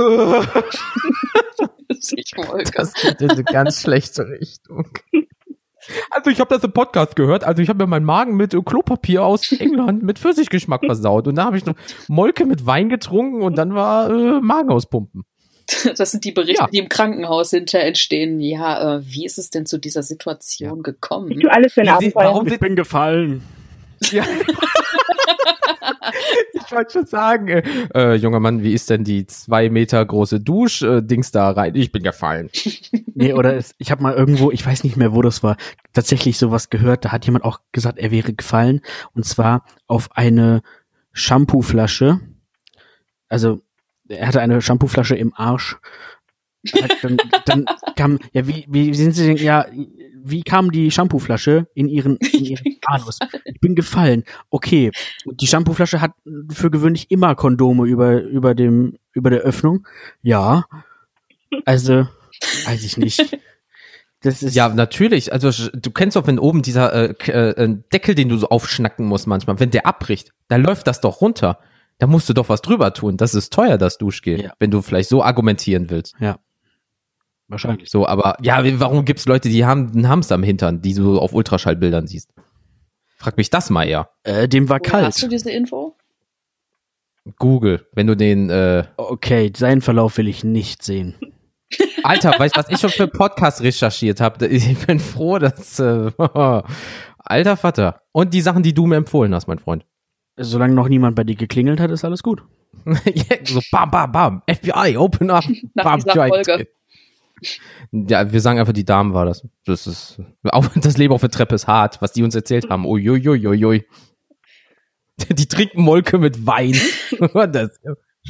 Pfirsichwolke. 1.88 2.72
Das 2.76 2.94
geht 2.94 3.20
in 3.20 3.32
eine 3.32 3.44
ganz 3.44 3.82
schlechte 3.82 4.28
Richtung. 4.28 4.92
Also 6.12 6.30
ich 6.30 6.40
habe 6.40 6.54
das 6.54 6.64
im 6.64 6.72
Podcast 6.72 7.16
gehört. 7.16 7.44
Also 7.44 7.62
ich 7.62 7.70
habe 7.70 7.84
mir 7.84 7.88
meinen 7.88 8.06
Magen 8.06 8.36
mit 8.36 8.56
Klopapier 8.66 9.24
aus 9.24 9.52
England 9.52 10.04
mit 10.04 10.20
Pfirsichgeschmack 10.20 10.82
versaut. 10.86 11.28
Und 11.28 11.36
da 11.36 11.46
habe 11.46 11.58
ich 11.58 11.66
noch 11.66 11.76
Molke 12.08 12.46
mit 12.46 12.66
Wein 12.66 12.90
getrunken 12.90 13.42
und 13.42 13.58
dann 13.58 13.74
war 13.74 14.10
äh, 14.10 14.42
Magen 14.42 14.70
auspumpen. 14.70 15.24
Das 15.98 16.12
sind 16.12 16.26
die 16.26 16.32
Berichte, 16.32 16.64
ja. 16.64 16.70
die 16.72 16.78
im 16.78 16.90
Krankenhaus 16.90 17.52
hinterher 17.52 17.88
entstehen. 17.88 18.40
Ja, 18.40 18.98
äh, 18.98 19.02
wie 19.06 19.26
ist 19.26 19.38
es 19.38 19.50
denn 19.50 19.66
zu 19.66 19.78
dieser 19.78 20.04
Situation 20.04 20.78
ja. 20.78 20.84
gekommen? 20.84 21.32
Ich 21.32 21.40
tue 21.40 21.52
alles 21.52 21.74
für 21.74 21.82
ein 21.82 21.90
Abenteuer. 21.90 22.26
Warum 22.26 22.48
ich 22.48 22.60
bin 22.60 22.76
gefallen. 22.76 23.44
Ja. 24.12 24.26
ich 26.54 26.72
wollte 26.72 26.92
schon 26.92 27.06
sagen, 27.06 27.48
äh, 27.48 27.64
äh, 27.94 28.16
junger 28.16 28.40
Mann, 28.40 28.64
wie 28.64 28.74
ist 28.74 28.90
denn 28.90 29.04
die 29.04 29.26
zwei 29.26 29.70
Meter 29.70 30.04
große 30.06 30.40
Dusch-Dings 30.40 31.32
da 31.32 31.52
rein? 31.52 31.76
Ich 31.76 31.92
bin 31.92 32.04
gefallen. 32.04 32.50
nee, 33.14 33.34
oder 33.34 33.56
es, 33.56 33.76
ich 33.78 33.92
habe 33.92 34.04
mal 34.04 34.14
irgendwo, 34.14 34.52
ich 34.52 34.66
weiß 34.66 34.84
nicht 34.84 34.98
mehr, 34.98 35.14
wo 35.14 35.22
das 35.22 35.44
war, 35.44 35.58
tatsächlich 35.94 36.38
sowas 36.38 36.70
gehört. 36.70 37.06
Da 37.06 37.12
hat 37.12 37.26
jemand 37.26 37.46
auch 37.46 37.60
gesagt, 37.72 37.98
er 38.00 38.12
wäre 38.12 38.34
gefallen. 38.34 38.82
Und 39.14 39.26
zwar 39.26 39.66
auf 39.88 40.10
eine 40.16 40.62
Shampooflasche. 41.12 42.20
Also, 43.30 43.62
er 44.08 44.28
hatte 44.28 44.42
eine 44.42 44.62
Shampooflasche 44.62 45.16
im 45.16 45.34
Arsch. 45.36 45.78
dann, 47.02 47.18
dann 47.46 47.66
kam, 47.96 48.20
ja, 48.32 48.48
wie, 48.48 48.66
wie 48.70 48.94
sind 48.94 49.14
Sie 49.14 49.28
denn, 49.28 49.38
ja, 49.38 49.66
wie 50.24 50.44
kam 50.44 50.72
die 50.72 50.90
Shampooflasche 50.90 51.68
in 51.76 51.88
ihren, 51.88 52.18
in 52.34 52.46
ihren 52.46 52.78
Anus? 52.86 53.20
Ich 53.46 53.60
bin 53.60 53.76
gefallen. 53.76 54.24
Okay. 54.50 54.92
Die 55.26 55.48
Shampooflasche 55.48 56.02
hat 56.02 56.12
für 56.50 56.72
gewöhnlich 56.72 57.12
immer 57.12 57.36
Kondome 57.36 57.86
über, 57.86 58.22
über 58.22 58.56
dem, 58.56 58.98
über 59.12 59.30
der 59.30 59.42
Öffnung. 59.42 59.88
Ja. 60.22 60.66
Also. 61.66 62.08
Weiß 62.66 62.84
ich 62.84 62.98
nicht. 62.98 63.38
Das 64.22 64.42
ist 64.42 64.56
ja, 64.56 64.70
natürlich. 64.70 65.34
Also 65.34 65.70
du 65.74 65.92
kennst 65.92 66.16
doch, 66.16 66.26
wenn 66.28 66.40
oben 66.40 66.62
dieser 66.62 66.94
äh, 66.94 67.32
äh, 67.32 67.78
Deckel, 67.92 68.16
den 68.16 68.30
du 68.30 68.38
so 68.38 68.48
aufschnacken 68.48 69.06
musst 69.06 69.28
manchmal, 69.28 69.60
wenn 69.60 69.70
der 69.70 69.86
abbricht, 69.86 70.32
dann 70.48 70.64
läuft 70.64 70.88
das 70.88 71.02
doch 71.02 71.20
runter. 71.20 71.60
Da 72.00 72.08
musst 72.08 72.30
du 72.30 72.34
doch 72.34 72.50
was 72.50 72.62
drüber 72.62 72.94
tun. 72.94 73.18
Das 73.18 73.36
ist 73.36 73.54
teuer, 73.54 73.78
das 73.78 73.98
Duschgel, 73.98 74.42
ja. 74.42 74.54
wenn 74.60 74.72
du 74.72 74.82
vielleicht 74.82 75.10
so 75.10 75.24
argumentieren 75.24 75.90
willst. 75.90 76.16
Ja. 76.20 76.38
Wahrscheinlich. 77.48 77.90
So, 77.90 78.08
aber 78.08 78.38
ja, 78.42 78.64
warum 78.80 79.06
gibt's 79.06 79.26
Leute, 79.26 79.50
die 79.50 79.66
haben 79.66 79.92
einen 79.94 80.10
Hamster 80.10 80.36
am 80.36 80.44
Hintern, 80.44 80.82
die 80.82 80.94
du 80.94 81.20
auf 81.20 81.34
Ultraschallbildern 81.34 82.08
siehst? 82.08 82.30
Frag 83.18 83.38
mich 83.38 83.50
das 83.50 83.70
mal 83.70 83.84
eher. 83.86 84.10
Äh, 84.24 84.48
dem 84.48 84.70
war 84.70 84.80
Woher 84.80 84.92
kalt. 84.92 85.06
Hast 85.06 85.24
du 85.24 85.28
diese 85.28 85.52
Info? 85.52 85.96
Google, 87.38 87.88
wenn 87.94 88.08
du 88.08 88.16
den. 88.16 88.50
Äh 88.50 88.84
okay, 88.98 89.52
seinen 89.56 89.82
Verlauf 89.82 90.18
will 90.18 90.28
ich 90.28 90.44
nicht 90.44 90.84
sehen. 90.84 91.16
Alter, 92.04 92.38
weißt 92.38 92.56
du, 92.56 92.60
was 92.60 92.70
ich 92.70 92.80
schon 92.80 92.90
für 92.90 93.08
Podcast 93.08 93.62
recherchiert 93.62 94.20
habe? 94.20 94.46
Ich 94.48 94.86
bin 94.86 95.00
froh, 95.00 95.40
dass. 95.40 95.80
Äh, 95.80 96.12
alter 97.18 97.58
Vater. 97.58 98.02
Und 98.12 98.34
die 98.34 98.42
Sachen, 98.42 98.64
die 98.64 98.74
du 98.74 98.86
mir 98.86 98.98
empfohlen 98.98 99.34
hast, 99.34 99.48
mein 99.48 99.60
Freund. 99.60 99.86
Solange 100.36 100.74
noch 100.74 100.90
niemand 100.90 101.16
bei 101.16 101.24
dir 101.24 101.36
geklingelt 101.36 101.80
hat, 101.80 101.92
ist 101.92 102.04
alles 102.04 102.24
gut. 102.24 102.44
so 103.46 103.62
bam, 103.72 103.90
bam, 103.90 104.12
bam. 104.12 104.42
FBI, 104.50 104.98
open 104.98 105.30
up. 105.30 105.46
Nach 105.74 105.84
bam, 105.84 106.00
dieser 106.02 106.28
Folge. 106.28 106.68
Ja, 107.92 108.32
wir 108.32 108.42
sagen 108.42 108.60
einfach, 108.60 108.74
die 108.74 108.86
Damen 108.86 109.14
war 109.14 109.26
das. 109.26 109.48
Das 109.66 109.88
ist, 109.88 110.22
auch 110.44 110.68
das 110.76 110.98
Leben 110.98 111.14
auf 111.14 111.22
der 111.22 111.32
Treppe 111.32 111.56
ist 111.56 111.68
hart, 111.68 112.02
was 112.02 112.14
die 112.14 112.24
uns 112.24 112.36
erzählt 112.36 112.70
haben. 112.70 112.86
Uiuiuiui. 112.86 113.86
Die 115.30 115.48
trinken 115.48 115.82
Molke 115.82 116.18
mit 116.18 116.46
Wein. 116.46 116.74
das 117.52 117.80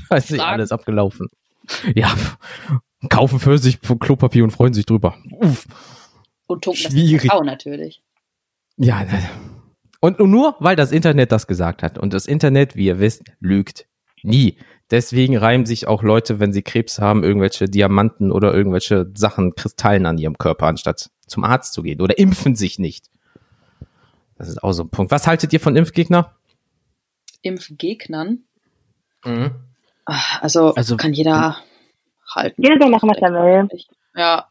weiß 0.09 0.29
nicht, 0.31 0.41
alles 0.41 0.71
abgelaufen. 0.71 1.27
Ja, 1.95 2.13
kaufen 3.09 3.39
für 3.39 3.57
sich 3.57 3.79
Klopapier 3.81 4.43
und 4.43 4.51
freuen 4.51 4.73
sich 4.73 4.85
drüber. 4.85 5.15
Uff. 5.39 5.65
Und 6.47 6.63
tunken 6.63 6.91
Schwierig. 6.91 7.31
das 7.31 7.41
natürlich. 7.41 8.03
Ja, 8.77 9.05
und 10.01 10.19
nur 10.19 10.55
weil 10.59 10.75
das 10.75 10.91
Internet 10.91 11.31
das 11.31 11.47
gesagt 11.47 11.83
hat. 11.83 11.97
Und 11.97 12.13
das 12.13 12.25
Internet, 12.25 12.75
wie 12.75 12.87
ihr 12.87 12.99
wisst, 12.99 13.23
lügt 13.39 13.87
nie. 14.23 14.57
Deswegen 14.91 15.37
reimen 15.37 15.65
sich 15.65 15.87
auch 15.87 16.03
Leute, 16.03 16.39
wenn 16.39 16.53
sie 16.53 16.61
Krebs 16.61 16.99
haben, 16.99 17.23
irgendwelche 17.23 17.65
Diamanten 17.65 18.31
oder 18.31 18.53
irgendwelche 18.53 19.09
Sachen, 19.15 19.55
Kristallen 19.55 20.05
an 20.05 20.17
ihrem 20.17 20.37
Körper, 20.37 20.67
anstatt 20.67 21.09
zum 21.25 21.43
Arzt 21.43 21.73
zu 21.73 21.81
gehen. 21.81 22.01
Oder 22.01 22.17
impfen 22.17 22.55
sich 22.55 22.79
nicht. 22.79 23.09
Das 24.37 24.49
ist 24.49 24.63
auch 24.63 24.73
so 24.73 24.83
ein 24.83 24.89
Punkt. 24.89 25.11
Was 25.11 25.25
haltet 25.25 25.53
ihr 25.53 25.59
von 25.59 25.75
Impfgegner? 25.75 26.35
Impfgegnern? 27.41 28.43
Mhm. 29.25 29.51
Also, 30.05 30.73
also 30.73 30.97
kann 30.97 31.13
jeder 31.13 31.57
halten. 32.29 32.61
Jeder 32.61 32.77
soll 32.79 32.89
machen, 32.89 33.09
was 33.09 33.17
er 33.17 33.31
will. 33.31 33.67
Ja. 34.15 34.49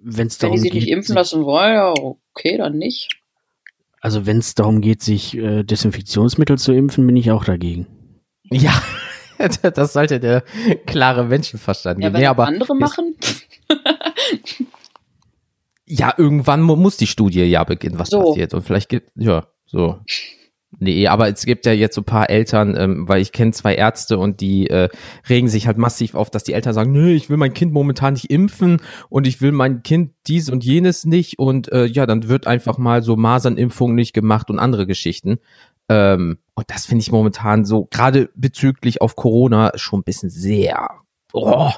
Wenn's 0.00 0.38
darum 0.38 0.56
wenn 0.56 0.62
die 0.62 0.68
sich 0.68 0.74
nicht 0.74 0.88
impfen 0.88 1.14
lassen 1.14 1.44
wollen, 1.44 1.74
ja, 1.74 1.94
okay, 2.32 2.56
dann 2.56 2.78
nicht. 2.78 3.20
Also 4.00 4.26
wenn 4.26 4.38
es 4.38 4.54
darum 4.54 4.80
geht, 4.80 5.02
sich 5.02 5.36
äh, 5.36 5.62
Desinfektionsmittel 5.62 6.58
zu 6.58 6.72
impfen, 6.72 7.06
bin 7.06 7.16
ich 7.16 7.30
auch 7.30 7.44
dagegen. 7.44 7.86
Ja, 8.44 8.72
das 9.74 9.92
sollte 9.92 10.20
der 10.20 10.42
klare 10.86 11.24
Menschenverstand 11.24 12.02
ja, 12.02 12.08
geben. 12.08 12.20
Nee, 12.20 12.26
aber 12.26 12.46
andere 12.46 12.74
machen. 12.74 13.16
ja, 15.86 16.14
irgendwann 16.16 16.62
muss 16.62 16.96
die 16.96 17.06
Studie 17.06 17.44
ja 17.44 17.64
beginnen, 17.64 17.98
was 17.98 18.10
so. 18.10 18.22
passiert. 18.22 18.54
Und 18.54 18.62
vielleicht 18.62 18.88
gibt, 18.88 19.10
ja, 19.16 19.46
so. 19.66 20.00
Nee, 20.78 21.06
aber 21.06 21.28
es 21.28 21.46
gibt 21.46 21.64
ja 21.64 21.72
jetzt 21.72 21.94
so 21.94 22.02
paar 22.02 22.28
Eltern, 22.28 22.76
ähm, 22.76 23.08
weil 23.08 23.22
ich 23.22 23.32
kenne 23.32 23.52
zwei 23.52 23.74
Ärzte 23.74 24.18
und 24.18 24.40
die 24.40 24.68
äh, 24.68 24.88
regen 25.28 25.48
sich 25.48 25.66
halt 25.66 25.78
massiv 25.78 26.14
auf, 26.14 26.28
dass 26.28 26.44
die 26.44 26.52
Eltern 26.52 26.74
sagen, 26.74 26.92
nö, 26.92 27.12
ich 27.12 27.30
will 27.30 27.38
mein 27.38 27.54
Kind 27.54 27.72
momentan 27.72 28.14
nicht 28.14 28.30
impfen 28.30 28.82
und 29.08 29.26
ich 29.26 29.40
will 29.40 29.52
mein 29.52 29.82
Kind 29.82 30.12
dies 30.26 30.50
und 30.50 30.64
jenes 30.64 31.06
nicht 31.06 31.38
und 31.38 31.72
äh, 31.72 31.86
ja, 31.86 32.04
dann 32.04 32.28
wird 32.28 32.46
einfach 32.46 32.78
mal 32.78 33.02
so 33.02 33.16
Masernimpfung 33.16 33.94
nicht 33.94 34.12
gemacht 34.12 34.50
und 34.50 34.58
andere 34.58 34.86
Geschichten. 34.86 35.38
Ähm, 35.88 36.38
und 36.54 36.70
das 36.70 36.86
finde 36.86 37.02
ich 37.02 37.12
momentan 37.12 37.64
so, 37.64 37.86
gerade 37.90 38.30
bezüglich 38.34 39.00
auf 39.00 39.16
Corona, 39.16 39.72
schon 39.76 40.00
ein 40.00 40.04
bisschen 40.04 40.30
sehr 40.30 40.90
oh, 41.32 41.70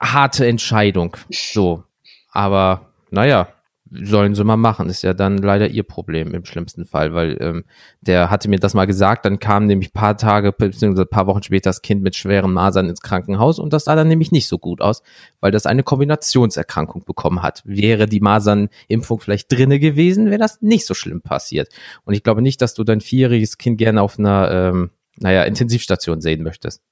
harte 0.00 0.46
Entscheidung. 0.46 1.16
So. 1.30 1.84
Aber 2.30 2.92
naja, 3.10 3.48
sollen 3.92 4.34
sie 4.34 4.44
mal 4.44 4.56
machen. 4.56 4.88
Ist 4.88 5.02
ja 5.02 5.14
dann 5.14 5.38
leider 5.38 5.68
ihr 5.68 5.82
Problem 5.82 6.34
im 6.34 6.44
schlimmsten 6.44 6.86
Fall, 6.86 7.14
weil 7.14 7.36
ähm, 7.40 7.64
der 8.00 8.30
hatte 8.30 8.48
mir 8.48 8.58
das 8.58 8.74
mal 8.74 8.86
gesagt, 8.86 9.24
dann 9.24 9.38
kam 9.38 9.66
nämlich 9.66 9.92
paar 9.92 10.16
Tage 10.16 10.52
bzw. 10.52 11.04
paar 11.04 11.26
Wochen 11.26 11.42
später 11.42 11.70
das 11.70 11.82
Kind 11.82 12.02
mit 12.02 12.16
schweren 12.16 12.52
Masern 12.52 12.88
ins 12.88 13.02
Krankenhaus 13.02 13.58
und 13.58 13.72
das 13.72 13.84
sah 13.84 13.94
dann 13.94 14.08
nämlich 14.08 14.32
nicht 14.32 14.48
so 14.48 14.58
gut 14.58 14.80
aus, 14.80 15.02
weil 15.40 15.50
das 15.50 15.66
eine 15.66 15.82
Kombinationserkrankung 15.82 17.04
bekommen 17.04 17.42
hat. 17.42 17.62
Wäre 17.64 18.06
die 18.06 18.20
Masernimpfung 18.20 19.20
vielleicht 19.20 19.52
drinne 19.52 19.78
gewesen, 19.78 20.26
wäre 20.26 20.38
das 20.38 20.62
nicht 20.62 20.86
so 20.86 20.94
schlimm 20.94 21.20
passiert. 21.20 21.68
Und 22.04 22.14
ich 22.14 22.22
glaube 22.22 22.42
nicht, 22.42 22.62
dass 22.62 22.74
du 22.74 22.84
dein 22.84 23.00
vierjähriges 23.00 23.58
Kind 23.58 23.78
gerne 23.78 24.02
auf 24.02 24.18
einer, 24.18 24.50
ähm, 24.50 24.90
naja, 25.18 25.44
Intensivstation 25.44 26.20
sehen 26.20 26.42
möchtest. 26.42 26.82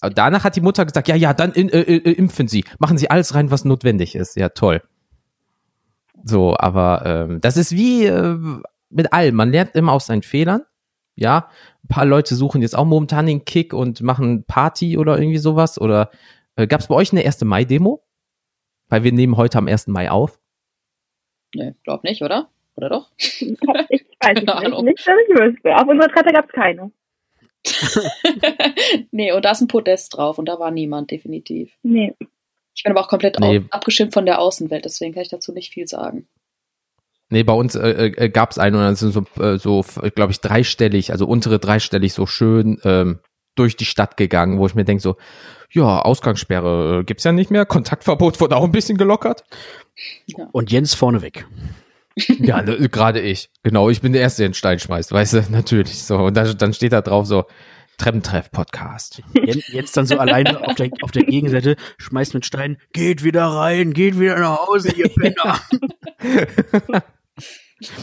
Aber 0.00 0.12
danach 0.12 0.44
hat 0.44 0.54
die 0.56 0.60
Mutter 0.60 0.84
gesagt, 0.84 1.08
ja, 1.08 1.16
ja, 1.16 1.32
dann 1.32 1.52
in, 1.52 1.70
äh, 1.70 1.80
äh, 1.80 2.12
impfen 2.12 2.46
Sie, 2.46 2.64
machen 2.78 2.98
Sie 2.98 3.10
alles 3.10 3.34
rein, 3.34 3.50
was 3.50 3.64
notwendig 3.64 4.14
ist. 4.14 4.36
Ja, 4.36 4.50
toll. 4.50 4.82
So, 6.24 6.56
aber 6.56 7.02
ähm, 7.04 7.40
das 7.40 7.56
ist 7.56 7.72
wie 7.72 8.06
äh, 8.06 8.38
mit 8.90 9.12
allem. 9.12 9.34
Man 9.34 9.50
lernt 9.50 9.74
immer 9.74 9.92
aus 9.92 10.06
seinen 10.06 10.22
Fehlern. 10.22 10.62
Ja, 11.14 11.48
ein 11.84 11.88
paar 11.88 12.04
Leute 12.04 12.34
suchen 12.34 12.62
jetzt 12.62 12.76
auch 12.76 12.84
momentan 12.84 13.26
den 13.26 13.44
Kick 13.44 13.72
und 13.72 14.02
machen 14.02 14.44
Party 14.44 14.96
oder 14.98 15.18
irgendwie 15.18 15.38
sowas. 15.38 15.80
Oder 15.80 16.10
äh, 16.54 16.66
gab 16.66 16.80
es 16.80 16.86
bei 16.88 16.94
euch 16.94 17.12
eine 17.12 17.24
1. 17.24 17.42
Mai-Demo? 17.44 18.04
Weil 18.88 19.04
wir 19.04 19.12
nehmen 19.12 19.36
heute 19.36 19.58
am 19.58 19.68
1. 19.68 19.88
Mai 19.88 20.10
auf. 20.10 20.40
Nee, 21.54 21.74
glaub 21.82 22.04
nicht, 22.04 22.22
oder? 22.22 22.50
Oder 22.76 22.88
doch? 22.88 23.10
Ich 23.18 23.60
weiß 24.20 24.42
nicht, 24.42 24.48
Ahnung. 24.52 24.84
nicht, 24.84 25.06
dass 25.06 25.14
ich 25.28 25.34
wüsste. 25.34 25.76
Auf 25.76 25.86
unserer 25.86 26.08
Treppe 26.08 26.32
gab 26.32 26.46
es 26.46 26.52
keine. 26.52 26.90
nee, 29.12 29.32
und 29.32 29.44
da 29.44 29.52
ist 29.52 29.60
ein 29.60 29.68
Podest 29.68 30.16
drauf 30.16 30.38
und 30.38 30.46
da 30.46 30.58
war 30.58 30.70
niemand, 30.70 31.10
definitiv. 31.10 31.72
Nee. 31.82 32.14
Ich 32.78 32.84
bin 32.84 32.92
aber 32.92 33.00
auch 33.00 33.08
komplett 33.08 33.40
nee. 33.40 33.64
abgeschirmt 33.70 34.14
von 34.14 34.24
der 34.24 34.38
Außenwelt, 34.38 34.84
deswegen 34.84 35.12
kann 35.12 35.22
ich 35.22 35.28
dazu 35.28 35.52
nicht 35.52 35.72
viel 35.72 35.88
sagen. 35.88 36.28
Nee, 37.28 37.42
bei 37.42 37.52
uns 37.52 37.74
äh, 37.74 38.12
äh, 38.16 38.28
gab 38.30 38.52
es 38.52 38.58
einen 38.58 38.76
und 38.76 38.82
dann 38.82 38.94
sind 38.94 39.12
so, 39.12 39.24
äh, 39.42 39.58
so 39.58 39.84
glaube 40.14 40.30
ich, 40.30 40.40
dreistellig, 40.40 41.10
also 41.10 41.26
untere 41.26 41.58
dreistellig 41.58 42.12
so 42.12 42.24
schön 42.24 42.78
ähm, 42.84 43.18
durch 43.56 43.76
die 43.76 43.84
Stadt 43.84 44.16
gegangen, 44.16 44.60
wo 44.60 44.66
ich 44.66 44.76
mir 44.76 44.84
denke 44.84 45.02
so, 45.02 45.16
ja, 45.72 46.00
Ausgangssperre 46.00 47.00
äh, 47.00 47.04
gibt's 47.04 47.24
ja 47.24 47.32
nicht 47.32 47.50
mehr, 47.50 47.66
Kontaktverbot 47.66 48.40
wurde 48.40 48.56
auch 48.56 48.62
ein 48.62 48.70
bisschen 48.70 48.96
gelockert. 48.96 49.42
Ja. 50.26 50.48
Und 50.52 50.70
Jens 50.70 50.94
vorneweg. 50.94 51.48
ja, 52.38 52.62
ne, 52.62 52.88
gerade 52.88 53.20
ich. 53.20 53.50
Genau, 53.64 53.90
ich 53.90 54.02
bin 54.02 54.12
der 54.12 54.22
Erste, 54.22 54.42
der 54.42 54.50
den 54.50 54.54
Stein 54.54 54.78
schmeißt, 54.78 55.10
weißt 55.10 55.32
du, 55.34 55.44
natürlich 55.50 56.04
so. 56.04 56.16
Und 56.18 56.36
dann, 56.36 56.56
dann 56.56 56.72
steht 56.72 56.92
da 56.92 57.02
drauf 57.02 57.26
so, 57.26 57.44
Treppentreff-Podcast. 57.98 59.22
Jetzt 59.72 59.96
dann 59.96 60.06
so 60.06 60.18
alleine 60.18 60.66
auf 60.66 60.74
der, 60.76 60.90
auf 61.02 61.10
der 61.10 61.24
Gegenseite, 61.24 61.76
schmeißt 61.98 62.34
mit 62.34 62.46
Stein, 62.46 62.78
geht 62.92 63.22
wieder 63.22 63.44
rein, 63.46 63.92
geht 63.92 64.18
wieder 64.18 64.38
nach 64.38 64.66
Hause, 64.66 64.92
ihr 64.92 65.08
Penner. 65.08 65.60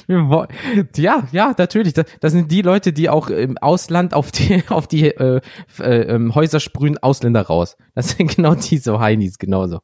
ja, 0.96 1.28
ja, 1.32 1.56
natürlich. 1.58 1.93
Das, 1.93 2.32
sind 2.32 2.52
die 2.52 2.62
Leute, 2.62 2.93
die 2.93 3.10
auch 3.10 3.30
im 3.30 3.58
Ausland 3.58 4.14
auf 4.14 4.32
die, 4.32 4.64
auf 4.70 4.88
die 4.88 5.08
äh, 5.08 5.41
äh, 5.80 6.02
ähm, 6.02 6.36
Häuser 6.36 6.60
sprühen, 6.60 6.98
Ausländer 6.98 7.41
raus. 7.41 7.78
Das 7.93 8.10
sind 8.10 8.28
genau 8.36 8.56
diese 8.56 9.00
Heinis, 9.00 9.38
genauso. 9.38 9.80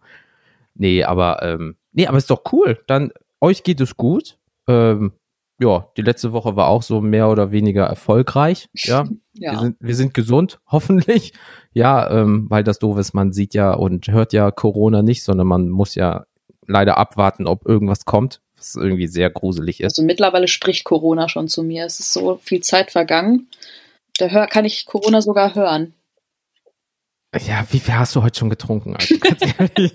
Nee, 0.74 1.04
aber, 1.04 1.42
ähm, 1.44 1.76
nee, 1.92 2.08
aber 2.08 2.18
ist 2.18 2.30
doch 2.30 2.44
cool. 2.52 2.80
Dann, 2.88 3.12
euch 3.42 3.64
geht 3.64 3.82
es 3.82 3.98
gut. 3.98 4.38
Ähm, 4.68 5.14
ja, 5.62 5.88
die 5.96 6.02
letzte 6.02 6.34
Woche 6.34 6.56
war 6.56 6.68
auch 6.68 6.82
so 6.82 7.02
mehr 7.02 7.30
oder 7.30 7.52
weniger 7.52 7.86
erfolgreich. 7.86 8.68
Ja, 8.74 9.06
ja. 9.34 9.54
Wir, 9.54 9.60
sind, 9.60 9.78
wir 9.80 9.96
sind 9.96 10.14
gesund, 10.14 10.60
hoffentlich. 10.68 11.34
Ja, 11.74 12.10
ähm, 12.10 12.48
weil 12.50 12.64
das 12.64 12.80
doof 12.80 12.98
ist, 12.98 13.14
man 13.14 13.32
sieht 13.32 13.54
ja 13.54 13.74
und 13.74 14.08
hört 14.08 14.34
ja 14.34 14.52
Corona 14.52 15.04
nicht, 15.04 15.24
sondern 15.24 15.48
man 15.48 15.70
muss 15.70 15.96
ja 15.96 16.26
leider 16.68 16.98
abwarten, 16.98 17.48
ob 17.48 17.66
irgendwas 17.68 18.06
kommt, 18.06 18.42
was 18.58 18.76
irgendwie 18.76 19.08
sehr 19.08 19.30
gruselig 19.30 19.80
ist. 19.80 19.98
Also 19.98 20.04
mittlerweile 20.04 20.48
spricht 20.48 20.84
Corona 20.84 21.30
schon 21.30 21.48
zu 21.48 21.64
mir. 21.64 21.86
Es 21.86 22.00
ist 22.00 22.14
so 22.14 22.40
viel 22.42 22.62
Zeit 22.62 22.92
vergangen. 22.92 23.48
Da 24.18 24.28
hör, 24.28 24.48
kann 24.48 24.66
ich 24.66 24.86
Corona 24.86 25.22
sogar 25.22 25.56
hören. 25.56 25.94
Ja, 27.48 27.66
wie 27.72 27.80
viel 27.80 27.94
hast 27.94 28.16
du 28.16 28.24
heute 28.24 28.40
schon 28.40 28.50
getrunken? 28.50 28.96
Also, 28.96 29.18
ganz 29.20 29.42
ehrlich. 29.58 29.94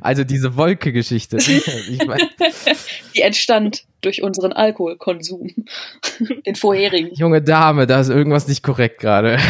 Also 0.00 0.24
diese 0.24 0.56
Wolke-Geschichte. 0.56 1.36
Die 3.14 3.20
entstand 3.20 3.84
durch 4.00 4.22
unseren 4.22 4.52
Alkoholkonsum. 4.52 5.50
Den 6.46 6.54
vorherigen. 6.54 7.14
Junge 7.14 7.42
Dame, 7.42 7.86
da 7.86 8.00
ist 8.00 8.08
irgendwas 8.08 8.48
nicht 8.48 8.62
korrekt 8.62 9.00
gerade. 9.00 9.38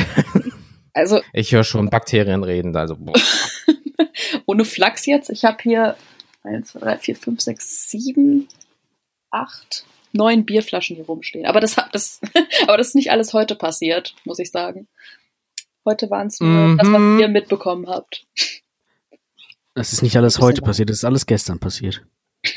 Also. 0.96 1.22
Ich 1.32 1.50
höre 1.50 1.64
schon 1.64 1.90
Bakterien 1.90 2.44
reden, 2.44 2.76
also. 2.76 2.94
Boah. 2.94 3.14
Ohne 4.46 4.64
Flachs 4.64 5.06
jetzt. 5.06 5.28
Ich 5.28 5.44
habe 5.44 5.56
hier 5.60 5.96
1, 6.44 6.68
2, 6.68 6.78
3, 6.78 6.98
4, 6.98 7.16
5, 7.16 7.40
6, 7.40 7.90
7, 7.90 8.48
8, 9.32 9.86
9 10.12 10.46
Bierflaschen 10.46 10.94
hier 10.94 11.06
rumstehen. 11.06 11.46
Aber 11.46 11.58
das, 11.58 11.74
das, 11.90 12.20
aber 12.62 12.76
das 12.76 12.88
ist 12.88 12.94
nicht 12.94 13.10
alles 13.10 13.32
heute 13.32 13.56
passiert, 13.56 14.14
muss 14.24 14.38
ich 14.38 14.52
sagen. 14.52 14.86
Heute 15.84 16.08
waren 16.10 16.28
es 16.28 16.38
nur 16.38 16.48
mhm. 16.48 16.78
das, 16.78 16.86
was 16.86 17.20
ihr 17.20 17.26
mitbekommen 17.26 17.88
habt. 17.88 18.24
Das 19.74 19.92
ist 19.92 20.02
nicht 20.02 20.16
alles 20.16 20.38
heute 20.38 20.62
passiert, 20.62 20.88
das 20.88 20.98
ist 20.98 21.04
alles 21.04 21.26
gestern 21.26 21.58
passiert. 21.58 22.06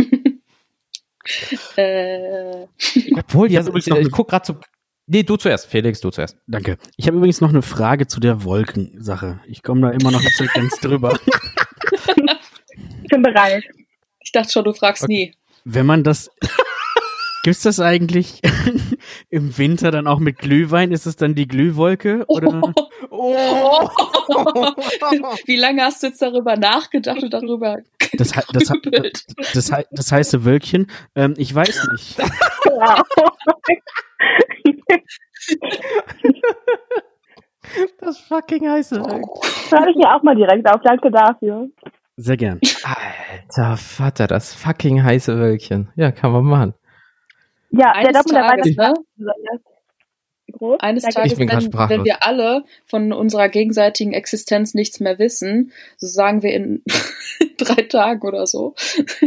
äh. 1.75 2.67
Obwohl, 3.15 3.51
ja, 3.51 3.65
ich, 3.75 3.87
ich 3.87 4.11
guck 4.11 4.29
gerade 4.29 4.45
zu. 4.45 4.55
Nee, 5.07 5.23
du 5.23 5.37
zuerst, 5.37 5.67
Felix, 5.67 6.01
du 6.01 6.09
zuerst. 6.09 6.37
Danke. 6.47 6.77
Ich 6.97 7.07
habe 7.07 7.17
übrigens 7.17 7.39
noch 7.39 7.49
eine 7.49 7.61
Frage 7.61 8.07
zu 8.07 8.19
der 8.19 8.43
Wolkensache. 8.43 9.39
Ich 9.47 9.63
komme 9.63 9.81
da 9.81 9.89
immer 9.91 10.11
noch 10.11 10.21
nicht 10.21 10.35
so 10.35 10.45
ganz 10.53 10.79
drüber. 10.79 11.17
Ich 13.03 13.09
bin 13.09 13.21
bereit. 13.21 13.63
Ich 14.19 14.31
dachte 14.33 14.51
schon, 14.51 14.65
du 14.65 14.73
fragst 14.73 15.03
okay. 15.03 15.13
nie. 15.13 15.35
Wenn 15.63 15.85
man 15.85 16.03
das 16.03 16.29
Gibt's 17.47 17.63
das 17.63 17.79
eigentlich 17.79 18.41
im 19.29 19.57
Winter 19.57 19.89
dann 19.89 20.05
auch 20.05 20.19
mit 20.19 20.37
Glühwein? 20.37 20.91
Ist 20.91 21.05
es 21.05 21.15
dann 21.15 21.33
die 21.33 21.47
Glühwolke? 21.47 22.25
Oder? 22.27 22.73
Oh. 23.09 23.87
Wie 25.45 25.55
lange 25.55 25.83
hast 25.83 26.03
du 26.03 26.07
jetzt 26.07 26.21
darüber 26.21 26.57
nachgedacht 26.57 27.23
und 27.23 27.31
darüber 27.31 27.77
das, 28.17 28.31
das, 28.31 28.43
das, 28.51 29.25
das, 29.53 29.71
das 29.89 30.11
heiße 30.11 30.43
Wölkchen? 30.43 30.91
Ähm, 31.15 31.35
ich 31.37 31.55
weiß 31.55 31.87
nicht. 31.93 32.19
das 38.01 38.19
fucking 38.27 38.69
heiße 38.69 38.97
Wölkchen. 38.97 39.23
Schreibe 39.69 39.91
ich 39.91 39.95
mir 39.95 40.13
auch 40.13 40.21
mal 40.21 40.35
direkt 40.35 40.69
auf. 40.69 40.81
Danke 40.83 41.09
dafür. 41.11 41.69
Sehr 42.17 42.35
gern. 42.35 42.59
Alter 42.83 43.77
Vater, 43.77 44.27
das 44.27 44.53
fucking 44.53 45.01
heiße 45.01 45.37
Wölkchen. 45.37 45.87
Ja, 45.95 46.11
kann 46.11 46.33
man 46.33 46.43
machen. 46.43 46.73
Ja, 47.71 47.91
Eines 47.91 48.23
der 48.23 48.41
Tages, 48.41 48.75
ne? 48.75 48.93
Groß. 50.53 50.79
Eines 50.79 51.03
Tages, 51.03 51.37
wenn, 51.37 51.49
wenn, 51.49 52.05
wir 52.05 52.23
alle 52.23 52.63
von 52.85 53.11
unserer 53.11 53.49
gegenseitigen 53.49 54.13
Existenz 54.13 54.73
nichts 54.73 54.99
mehr 54.99 55.19
wissen, 55.19 55.71
so 55.97 56.07
sagen 56.07 56.41
wir 56.41 56.53
in 56.53 56.83
drei 57.57 57.83
Tagen 57.83 58.25
oder 58.25 58.47
so, 58.47 58.73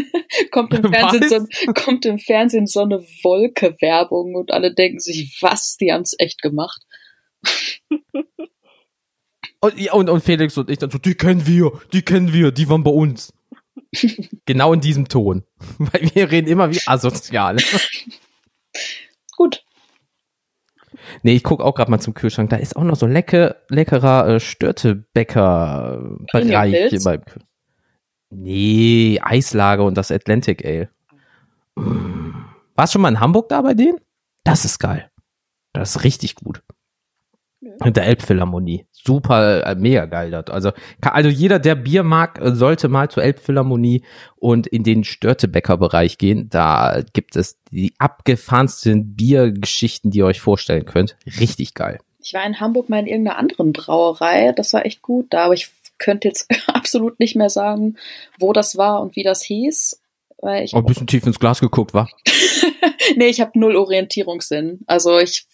kommt, 0.51 0.73
im 0.75 0.91
Fernsehen 0.93 1.29
so, 1.29 1.73
kommt 1.75 2.07
im 2.07 2.19
Fernsehen 2.19 2.67
so 2.67 2.81
eine 2.81 3.01
Wolke-Werbung 3.23 4.35
und 4.35 4.53
alle 4.53 4.75
denken 4.75 4.99
sich, 4.99 5.39
was, 5.43 5.77
die 5.77 5.93
haben 5.93 6.03
es 6.03 6.15
echt 6.19 6.41
gemacht. 6.41 6.83
und, 9.61 9.79
ja, 9.79 9.93
und, 9.93 10.09
und 10.09 10.25
Felix 10.25 10.57
und 10.57 10.71
ich 10.71 10.79
dann 10.79 10.91
so, 10.91 10.99
die 10.99 11.15
kennen 11.15 11.47
wir, 11.47 11.73
die 11.93 12.03
kennen 12.03 12.33
wir, 12.33 12.51
die 12.51 12.69
waren 12.69 12.83
bei 12.83 12.91
uns. 12.91 13.33
genau 14.47 14.73
in 14.73 14.81
diesem 14.81 15.07
Ton. 15.09 15.45
Weil 15.79 16.11
wir 16.15 16.31
reden 16.31 16.49
immer 16.49 16.71
wie 16.71 16.81
asozial. 16.87 17.59
Nee, 21.23 21.35
ich 21.35 21.43
gucke 21.43 21.65
auch 21.65 21.75
gerade 21.75 21.91
mal 21.91 22.01
zum 22.01 22.15
Kühlschrank. 22.15 22.51
Da 22.51 22.57
ist 22.57 22.77
auch 22.77 22.85
noch 22.85 22.97
so 22.97 23.07
lecker, 23.07 23.57
leckerer 23.69 24.29
äh, 24.29 24.41
Störtebäcker-Bereich. 24.41 26.73
Nee, 28.31 29.21
Eislager 29.23 29.85
und 29.85 29.97
das 29.97 30.11
Atlantic 30.11 30.65
Ale. 30.65 30.89
Warst 32.77 32.93
du 32.93 32.97
schon 32.97 33.03
mal 33.03 33.09
in 33.11 33.21
Hamburg 33.21 33.49
da 33.49 33.63
bei 33.63 33.75
denen? 33.75 33.99
Das 34.45 34.65
ist 34.65 34.79
geil. 34.79 35.11
Das 35.73 35.97
ist 35.97 36.05
richtig 36.05 36.35
gut. 36.37 36.63
Ja. 37.85 37.91
Der 37.91 38.07
Elbphilharmonie. 38.07 38.87
Super, 38.93 39.67
äh, 39.67 39.75
mega 39.75 40.05
geil 40.07 40.31
dort. 40.31 40.51
Also, 40.51 40.73
also 41.01 41.29
jeder, 41.29 41.59
der 41.59 41.75
Bier 41.75 42.03
mag, 42.03 42.39
äh, 42.41 42.55
sollte 42.55 42.89
mal 42.89 43.11
zur 43.11 43.23
Elbphilharmonie 43.23 44.05
und 44.37 44.67
in 44.67 44.85
den 44.85 45.05
Störtebäcker-Bereich 45.05 46.19
gehen. 46.19 46.51
Da 46.51 47.03
gibt 47.13 47.37
es 47.37 47.59
die 47.71 47.95
abgefahrensten 47.99 49.15
Biergeschichten, 49.17 50.11
die 50.11 50.19
ihr 50.19 50.27
euch 50.27 50.41
vorstellen 50.41 50.85
könnt. 50.85 51.17
Richtig 51.39 51.75
geil. 51.75 52.01
Ich 52.23 52.35
war 52.35 52.45
in 52.45 52.61
Hamburg 52.61 52.91
mal 52.91 53.01
in 53.01 53.07
irgendeiner 53.07 53.39
anderen 53.39 53.73
Brauerei. 53.73 54.53
Das 54.53 54.75
war 54.75 54.85
echt 54.85 55.01
gut 55.01 55.29
da, 55.31 55.47
aber 55.47 55.55
ich 55.55 55.71
könnte 55.99 56.29
jetzt 56.29 56.51
absolut 56.67 57.19
nicht 57.19 57.37
mehr 57.37 57.51
sagen, 57.51 57.97
wo 58.39 58.53
das 58.53 58.77
war 58.77 59.01
und 59.01 59.17
wie 59.17 59.23
das 59.23 59.43
hieß. 59.43 60.03
Weil 60.43 60.65
ich 60.65 60.75
oh, 60.75 60.79
ein 60.79 60.87
bisschen 60.87 61.07
tief 61.07 61.27
ins 61.27 61.39
Glas 61.39 61.61
geguckt, 61.61 61.95
war? 61.95 62.11
nee, 63.17 63.27
ich 63.27 63.41
habe 63.41 63.59
null 63.59 63.77
Orientierungssinn. 63.77 64.81
Also 64.87 65.19
ich 65.19 65.47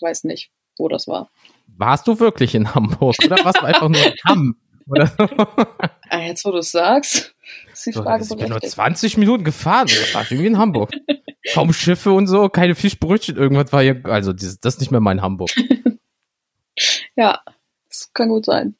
weiß 0.00 0.24
nicht 0.24 0.50
wo 0.78 0.88
das 0.88 1.06
war. 1.06 1.30
Warst 1.82 2.06
du 2.06 2.20
wirklich 2.20 2.54
in 2.54 2.72
Hamburg 2.76 3.16
oder 3.24 3.44
warst 3.44 3.60
du 3.60 3.66
einfach 3.66 3.88
nur 3.88 4.00
in 4.00 4.14
Hamm? 4.24 4.56
Oder? 4.86 5.10
ah, 6.10 6.20
jetzt, 6.20 6.44
wo 6.44 6.52
du 6.52 6.58
es 6.58 6.70
sagst, 6.70 7.34
ist 7.72 7.86
die 7.86 7.92
Frage 7.92 8.22
so, 8.22 8.36
Ich 8.36 8.40
bin 8.40 8.50
nur 8.50 8.60
20 8.60 9.16
Minuten 9.16 9.42
gefahren, 9.42 9.88
das 9.88 10.14
war 10.14 10.22
irgendwie 10.30 10.46
in 10.46 10.58
Hamburg. 10.58 10.92
Kaum 11.54 11.72
Schiffe 11.72 12.12
und 12.12 12.28
so, 12.28 12.48
keine 12.48 12.76
Fischbrötchen, 12.76 13.36
irgendwas 13.36 13.72
war 13.72 13.82
hier, 13.82 14.00
also 14.04 14.32
das 14.32 14.58
ist 14.62 14.78
nicht 14.78 14.92
mehr 14.92 15.00
mein 15.00 15.22
Hamburg. 15.22 15.50
ja, 17.16 17.40
das 17.88 18.12
kann 18.12 18.28
gut 18.28 18.44
sein. 18.44 18.76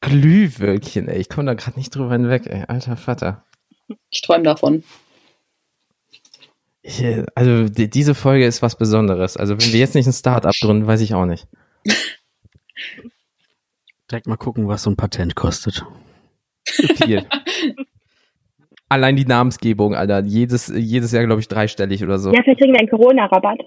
Glühwölkchen, 0.00 1.08
ey, 1.08 1.18
ich 1.18 1.28
komme 1.28 1.46
da 1.46 1.54
gerade 1.54 1.76
nicht 1.76 1.92
drüber 1.92 2.12
hinweg, 2.12 2.46
ey, 2.46 2.66
alter 2.68 2.96
Vater. 2.96 3.44
Ich 4.10 4.22
träume 4.22 4.44
davon. 4.44 4.84
Ich, 6.82 7.02
also 7.34 7.68
die, 7.68 7.90
diese 7.90 8.14
Folge 8.14 8.46
ist 8.46 8.62
was 8.62 8.78
Besonderes. 8.78 9.36
Also 9.36 9.58
wenn 9.58 9.72
wir 9.72 9.80
jetzt 9.80 9.96
nicht 9.96 10.06
ein 10.06 10.12
Start-up 10.12 10.54
gründen, 10.62 10.86
weiß 10.86 11.00
ich 11.00 11.12
auch 11.14 11.26
nicht. 11.26 11.48
Direkt 14.10 14.26
mal 14.26 14.36
gucken, 14.36 14.68
was 14.68 14.82
so 14.84 14.90
ein 14.90 14.96
Patent 14.96 15.34
kostet. 15.34 15.84
Viel. 16.64 17.26
Allein 18.88 19.16
die 19.16 19.24
Namensgebung, 19.24 19.96
Alter. 19.96 20.22
Jedes, 20.24 20.68
jedes 20.68 21.10
Jahr, 21.10 21.24
glaube 21.26 21.40
ich, 21.40 21.48
dreistellig 21.48 22.04
oder 22.04 22.18
so. 22.18 22.32
Ja, 22.32 22.42
vielleicht 22.42 22.60
kriegen 22.60 22.72
wir 22.72 22.78
einen 22.78 22.88
Corona-Rabatt. 22.88 23.60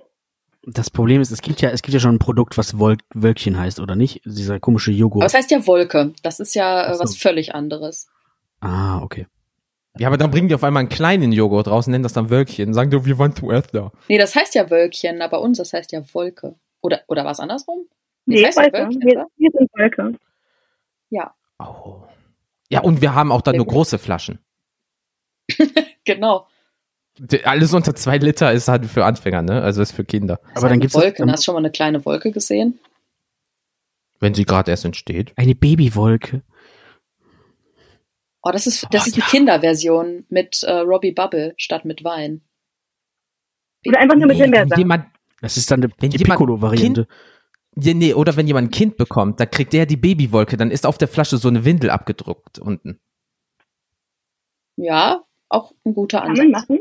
Das 0.64 0.90
Problem 0.90 1.22
ist, 1.22 1.32
es 1.32 1.42
gibt 1.42 1.62
ja, 1.62 1.70
es 1.70 1.82
gibt 1.82 1.94
ja 1.94 2.00
schon 2.00 2.16
ein 2.16 2.20
Produkt, 2.20 2.58
was 2.58 2.80
Wol 2.80 2.98
Wölkchen 3.14 3.58
heißt, 3.58 3.80
oder 3.80 3.96
nicht? 3.96 4.22
Dieser 4.26 4.60
komische 4.60 4.92
Joghurt. 4.92 5.24
Aber 5.24 5.28
es 5.28 5.34
heißt 5.34 5.52
ja 5.52 5.66
Wolke. 5.68 6.14
Das 6.22 6.40
ist 6.40 6.54
ja 6.56 6.94
äh, 6.94 7.00
was 7.00 7.18
völlig 7.18 7.54
anderes. 7.56 8.08
Ah, 8.62 9.02
okay. 9.02 9.28
Ja, 9.98 10.08
aber 10.08 10.18
dann 10.18 10.32
bringen 10.32 10.48
die 10.48 10.56
auf 10.56 10.64
einmal 10.64 10.82
einen 10.82 10.90
kleinen 10.90 11.32
Joghurt 11.32 11.68
raus 11.68 11.88
und 11.88 11.92
nennen 11.92 12.04
das 12.04 12.14
dann 12.14 12.30
Wölkchen. 12.30 12.74
Sagen 12.74 12.92
die, 12.92 13.06
wir 13.06 13.18
waren 13.18 13.36
zuerst 13.36 13.74
da. 13.74 13.92
Nee, 14.08 14.18
das 14.18 14.36
heißt 14.36 14.56
ja 14.56 14.70
Wölkchen, 14.70 15.22
aber 15.22 15.42
uns, 15.42 15.58
das 15.58 15.74
heißt 15.74 15.92
ja 15.92 16.02
Wolke. 16.14 16.56
Oder, 16.82 17.02
oder 17.08 17.26
was 17.26 17.40
andersrum? 17.40 17.88
Nee, 18.30 18.44
das 18.44 18.58
heißt 18.58 18.74
Wolke. 18.74 18.96
Wir, 19.02 19.26
wir, 19.38 19.52
sind 19.52 19.70
Wolke. 19.74 20.20
Ja. 21.10 21.34
Oh. 21.58 22.04
Ja, 22.70 22.82
und 22.82 23.02
wir 23.02 23.16
haben 23.16 23.32
auch 23.32 23.42
dann 23.42 23.56
nur 23.56 23.66
große 23.66 23.98
Flaschen. 23.98 24.40
genau. 26.06 26.48
Alles 27.44 27.74
unter 27.74 27.96
zwei 27.96 28.18
Liter 28.18 28.54
ist 28.54 28.68
halt 28.68 28.86
für 28.86 29.04
Anfänger, 29.04 29.42
ne? 29.42 29.62
Also 29.62 29.82
ist 29.82 29.92
für 29.92 30.06
Kinder. 30.06 30.40
aber 30.54 30.70
dann 30.70 30.80
gibt's 30.80 30.96
Wolke. 30.96 31.26
Hast 31.26 31.42
du 31.42 31.46
schon 31.46 31.56
mal 31.56 31.60
eine 31.60 31.72
kleine 31.72 32.06
Wolke 32.06 32.32
gesehen? 32.32 32.80
Wenn 34.20 34.36
sie 34.36 34.46
gerade 34.46 34.70
erst 34.70 34.86
entsteht. 34.86 35.34
Eine 35.36 35.56
Babywolke. 35.56 36.44
Oh, 38.44 38.52
das 38.52 38.68
ist, 38.68 38.86
das 38.92 39.04
oh, 39.04 39.08
ist 39.08 39.18
ja. 39.18 39.26
die 39.26 39.32
Kinderversion 39.32 40.26
mit 40.30 40.64
äh, 40.64 40.72
Robbie 40.72 41.12
Bubble 41.12 41.56
statt 41.58 41.84
mit 41.84 42.04
Wein. 42.04 42.42
Oder 43.88 44.00
einfach 44.00 44.16
nur 44.16 44.28
mit 44.28 44.38
Himbeersaft. 44.38 45.10
Das 45.42 45.58
ist 45.58 45.72
dann 45.72 45.84
eine, 45.84 46.10
die 46.10 46.24
Piccolo-Variante. 46.24 47.08
Ja, 47.82 47.94
nee, 47.94 48.14
oder 48.14 48.36
wenn 48.36 48.48
jemand 48.48 48.68
ein 48.68 48.72
Kind 48.72 48.98
bekommt, 48.98 49.40
dann 49.40 49.50
kriegt 49.50 49.74
der 49.74 49.86
die 49.86 49.98
Babywolke, 49.98 50.58
dann 50.58 50.72
ist 50.72 50.86
auf 50.86 50.98
der 50.98 51.08
Flasche 51.08 51.38
so 51.38 51.48
eine 51.48 51.66
Windel 51.66 51.90
abgedruckt 51.90 52.60
unten. 52.60 53.00
Ja, 54.76 55.24
auch 55.50 55.74
ein 55.86 55.94
guter 55.94 56.24
Ansatz. 56.24 56.38
Kann 56.38 56.52
man 56.52 56.62
machen? 56.62 56.80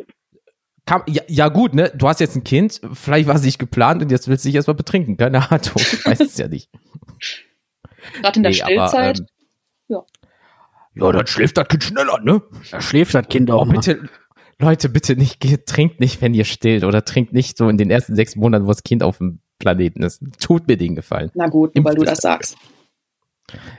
Ja, 1.07 1.23
ja, 1.29 1.49
gut, 1.49 1.75
ne? 1.75 1.93
Du 1.95 2.09
hast 2.09 2.21
jetzt 2.21 2.37
ein 2.37 2.45
Kind, 2.45 2.81
vielleicht 2.95 3.29
war 3.29 3.35
es 3.35 3.43
nicht 3.43 3.59
geplant 3.59 4.03
und 4.03 4.11
jetzt 4.11 4.29
willst 4.29 4.45
du 4.45 4.49
dich 4.49 4.57
erstmal 4.57 4.77
betrinken. 4.77 5.17
Keine 5.17 5.39
Ahnung, 5.51 5.73
ich 5.77 6.07
weiß 6.07 6.21
es 6.21 6.39
ja 6.39 6.49
nicht. 6.49 6.71
Gerade 8.23 8.37
in 8.39 8.43
der 8.43 8.53
nee, 8.53 8.57
Stillzeit. 8.57 9.19
Aber, 9.19 9.19
ähm, 9.19 9.27
ja. 9.89 10.05
Ja, 10.95 11.13
dann 11.13 11.27
schläft 11.27 11.59
das 11.59 11.69
Kind 11.69 11.85
schneller, 11.85 12.21
ne? 12.21 12.43
Da 12.71 12.81
schläft 12.81 13.15
das 13.15 13.29
Kind 13.29 13.51
auch. 13.51 13.67
Oh, 13.67 13.71
bitte, 13.71 14.09
Leute, 14.59 14.89
bitte 14.89 15.15
nicht, 15.17 15.41
trinkt 15.67 16.01
nicht, 16.01 16.21
wenn 16.23 16.35
ihr 16.35 16.45
stillt 16.45 16.85
oder 16.85 17.05
trinkt 17.05 17.33
nicht 17.33 17.57
so 17.57 17.69
in 17.69 17.77
den 17.77 17.91
ersten 17.91 18.17
sechs 18.17 18.35
Monaten, 18.35 18.65
wo 18.65 18.69
das 18.69 18.83
Kind 18.83 19.03
auf 19.03 19.19
dem 19.19 19.41
Planeten 19.59 20.03
ist. 20.03 20.23
Tut 20.41 20.69
mir 20.69 20.77
den 20.77 20.95
Gefallen. 20.95 21.31
Na 21.35 21.49
gut, 21.49 21.75
nur 21.75 21.85
weil 21.85 21.95
du 21.95 22.05
das 22.05 22.19
sagst. 22.19 22.57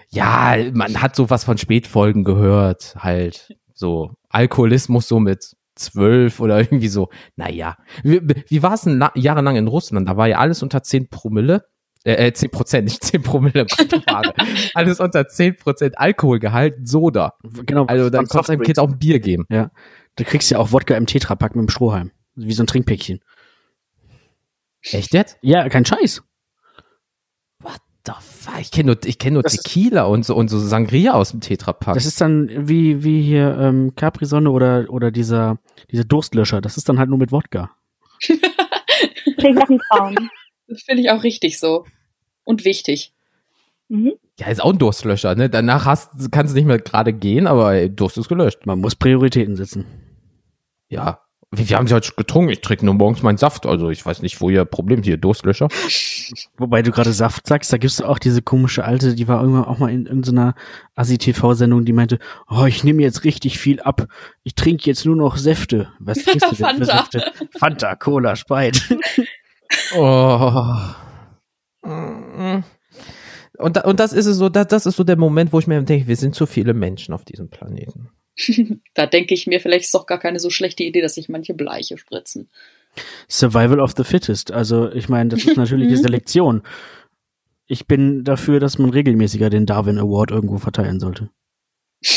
Ja, 0.10 0.56
man 0.74 1.02
hat 1.02 1.16
sowas 1.16 1.44
von 1.44 1.58
Spätfolgen 1.58 2.24
gehört, 2.24 2.96
halt. 2.98 3.56
So, 3.74 4.14
Alkoholismus 4.30 5.08
so 5.08 5.20
mit 5.20 5.56
zwölf 5.76 6.40
oder 6.40 6.60
irgendwie 6.60 6.88
so. 6.88 7.10
Naja. 7.36 7.78
Wie, 8.04 8.22
wie 8.48 8.64
war 8.64 8.74
es 8.74 8.82
denn 8.82 9.04
jahrelang 9.16 9.56
in 9.56 9.68
Russland? 9.68 10.08
Da 10.10 10.18
war 10.18 10.28
ja 10.28 10.38
alles 10.40 10.64
unter 10.64 10.84
zehn 10.84 11.10
Promille. 11.10 11.66
Äh, 12.06 12.32
10 12.32 12.48
äh, 12.48 12.52
Prozent, 12.52 12.86
nicht 12.86 13.04
10 13.04 13.24
Promille. 13.24 13.68
Alles 14.74 15.02
unter 15.02 15.28
10 15.28 15.58
Prozent 15.58 16.00
Alkoholgehalt, 16.00 16.88
Soda. 16.88 17.34
Genau. 17.66 17.88
Also 17.88 18.10
dann 18.10 18.26
kannst 18.26 18.48
du 18.48 18.54
einem 18.54 18.62
Kind 18.62 18.80
auch 18.80 18.88
ein 18.88 18.98
Bier 18.98 19.20
geben. 19.20 19.46
Ja. 19.50 19.70
Du 20.16 20.24
kriegst 20.24 20.50
ja 20.50 20.60
auch 20.60 20.72
Wodka 20.72 20.96
im 20.96 21.08
Tetrapack 21.08 21.58
mit 21.58 21.68
dem 21.68 21.70
Strohhalm. 21.70 22.12
Wie 22.36 22.54
so 22.54 22.64
ein 22.64 22.68
Trinkpäckchen. 22.68 23.20
Echt 24.82 25.14
jetzt? 25.14 25.38
Ja, 25.42 25.68
kein 25.70 25.86
Scheiß. 25.86 26.24
What 27.60 27.82
the 28.06 28.14
fuck? 28.20 28.60
Ich 28.60 28.72
kenne 28.72 28.94
nur, 28.94 29.06
ich 29.06 29.18
kenn 29.18 29.34
nur 29.34 29.44
Tequila 29.44 30.04
und 30.04 30.26
so, 30.26 30.36
und 30.36 30.48
so 30.48 30.60
Sangria 30.60 31.14
aus 31.14 31.32
dem 31.32 31.42
Tetrapack. 31.42 31.94
Das 31.94 32.06
ist 32.06 32.22
dann 32.22 32.50
wie, 32.68 33.04
wie 33.04 33.22
hier 33.22 33.58
ähm, 33.60 33.94
Capri-Sonne 33.96 34.50
oder, 34.50 34.86
oder 34.90 35.12
dieser, 35.12 35.60
dieser 35.92 36.06
Durstlöscher. 36.06 36.62
Das 36.62 36.78
ist 36.78 36.88
dann 36.88 37.00
halt 37.00 37.10
nur 37.10 37.20
mit 37.20 37.32
Wodka. 37.32 37.72
Klingt 38.22 39.56
nach 39.56 39.70
einem 39.70 39.82
Traum. 39.92 40.30
Das 40.68 40.84
finde 40.84 41.02
ich 41.02 41.12
auch 41.12 41.24
richtig 41.24 41.60
so. 41.60 41.86
Und 42.44 42.66
wichtig. 42.66 43.14
Mhm. 43.90 44.14
Ja, 44.40 44.48
ist 44.48 44.62
auch 44.62 44.72
ein 44.72 44.78
Durstlöscher, 44.78 45.36
ne? 45.36 45.50
Danach 45.50 45.86
hast, 45.86 46.32
kannst 46.32 46.54
du 46.54 46.58
nicht 46.58 46.68
mehr 46.68 46.80
gerade 46.80 47.12
gehen, 47.12 47.48
aber 47.48 47.74
ey, 47.74 47.94
Durst 47.94 48.18
ist 48.18 48.30
gelöscht. 48.30 48.66
Man 48.66 48.80
muss 48.80 48.96
Prioritäten 48.96 49.56
setzen. 49.56 49.86
Ja. 50.88 51.22
Wir, 51.52 51.70
wir 51.70 51.78
haben 51.78 51.88
sie 51.88 51.96
heute 51.96 52.12
getrunken. 52.16 52.52
Ich 52.52 52.62
trinke 52.62 52.86
nur 52.86 52.94
morgens 52.94 53.24
meinen 53.24 53.38
Saft. 53.38 53.66
Also 53.66 53.90
ich 53.90 54.06
weiß 54.06 54.22
nicht, 54.22 54.40
wo 54.42 54.50
ihr 54.50 54.66
Problem 54.66 55.02
hier 55.02 55.18
Durstlöscher. 55.18 55.68
Wobei 56.58 56.82
du 56.82 56.92
gerade 56.92 57.12
Saft 57.12 57.48
sagst, 57.48 57.74
da 57.74 57.78
gibt's 57.78 58.02
auch 58.02 58.20
diese 58.20 58.42
komische 58.42 58.84
alte, 58.84 59.16
die 59.16 59.28
war 59.28 59.42
irgendwann 59.42 59.66
auch 59.66 59.80
mal 59.80 59.92
in 59.92 60.06
irgendeiner 60.06 60.54
Asi-TV-Sendung, 60.96 61.86
die 61.86 61.94
meinte, 61.94 62.20
oh, 62.50 62.66
ich 62.66 62.84
nehme 62.84 63.02
jetzt 63.02 63.24
richtig 63.24 63.58
viel 63.58 63.82
ab. 63.82 64.08
Ich 64.44 64.54
trinke 64.56 64.86
jetzt 64.86 65.06
nur 65.06 65.16
noch 65.16 65.38
Säfte. 65.38 65.90
Was 66.00 66.20
trinkst 66.24 66.52
du 66.52 66.56
denn 66.56 66.66
Fanta. 66.66 66.86
für 66.86 67.20
Säfte? 67.20 67.32
Fanta, 67.58 67.96
Cola, 67.96 68.36
Sprite. 68.36 68.82
oh. 69.96 70.78
Und, 73.58 73.84
und 73.84 74.00
das 74.00 74.14
ist 74.14 74.26
es 74.26 74.38
so, 74.38 74.50
das, 74.50 74.68
das 74.68 74.86
ist 74.86 74.96
so 74.96 75.04
der 75.04 75.18
Moment, 75.18 75.52
wo 75.52 75.60
ich 75.60 75.68
mir 75.68 75.82
denke, 75.82 76.08
wir 76.08 76.16
sind 76.16 76.36
zu 76.36 76.46
viele 76.46 76.74
Menschen 76.74 77.14
auf 77.14 77.26
diesem 77.26 77.50
Planeten. 77.50 78.10
da 78.94 79.06
denke 79.06 79.34
ich 79.34 79.48
mir, 79.48 79.60
vielleicht 79.60 79.82
ist 79.82 79.88
es 79.88 79.92
doch 79.92 80.06
gar 80.06 80.20
keine 80.20 80.40
so 80.40 80.50
schlechte 80.50 80.84
Idee, 80.84 81.02
dass 81.02 81.16
sich 81.16 81.30
manche 81.30 81.54
Bleiche 81.54 81.98
spritzen. 81.98 82.50
Survival 83.28 83.80
of 83.80 83.94
the 83.96 84.04
Fittest. 84.04 84.52
Also, 84.52 84.92
ich 84.92 85.10
meine, 85.10 85.30
das 85.30 85.44
ist 85.44 85.58
natürlich 85.58 85.88
eine 85.90 85.98
Selektion. 85.98 86.64
Ich 87.68 87.88
bin 87.88 88.24
dafür, 88.24 88.60
dass 88.60 88.80
man 88.80 88.90
regelmäßiger 88.90 89.50
den 89.50 89.66
Darwin 89.66 90.00
Award 90.00 90.32
irgendwo 90.32 90.58
verteilen 90.58 91.00
sollte. 91.00 91.30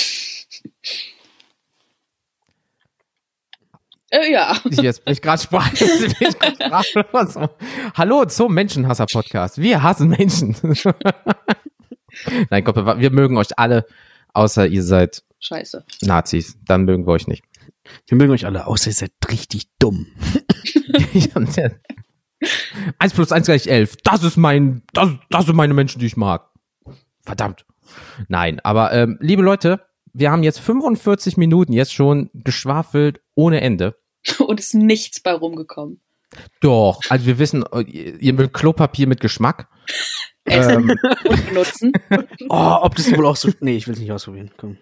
Äh, 4.14 4.30
ja. 4.30 4.54
Jetzt 4.68 5.06
bin 5.06 5.14
ich 5.14 5.22
gerade 5.22 5.40
sprachlos. 5.40 7.34
Hallo 7.94 8.26
zum 8.26 8.52
Menschenhasser-Podcast. 8.52 9.56
Wir 9.56 9.82
hassen 9.82 10.10
Menschen. 10.10 10.54
Nein, 12.50 12.62
Gott, 12.62 12.76
wir 12.76 13.10
mögen 13.10 13.38
euch 13.38 13.58
alle, 13.58 13.86
außer 14.34 14.66
ihr 14.66 14.82
seid 14.82 15.22
Scheiße. 15.42 15.84
Nazis. 16.02 16.56
Dann 16.66 16.84
mögen 16.84 17.04
wir 17.06 17.12
euch 17.12 17.26
nicht. 17.26 17.44
Wir 18.06 18.16
mögen 18.16 18.32
euch 18.32 18.46
alle, 18.46 18.66
außer 18.68 18.90
ihr 18.90 18.94
seid 18.94 19.12
richtig 19.28 19.68
dumm. 19.78 20.06
1 22.98 23.12
plus 23.12 23.32
1 23.32 23.46
gleich 23.46 23.66
11. 23.66 23.96
Das 24.04 24.22
ist 24.22 24.36
mein, 24.36 24.82
das, 24.92 25.10
das 25.30 25.46
sind 25.46 25.56
meine 25.56 25.74
Menschen, 25.74 25.98
die 25.98 26.06
ich 26.06 26.16
mag. 26.16 26.48
Verdammt. 27.22 27.66
Nein, 28.28 28.60
aber 28.60 28.92
ähm, 28.92 29.18
liebe 29.20 29.42
Leute, 29.42 29.84
wir 30.12 30.30
haben 30.30 30.44
jetzt 30.44 30.60
45 30.60 31.36
Minuten 31.36 31.72
jetzt 31.72 31.92
schon 31.92 32.30
geschwafelt 32.34 33.20
ohne 33.34 33.60
Ende. 33.60 33.96
Und 34.38 34.60
ist 34.60 34.74
nichts 34.74 35.20
bei 35.20 35.32
rumgekommen. 35.32 36.00
Doch, 36.60 37.00
also 37.08 37.26
wir 37.26 37.38
wissen, 37.38 37.64
ihr 37.88 38.32
mögt 38.32 38.54
Klopapier 38.54 39.08
mit 39.08 39.20
Geschmack. 39.20 39.68
Essen 40.44 40.90
ähm, 40.90 40.98
und 41.24 41.48
benutzen. 41.48 41.92
Oh, 42.48 42.78
ob 42.80 42.96
das 42.96 43.16
wohl 43.16 43.26
auch 43.26 43.36
so. 43.36 43.50
Nee, 43.60 43.76
ich 43.76 43.86
will 43.86 43.94
es 43.94 44.00
nicht 44.00 44.10
ausprobieren. 44.10 44.50
Komm. 44.56 44.76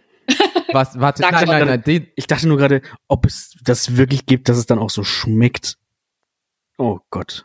Was, 0.72 0.98
warte, 1.00 1.22
nein, 1.22 1.34
nein, 1.34 1.66
nein, 1.66 1.82
nein, 1.84 2.06
Ich 2.14 2.26
dachte 2.26 2.46
nur 2.46 2.56
gerade, 2.56 2.82
ob 3.08 3.26
es 3.26 3.56
das 3.64 3.96
wirklich 3.96 4.26
gibt, 4.26 4.48
dass 4.48 4.56
es 4.56 4.66
dann 4.66 4.78
auch 4.78 4.90
so 4.90 5.04
schmeckt. 5.04 5.78
Oh 6.78 6.98
Gott. 7.10 7.44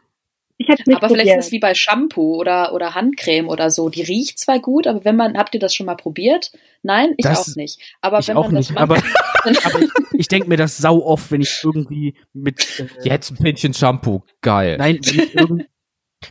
Ich 0.58 0.70
nicht 0.70 0.88
aber 0.88 1.08
probiert. 1.08 1.12
vielleicht 1.12 1.40
ist 1.40 1.46
es 1.48 1.52
wie 1.52 1.60
bei 1.60 1.76
Shampoo 1.76 2.36
oder, 2.36 2.74
oder 2.74 2.96
Handcreme 2.96 3.50
oder 3.50 3.70
so. 3.70 3.90
Die 3.90 4.04
riecht 4.04 4.40
zwar 4.40 4.60
gut, 4.60 4.88
aber 4.88 5.04
wenn 5.04 5.18
man, 5.18 5.38
habt 5.38 5.54
ihr 5.54 5.60
das 5.60 5.76
schon 5.76 5.86
mal 5.86 5.96
probiert? 5.96 6.52
Nein, 6.82 7.14
ich 7.18 7.26
das, 7.26 7.50
auch 7.50 7.56
nicht. 7.58 7.80
Aber 8.00 8.20
ich 8.20 8.28
wenn 8.30 8.38
auch 8.38 8.46
man 8.46 8.56
nicht, 8.56 8.70
das 8.70 8.78
aber, 8.78 8.96
aber 9.64 9.82
ich, 9.82 9.90
ich 10.14 10.28
denke 10.30 10.48
mir 10.48 10.56
das 10.56 10.78
sau 10.78 11.04
oft, 11.04 11.30
wenn 11.32 11.42
ich 11.42 11.60
irgendwie 11.62 12.16
mit 12.32 12.80
äh, 12.80 12.88
jetzt 13.04 13.32
ein 13.32 13.38
Pinchen 13.38 13.74
Shampoo, 13.74 14.24
geil. 14.40 14.78
Nein, 14.78 15.00
wenn 15.04 15.20
ich, 15.20 15.36
irgend, 15.36 15.66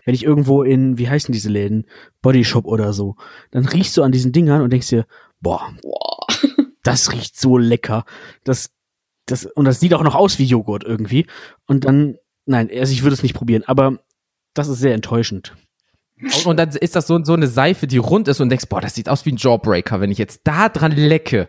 wenn 0.07 0.15
ich 0.15 0.25
irgendwo 0.25 0.63
in, 0.63 0.97
wie 0.97 1.09
heißen 1.09 1.33
diese 1.33 1.51
Läden, 1.51 1.87
Bodyshop 2.23 2.65
oder 2.65 2.95
so, 2.95 3.17
dann 3.51 3.67
riechst 3.67 3.95
du 3.99 4.03
an 4.03 4.13
diesen 4.13 4.33
Dingern 4.33 4.63
und 4.63 4.73
denkst 4.73 4.89
dir, 4.89 5.07
boah, 5.41 5.75
boah. 5.83 6.24
Das 6.85 7.13
riecht 7.13 7.39
so 7.39 7.59
lecker. 7.59 8.05
Das, 8.45 8.71
das 9.27 9.47
und 9.47 9.65
das 9.65 9.81
sieht 9.81 9.95
auch 9.95 10.03
noch 10.03 10.15
aus 10.15 10.39
wie 10.39 10.45
Joghurt 10.45 10.85
irgendwie. 10.85 11.27
Und 11.67 11.85
dann, 11.85 12.17
nein, 12.47 12.71
also 12.73 12.93
ich 12.93 13.03
würde 13.03 13.15
es 13.15 13.23
nicht 13.23 13.35
probieren, 13.35 13.65
aber 13.67 13.99
das 14.55 14.69
ist 14.69 14.79
sehr 14.79 14.95
enttäuschend. 14.95 15.55
Und 16.45 16.57
dann 16.57 16.71
ist 16.71 16.95
das 16.95 17.09
so, 17.09 17.23
so 17.25 17.35
eine 17.35 17.49
Seife, 17.49 17.87
die 17.87 17.99
rund 17.99 18.29
ist 18.29 18.41
und 18.41 18.49
denkst, 18.49 18.67
boah, 18.69 18.81
das 18.81 18.95
sieht 18.95 19.09
aus 19.09 19.27
wie 19.27 19.33
ein 19.33 19.37
Jawbreaker. 19.37 20.01
Wenn 20.01 20.13
ich 20.13 20.19
jetzt 20.19 20.43
da 20.45 20.69
dran 20.69 20.93
lecke, 20.93 21.49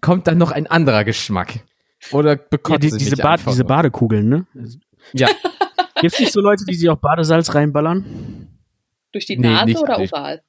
kommt 0.00 0.26
dann 0.26 0.38
noch 0.38 0.50
ein 0.50 0.66
anderer 0.66 1.04
Geschmack. 1.04 1.60
Oder 2.10 2.36
bekommt 2.36 2.82
ja, 2.82 2.90
die, 2.90 2.96
diese, 2.96 3.16
Bad, 3.16 3.40
diese 3.46 3.64
Badekugeln, 3.64 4.28
ne? 4.28 4.46
Ja. 5.12 5.28
Gibt 6.00 6.14
es 6.14 6.20
nicht 6.20 6.32
so 6.32 6.40
Leute, 6.40 6.64
die 6.64 6.74
sich 6.74 6.88
auch 6.88 6.96
Badesalz 6.96 7.54
reinballern? 7.54 8.48
Durch 9.12 9.26
die 9.26 9.36
Nase 9.36 9.66
nee, 9.66 9.76
oder 9.76 9.98
oral? 9.98 10.42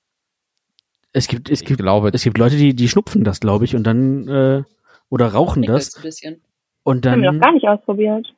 Es 1.14 1.28
gibt, 1.28 1.50
es 1.50 1.64
gibt, 1.64 1.82
glaube, 1.82 2.12
es 2.14 2.24
gibt 2.24 2.38
Leute, 2.38 2.56
die, 2.56 2.74
die 2.74 2.88
schnupfen 2.88 3.24
das, 3.24 3.40
glaube 3.40 3.66
ich, 3.66 3.76
und 3.76 3.84
dann, 3.84 4.28
äh, 4.28 4.64
oder 5.10 5.28
rauchen 5.28 5.64
das. 5.64 5.96
Ein 5.98 6.02
bisschen. 6.04 6.42
Und 6.84 7.06
dann. 7.06 7.22
Ich 7.22 7.28
habe 7.28 7.40
gar 7.40 7.52
nicht 7.52 7.68
ausprobiert 7.68 8.34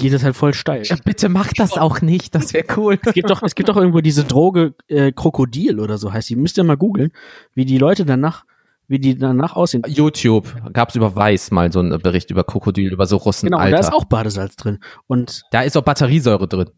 geht 0.00 0.12
es 0.12 0.24
halt 0.24 0.34
voll 0.34 0.54
steil. 0.54 0.82
Ja, 0.84 0.96
bitte 1.04 1.28
mach 1.28 1.52
das 1.52 1.76
auch 1.76 2.00
nicht, 2.00 2.34
das 2.34 2.52
wäre 2.52 2.64
cool. 2.76 2.98
Es 3.04 3.12
gibt 3.12 3.30
doch, 3.30 3.42
es 3.42 3.54
gibt 3.54 3.68
doch 3.68 3.76
irgendwo 3.76 4.00
diese 4.00 4.24
Droge 4.24 4.74
äh, 4.88 5.12
Krokodil 5.12 5.78
oder 5.78 5.98
so 5.98 6.12
heißt 6.12 6.30
die. 6.30 6.36
Müsst 6.36 6.58
ihr 6.58 6.64
mal 6.64 6.76
googeln, 6.76 7.12
wie 7.54 7.64
die 7.64 7.78
Leute 7.78 8.04
danach, 8.04 8.44
wie 8.88 8.98
die 8.98 9.16
danach 9.16 9.54
aussehen. 9.54 9.82
YouTube 9.86 10.48
gab's 10.72 10.94
über 10.94 11.14
Weiß 11.14 11.50
mal 11.50 11.70
so 11.70 11.80
einen 11.80 12.00
Bericht 12.00 12.30
über 12.30 12.44
Krokodil, 12.44 12.92
über 12.92 13.06
so 13.06 13.18
Russen. 13.18 13.46
Genau, 13.46 13.58
Alter. 13.58 13.76
da 13.76 13.80
ist 13.80 13.92
auch 13.92 14.04
Badesalz 14.04 14.56
drin. 14.56 14.78
Und 15.06 15.42
da 15.50 15.62
ist 15.62 15.76
auch 15.76 15.82
Batteriesäure 15.82 16.48
drin. 16.48 16.70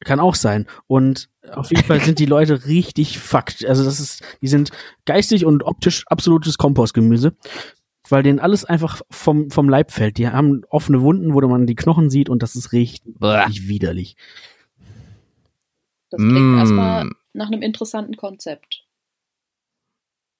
Kann 0.00 0.20
auch 0.20 0.34
sein. 0.34 0.66
Und 0.86 1.28
auf 1.50 1.70
jeden 1.70 1.84
Fall 1.84 2.00
sind 2.00 2.18
die 2.18 2.26
Leute 2.26 2.64
richtig 2.66 3.18
fucked. 3.18 3.64
Also 3.64 3.84
das 3.84 4.00
ist, 4.00 4.22
die 4.42 4.48
sind 4.48 4.70
geistig 5.06 5.44
und 5.46 5.62
optisch 5.62 6.04
absolutes 6.08 6.58
Kompostgemüse 6.58 7.36
weil 8.08 8.22
denen 8.22 8.38
alles 8.38 8.64
einfach 8.64 9.00
vom, 9.10 9.50
vom 9.50 9.68
Leib 9.68 9.90
fällt. 9.90 10.18
Die 10.18 10.28
haben 10.28 10.62
offene 10.68 11.00
Wunden, 11.02 11.34
wo 11.34 11.40
man 11.40 11.66
die 11.66 11.74
Knochen 11.74 12.10
sieht 12.10 12.28
und 12.28 12.42
das 12.42 12.54
ist 12.54 12.72
richtig, 12.72 13.14
richtig 13.20 13.68
widerlich. 13.68 14.16
Das 16.10 16.18
klingt 16.18 16.54
mm. 16.54 16.58
erstmal 16.58 17.10
nach 17.32 17.48
einem 17.48 17.62
interessanten 17.62 18.16
Konzept. 18.16 18.84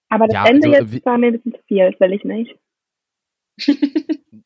Aber 0.08 0.26
das 0.26 0.34
ja, 0.34 0.46
Ende 0.46 0.68
also, 0.68 0.92
jetzt 0.92 1.06
war 1.06 1.18
mir 1.18 1.28
ein 1.28 1.32
bisschen 1.32 1.52
zu 1.52 1.60
viel, 1.66 1.90
das 1.90 2.00
will 2.00 2.12
ich 2.12 2.24
nicht. 2.24 2.56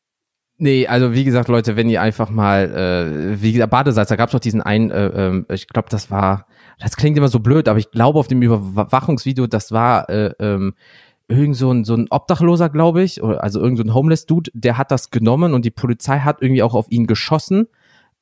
nee, 0.59 0.87
also 0.87 1.13
wie 1.15 1.25
gesagt, 1.25 1.49
Leute, 1.49 1.77
wenn 1.77 1.89
ihr 1.89 2.03
einfach 2.03 2.31
mal, 2.31 2.71
äh, 2.71 3.43
wie 3.43 3.53
gesagt, 3.53 3.71
Badesalz, 3.71 4.09
da 4.09 4.17
gab 4.17 4.29
es 4.29 4.33
doch 4.33 4.41
diesen 4.41 4.63
einen, 4.63 4.91
äh, 4.91 5.29
äh, 5.29 5.45
ich 5.55 5.69
glaube, 5.69 5.89
das 5.91 6.11
war, 6.11 6.47
das 6.79 6.97
klingt 6.97 7.17
immer 7.17 7.29
so 7.29 7.41
blöd, 7.41 7.69
aber 7.69 7.79
ich 7.79 7.91
glaube 7.91 8.19
auf 8.19 8.29
dem 8.29 8.43
Überwachungsvideo, 8.43 9.47
das 9.47 9.73
war, 9.73 10.09
äh, 10.11 10.33
ähm, 10.39 10.75
irgend 11.29 11.57
so 11.57 11.71
ein, 11.71 11.85
so 11.85 11.95
ein 11.95 12.07
Obdachloser, 12.11 12.71
glaube 12.71 13.03
ich, 13.03 13.23
oder 13.23 13.43
also 13.43 13.61
irgend 13.61 13.79
so 13.79 13.85
ein 13.85 13.95
Homeless-Dude, 13.95 14.51
der 14.55 14.79
hat 14.79 14.91
das 14.91 15.11
genommen 15.11 15.55
und 15.55 15.65
die 15.65 15.71
Polizei 15.71 16.21
hat 16.21 16.41
irgendwie 16.41 16.63
auch 16.63 16.75
auf 16.75 16.91
ihn 16.91 17.07
geschossen, 17.07 17.67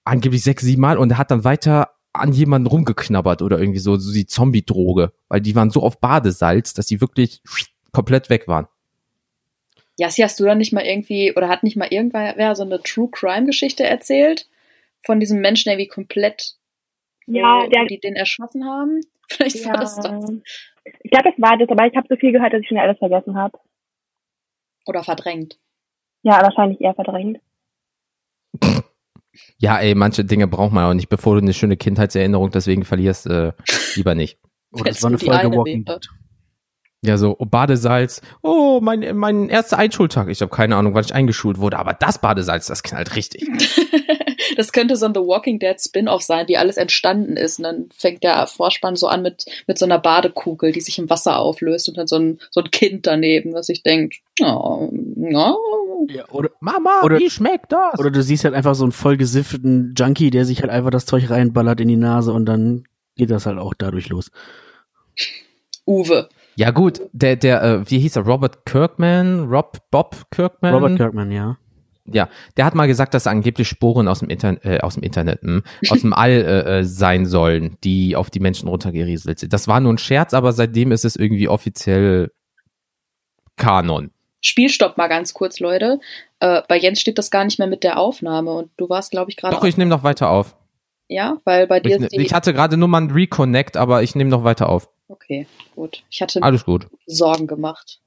angeblich 0.05 0.43
sechs, 0.43 0.65
sieben 0.65 0.83
Mal, 0.83 0.99
und 0.99 1.13
er 1.13 1.19
hat 1.19 1.31
dann 1.31 1.45
weiter 1.45 1.91
an 2.13 2.33
jemanden 2.33 2.67
rumgeknabbert 2.67 3.43
oder 3.43 3.59
irgendwie 3.59 3.79
so, 3.79 3.97
so 3.97 4.13
die 4.13 4.27
Zombie-Droge, 4.27 5.13
weil 5.29 5.41
die 5.41 5.55
waren 5.55 5.71
so 5.71 5.83
auf 5.83 6.01
Badesalz, 6.01 6.75
dass 6.75 6.87
die 6.87 7.01
wirklich 7.01 7.43
komplett 7.93 8.31
weg 8.31 8.49
waren. 8.49 8.67
Jassi, 9.99 10.23
hast 10.23 10.39
du 10.39 10.45
dann 10.45 10.59
nicht 10.59 10.73
mal 10.73 10.85
irgendwie, 10.85 11.35
oder 11.35 11.49
hat 11.49 11.63
nicht 11.63 11.77
mal 11.77 11.89
irgendwer 11.91 12.55
so 12.55 12.63
eine 12.63 12.83
True 12.83 13.09
Crime-Geschichte 13.11 13.85
erzählt? 13.85 14.49
Von 15.05 15.21
diesem 15.21 15.41
Menschen, 15.41 15.71
der 15.71 15.79
wie 15.79 15.87
komplett, 15.89 16.55
ja, 17.27 17.67
der, 17.69 17.87
die 17.87 17.99
den 17.99 18.15
erschossen 18.15 18.65
haben? 18.65 19.01
Vielleicht 19.29 19.65
ja, 19.65 19.71
war 19.71 19.81
das 19.81 19.97
das. 19.97 20.33
Ich 21.03 21.11
glaube, 21.11 21.31
es 21.31 21.41
war 21.41 21.57
das, 21.57 21.69
aber 21.69 21.87
ich 21.87 21.97
habe 21.97 22.07
so 22.09 22.17
viel 22.17 22.33
gehört, 22.33 22.53
dass 22.53 22.61
ich 22.61 22.69
schon 22.69 22.79
alles 22.79 22.99
vergessen 22.99 23.37
habe. 23.37 23.59
Oder 24.87 25.03
verdrängt. 25.03 25.59
Ja, 26.23 26.43
wahrscheinlich 26.43 26.81
eher 26.81 26.95
verdrängt. 26.95 27.41
Ja, 29.59 29.79
ey, 29.79 29.95
manche 29.95 30.25
Dinge 30.25 30.47
braucht 30.47 30.73
man 30.73 30.85
auch 30.85 30.95
nicht, 30.95 31.11
bevor 31.11 31.35
du 31.35 31.43
eine 31.43 31.53
schöne 31.53 31.77
Kindheitserinnerung 31.77 32.51
deswegen 32.51 32.85
verlierst, 32.85 33.27
äh, 33.27 33.53
lieber 33.95 34.15
nicht. 34.15 34.39
Oh, 34.73 34.83
das 34.83 35.03
war 35.03 35.11
eine 35.11 35.19
Folge 35.19 35.55
Walking 35.55 35.85
Dead. 35.85 36.09
Ja, 37.03 37.19
so 37.19 37.37
oh, 37.39 37.45
Badesalz. 37.45 38.21
Oh, 38.43 38.81
mein, 38.83 39.17
mein 39.17 39.49
erster 39.49 39.79
Einschultag. 39.79 40.29
Ich 40.29 40.41
habe 40.41 40.51
keine 40.51 40.77
Ahnung, 40.77 40.95
wann 40.95 41.05
ich 41.05 41.15
eingeschult 41.15 41.59
wurde, 41.59 41.79
aber 41.79 41.95
das 41.95 42.21
Badesalz, 42.21 42.67
das 42.67 42.83
knallt 42.83 43.15
richtig. 43.15 43.47
das 44.57 44.73
könnte 44.73 44.97
so 44.97 45.07
ein 45.07 45.15
The 45.15 45.21
Walking 45.21 45.59
Dead 45.59 45.81
Spin-off 45.81 46.23
sein, 46.23 46.49
wie 46.49 46.57
alles 46.57 46.79
entstanden 46.79 47.37
ist. 47.37 47.59
Und 47.59 47.65
dann 47.65 47.89
fängt 47.97 48.23
der 48.23 48.47
Vorspann 48.47 48.97
so 48.97 49.09
an 49.09 49.23
mit, 49.23 49.45
mit 49.67 49.79
so 49.79 49.85
einer 49.85 49.99
Badekugel, 49.99 50.73
die 50.73 50.81
sich 50.81 50.99
im 50.99 51.11
Wasser 51.11 51.39
auflöst 51.39 51.89
und 51.89 51.99
dann 51.99 52.07
so 52.07 52.17
ein, 52.17 52.41
so 52.51 52.61
ein 52.61 52.71
Kind 52.71 53.07
daneben, 53.07 53.53
was 53.53 53.67
sich 53.67 53.83
denkt, 53.83 54.17
oh, 54.43 54.91
oh. 55.35 56.07
Ja, 56.09 56.29
oder, 56.31 56.51
Mama, 56.61 57.03
oder, 57.03 57.19
wie 57.19 57.31
schmeckt 57.31 57.73
das? 57.73 57.99
Oder 57.99 58.11
du 58.11 58.23
siehst 58.23 58.45
halt 58.45 58.55
einfach 58.55 58.75
so 58.75 58.85
einen 58.85 58.93
vollgesifften 58.93 59.95
Junkie, 59.97 60.31
der 60.31 60.45
sich 60.45 60.63
halt 60.63 60.71
einfach 60.71 60.91
das 60.91 61.07
Zeug 61.07 61.31
reinballert 61.31 61.81
in 61.81 61.89
die 61.89 61.97
Nase 61.97 62.33
und 62.33 62.47
dann 62.47 62.85
geht 63.17 63.31
das 63.31 63.47
halt 63.47 63.59
auch 63.59 63.75
dadurch 63.75 64.09
los. 64.09 64.31
Uwe. 65.87 66.29
Ja 66.57 66.71
gut, 66.71 67.03
der, 67.13 67.37
der, 67.37 67.63
äh, 67.63 67.91
wie 67.91 67.99
hieß 67.99 68.17
er, 68.17 68.23
Robert 68.25 68.65
Kirkman, 68.65 69.45
Rob, 69.49 69.79
Bob 69.91 70.31
Kirkman? 70.31 70.75
Robert 70.75 70.97
Kirkman, 70.97 71.31
ja. 71.31 71.59
Ja, 72.11 72.29
der 72.57 72.65
hat 72.65 72.75
mal 72.75 72.87
gesagt, 72.87 73.15
dass 73.15 73.27
angeblich 73.27 73.69
Sporen 73.69 74.09
aus 74.09 74.21
dem, 74.21 74.31
Inter 74.31 74.65
äh, 74.65 74.81
aus 74.81 74.95
dem 74.95 75.03
Internet, 75.03 75.43
mh, 75.43 75.53
hm, 75.53 75.91
aus 75.91 76.01
dem 76.01 76.13
All 76.15 76.31
äh, 76.31 76.79
äh, 76.79 76.85
sein 76.85 77.27
sollen, 77.27 77.77
die 77.85 78.17
auf 78.17 78.31
die 78.31 78.41
Menschen 78.41 78.69
runtergerieselt 78.69 79.41
sind. 79.41 79.53
Das 79.53 79.69
war 79.69 79.81
nur 79.81 79.93
ein 79.93 79.99
Scherz, 79.99 80.33
aber 80.33 80.53
seitdem 80.53 80.93
ist 80.93 81.05
es 81.05 81.17
irgendwie 81.17 81.49
offiziell 81.49 82.31
Kanon. 83.57 84.11
Spielstopp 84.41 84.97
mal 84.97 85.09
ganz 85.09 85.35
kurz, 85.35 85.59
Leute. 85.59 85.99
Äh, 86.39 86.63
bei 86.69 86.79
Jens 86.79 87.01
steht 87.01 87.19
das 87.19 87.31
gar 87.31 87.45
nicht 87.45 87.59
mehr 87.59 87.69
mit 87.69 87.83
der 87.83 87.99
Aufnahme 87.99 88.53
und 88.53 88.71
du 88.77 88.89
warst, 88.89 89.11
glaube 89.11 89.31
ich, 89.31 89.37
gerade. 89.37 89.55
Doch, 89.55 89.65
ich 89.65 89.77
nehme 89.77 89.91
noch 89.91 90.05
weiter 90.05 90.31
auf. 90.31 90.57
Ja, 91.09 91.39
weil 91.45 91.67
bei 91.67 91.81
dir. 91.81 92.01
Ich, 92.11 92.19
ich 92.19 92.35
hatte 92.35 92.53
gerade 92.53 92.77
nur 92.77 92.89
mal 92.89 93.03
ein 93.03 93.11
Reconnect, 93.11 93.77
aber 93.77 94.03
ich 94.03 94.15
nehme 94.15 94.31
noch 94.31 94.45
weiter 94.45 94.69
auf. 94.69 94.89
Okay, 95.09 95.47
gut. 95.75 96.03
Ich 96.11 96.21
hatte 96.21 96.43
Alles 96.43 96.65
gut. 96.65 96.89
Sorgen 97.07 97.47
gemacht. 97.47 98.01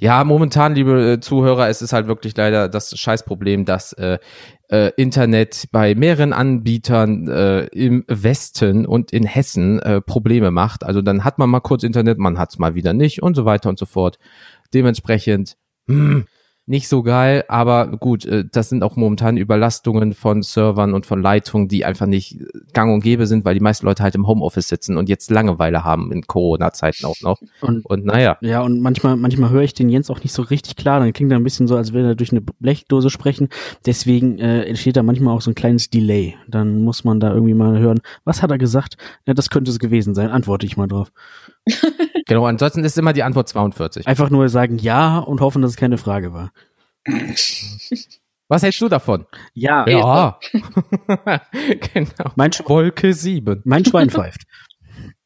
Ja, 0.00 0.22
momentan, 0.22 0.74
liebe 0.74 1.12
äh, 1.12 1.20
Zuhörer, 1.20 1.68
es 1.68 1.82
ist 1.82 1.92
halt 1.92 2.06
wirklich 2.06 2.36
leider 2.36 2.68
das 2.68 2.96
Scheißproblem, 2.96 3.64
dass 3.64 3.92
äh, 3.94 4.18
äh, 4.70 4.92
Internet 4.96 5.68
bei 5.72 5.94
mehreren 5.94 6.32
Anbietern 6.32 7.26
äh, 7.28 7.64
im 7.66 8.04
Westen 8.06 8.86
und 8.86 9.12
in 9.12 9.24
Hessen 9.24 9.80
äh, 9.80 10.00
Probleme 10.00 10.50
macht. 10.50 10.84
Also 10.84 11.02
dann 11.02 11.24
hat 11.24 11.38
man 11.38 11.50
mal 11.50 11.60
kurz 11.60 11.82
Internet, 11.82 12.18
man 12.18 12.38
hat 12.38 12.50
es 12.50 12.58
mal 12.58 12.74
wieder 12.74 12.92
nicht 12.92 13.22
und 13.22 13.34
so 13.34 13.44
weiter 13.44 13.68
und 13.68 13.78
so 13.78 13.86
fort. 13.86 14.18
Dementsprechend, 14.72 15.56
hm, 15.86 16.26
nicht 16.68 16.88
so 16.88 17.02
geil, 17.02 17.44
aber 17.48 17.86
gut, 17.86 18.26
äh, 18.26 18.44
das 18.50 18.68
sind 18.68 18.82
auch 18.82 18.96
momentan 18.96 19.36
Überlastungen 19.36 20.12
von 20.12 20.42
Servern 20.42 20.92
und 20.92 21.06
von 21.06 21.22
Leitungen, 21.22 21.66
die 21.66 21.84
einfach 21.84 22.06
nicht 22.06 22.38
gang 22.74 22.92
und 22.92 23.00
gäbe 23.00 23.26
sind, 23.26 23.44
weil 23.44 23.54
die 23.54 23.60
meisten 23.60 23.86
Leute 23.86 24.02
halt 24.02 24.14
im 24.14 24.26
Homeoffice 24.26 24.68
sitzen 24.68 24.98
und 24.98 25.08
jetzt 25.08 25.30
Langeweile 25.30 25.82
haben 25.82 26.12
in 26.12 26.26
Corona-Zeiten 26.26 27.06
auch 27.06 27.20
noch. 27.22 27.40
Und, 27.62 27.86
und 27.86 28.04
naja. 28.04 28.36
Ja, 28.42 28.60
und 28.60 28.80
manchmal, 28.80 29.16
manchmal 29.16 29.50
höre 29.50 29.62
ich 29.62 29.72
den 29.72 29.88
Jens 29.88 30.10
auch 30.10 30.22
nicht 30.22 30.32
so 30.32 30.42
richtig 30.42 30.76
klar, 30.76 31.00
dann 31.00 31.12
klingt 31.14 31.32
er 31.32 31.38
ein 31.38 31.44
bisschen 31.44 31.66
so, 31.66 31.76
als 31.76 31.94
würde 31.94 32.08
er 32.08 32.14
durch 32.14 32.32
eine 32.32 32.42
Blechdose 32.42 33.08
sprechen. 33.08 33.48
Deswegen 33.86 34.38
äh, 34.38 34.64
entsteht 34.64 34.96
da 34.96 35.02
manchmal 35.02 35.34
auch 35.34 35.40
so 35.40 35.50
ein 35.50 35.54
kleines 35.54 35.88
Delay. 35.88 36.36
Dann 36.48 36.82
muss 36.82 37.02
man 37.02 37.18
da 37.18 37.32
irgendwie 37.32 37.54
mal 37.54 37.78
hören, 37.78 38.00
was 38.24 38.42
hat 38.42 38.50
er 38.50 38.58
gesagt? 38.58 38.98
Ja, 39.26 39.32
das 39.32 39.48
könnte 39.48 39.70
es 39.70 39.78
gewesen 39.78 40.14
sein, 40.14 40.28
antworte 40.30 40.66
ich 40.66 40.76
mal 40.76 40.86
drauf. 40.86 41.10
genau, 42.26 42.44
ansonsten 42.46 42.84
ist 42.84 42.98
immer 42.98 43.12
die 43.12 43.22
Antwort 43.22 43.48
42. 43.48 44.06
Einfach 44.06 44.30
nur 44.30 44.48
sagen 44.48 44.78
ja 44.78 45.18
und 45.18 45.40
hoffen, 45.40 45.62
dass 45.62 45.72
es 45.72 45.76
keine 45.76 45.98
Frage 45.98 46.32
war. 46.32 46.52
Was 48.48 48.62
hältst 48.62 48.80
du 48.80 48.88
davon? 48.88 49.26
Ja. 49.54 49.86
Ja. 49.88 50.38
genau. 51.94 52.32
Mein 52.36 52.50
Wolke 52.66 53.12
7. 53.12 53.62
Mein 53.64 53.84
Schwein 53.84 54.10
pfeift. 54.10 54.42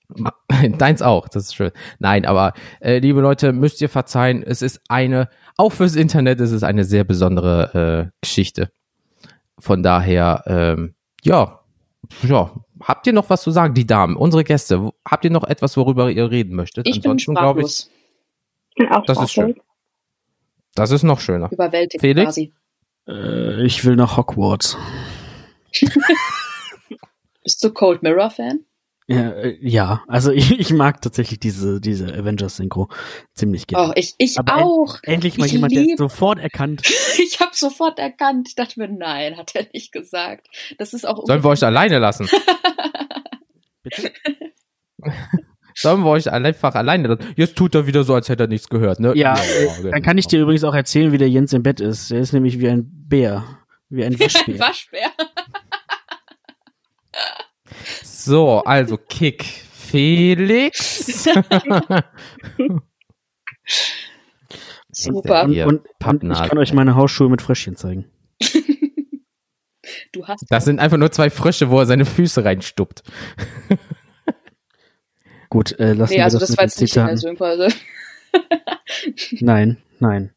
Deins 0.78 1.02
auch, 1.02 1.28
das 1.28 1.44
ist 1.44 1.54
schön. 1.54 1.70
Nein, 1.98 2.26
aber 2.26 2.52
äh, 2.80 2.98
liebe 2.98 3.20
Leute, 3.20 3.52
müsst 3.52 3.80
ihr 3.80 3.88
verzeihen, 3.88 4.42
es 4.42 4.60
ist 4.60 4.80
eine, 4.88 5.28
auch 5.56 5.70
fürs 5.70 5.96
Internet 5.96 6.40
ist 6.40 6.50
es 6.50 6.62
eine 6.62 6.84
sehr 6.84 7.04
besondere 7.04 8.10
äh, 8.10 8.18
Geschichte. 8.20 8.70
Von 9.58 9.82
daher, 9.82 10.42
ähm, 10.46 10.94
ja, 11.22 11.60
ja, 12.22 12.52
habt 12.82 13.06
ihr 13.06 13.12
noch 13.12 13.30
was 13.30 13.42
zu 13.42 13.50
sagen, 13.50 13.74
die 13.74 13.86
Damen, 13.86 14.16
unsere 14.16 14.44
Gäste? 14.44 14.90
Habt 15.08 15.24
ihr 15.24 15.30
noch 15.30 15.44
etwas, 15.44 15.76
worüber 15.76 16.10
ihr 16.10 16.30
reden 16.30 16.56
möchtet? 16.56 16.88
Ich 16.88 16.96
Ansonsten 16.96 17.34
glaube 17.34 17.62
ich. 17.62 17.86
Das 19.06 19.22
ist 19.22 19.32
schön. 19.32 19.54
Das 20.74 20.90
ist 20.90 21.02
noch 21.02 21.20
schöner. 21.20 21.50
Überwältigt 21.52 22.00
Felix? 22.00 22.26
quasi. 22.26 22.52
Äh, 23.06 23.64
ich 23.64 23.84
will 23.84 23.96
nach 23.96 24.16
Hogwarts. 24.16 24.76
Bist 27.42 27.62
du 27.64 27.72
Cold 27.72 28.02
Mirror 28.02 28.30
Fan? 28.30 28.64
Ja, 29.08 29.30
äh, 29.32 29.58
ja, 29.60 30.04
also 30.06 30.30
ich, 30.30 30.52
ich 30.58 30.70
mag 30.72 31.02
tatsächlich 31.02 31.40
diese, 31.40 31.80
diese 31.80 32.06
Avengers-Synchro 32.06 32.88
ziemlich 33.34 33.66
gerne. 33.66 33.88
Oh, 33.88 33.92
ich, 33.96 34.14
ich 34.18 34.38
Aber 34.38 34.56
auch. 34.56 34.96
End, 35.02 35.14
endlich 35.14 35.38
mal 35.38 35.46
ich 35.46 35.52
jemand, 35.52 35.72
lieb... 35.72 35.88
der 35.88 35.96
sofort 35.96 36.38
erkannt. 36.38 36.82
ich 37.18 37.40
habe 37.40 37.50
sofort 37.54 37.98
erkannt. 37.98 38.48
Ich 38.48 38.54
dachte 38.54 38.78
mir, 38.78 38.88
nein, 38.88 39.36
hat 39.36 39.54
er 39.54 39.66
nicht 39.72 39.92
gesagt. 39.92 40.48
Das 40.78 40.94
ist 40.94 41.04
auch. 41.06 41.26
Sollen 41.26 41.42
wir 41.42 41.50
euch 41.50 41.64
alleine 41.64 41.98
lassen? 41.98 42.28
Bitte? 43.82 44.12
Sollen 45.82 46.02
wir 46.02 46.10
euch 46.10 46.30
einfach 46.30 46.74
alleine? 46.74 47.18
Jetzt 47.36 47.56
tut 47.56 47.74
er 47.74 47.86
wieder 47.86 48.04
so, 48.04 48.14
als 48.14 48.28
hätte 48.28 48.44
er 48.44 48.48
nichts 48.48 48.68
gehört, 48.68 49.00
ne? 49.00 49.12
Ja, 49.16 49.34
ja 49.34 49.90
dann 49.90 50.02
kann 50.02 50.16
ich 50.16 50.28
dir 50.28 50.40
übrigens 50.40 50.62
auch 50.64 50.74
erzählen, 50.74 51.10
wie 51.12 51.18
der 51.18 51.28
Jens 51.28 51.52
im 51.52 51.62
Bett 51.62 51.80
ist. 51.80 52.12
Er 52.12 52.20
ist 52.20 52.32
nämlich 52.32 52.60
wie 52.60 52.68
ein 52.68 52.88
Bär. 53.08 53.44
Wie 53.88 54.04
ein 54.04 54.18
Waschbär. 54.20 54.58
Waschbär. 54.60 55.10
so, 58.02 58.60
also 58.60 58.96
Kick. 58.96 59.44
Felix. 59.92 61.24
Super. 64.90 65.44
Und, 65.44 65.58
und, 65.58 65.82
und 66.22 66.30
ich 66.30 66.42
kann 66.42 66.58
euch 66.58 66.72
meine 66.72 66.94
Hausschuhe 66.94 67.28
mit 67.28 67.42
Fröschchen 67.42 67.76
zeigen. 67.76 68.06
Du 70.12 70.26
hast 70.26 70.46
das 70.48 70.64
sind 70.64 70.78
einfach 70.78 70.96
nur 70.96 71.10
zwei 71.10 71.28
Frösche, 71.28 71.68
wo 71.70 71.80
er 71.80 71.86
seine 71.86 72.04
Füße 72.04 72.44
reinstuppt. 72.44 73.02
Gut, 75.52 75.78
äh, 75.78 75.92
lassen 75.92 76.14
nee, 76.14 76.16
wir 76.16 76.24
also 76.24 76.38
das, 76.38 76.48
das 76.48 76.56
war 76.56 76.64
jetzt 76.64 76.80
nicht 76.80 76.96
in 76.96 77.04
der 77.04 77.18
Synchro, 77.18 77.68
Nein, 79.40 79.76
nein. 79.98 80.32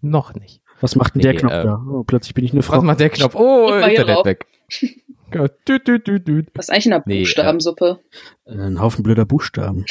Noch 0.00 0.32
nicht. 0.32 0.62
Was 0.80 0.96
macht 0.96 1.14
denn 1.14 1.20
nee, 1.20 1.24
der 1.24 1.36
Knopf 1.36 1.52
äh, 1.52 1.62
da? 1.62 1.86
Oh, 1.86 2.04
plötzlich 2.04 2.32
bin 2.32 2.46
ich 2.46 2.52
eine 2.52 2.62
Frau. 2.62 2.78
Was 2.78 2.84
macht 2.84 3.00
der 3.00 3.10
Knopf? 3.10 3.34
Oh, 3.34 3.70
Internet 3.74 4.24
weg. 4.24 4.46
Was 5.30 5.50
ist 6.64 6.70
eigentlich 6.70 6.86
eine 6.86 7.02
nee, 7.04 7.20
Buchstabensuppe? 7.20 8.00
Äh, 8.46 8.52
ein 8.52 8.80
Haufen 8.80 9.02
blöder 9.02 9.26
Buchstaben. 9.26 9.84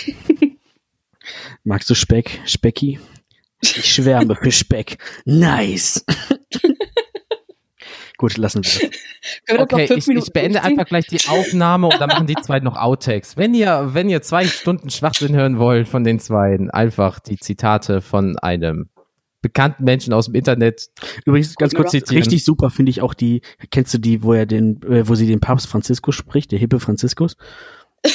Magst 1.63 1.87
du 1.91 1.93
Speck, 1.93 2.41
Specki? 2.47 2.99
Ich 3.61 3.85
schwärme 3.85 4.35
für 4.35 4.51
Speck. 4.51 4.97
Nice. 5.25 6.03
Gut, 8.19 8.35
lassen 8.35 8.65
wir 8.65 8.89
das. 9.47 9.59
okay, 9.59 9.87
ich, 9.95 10.05
ich, 10.09 10.33
beende 10.33 10.61
einfach 10.61 10.85
gleich 10.85 11.07
die 11.07 11.21
Aufnahme 11.29 11.87
und 11.87 12.01
dann 12.01 12.09
machen 12.09 12.27
die 12.27 12.35
zwei 12.35 12.59
noch 12.59 12.75
Outtakes. 12.75 13.37
Wenn 13.37 13.53
ihr, 13.53 13.91
wenn 13.93 14.09
ihr 14.09 14.21
zwei 14.21 14.45
Stunden 14.45 14.89
Schwachsinn 14.89 15.33
hören 15.33 15.57
wollt 15.57 15.87
von 15.87 16.03
den 16.03 16.19
zwei, 16.19 16.59
einfach 16.73 17.19
die 17.19 17.37
Zitate 17.37 18.01
von 18.01 18.37
einem 18.37 18.89
bekannten 19.41 19.85
Menschen 19.85 20.11
aus 20.11 20.25
dem 20.25 20.35
Internet. 20.35 20.89
Übrigens 21.23 21.55
ganz 21.55 21.73
kurz 21.73 21.91
zitieren. 21.91 22.17
Richtig 22.23 22.43
super 22.43 22.69
finde 22.69 22.89
ich 22.89 23.01
auch 23.01 23.13
die. 23.13 23.41
Kennst 23.71 23.93
du 23.93 23.97
die, 23.97 24.21
wo 24.21 24.33
er 24.33 24.45
den, 24.45 24.83
äh, 24.83 25.07
wo 25.07 25.15
sie 25.15 25.25
den 25.25 25.39
Papst 25.39 25.67
Franziskus 25.67 26.15
spricht, 26.15 26.51
der 26.51 26.59
hippe 26.59 26.81
Franziskus? 26.81 27.37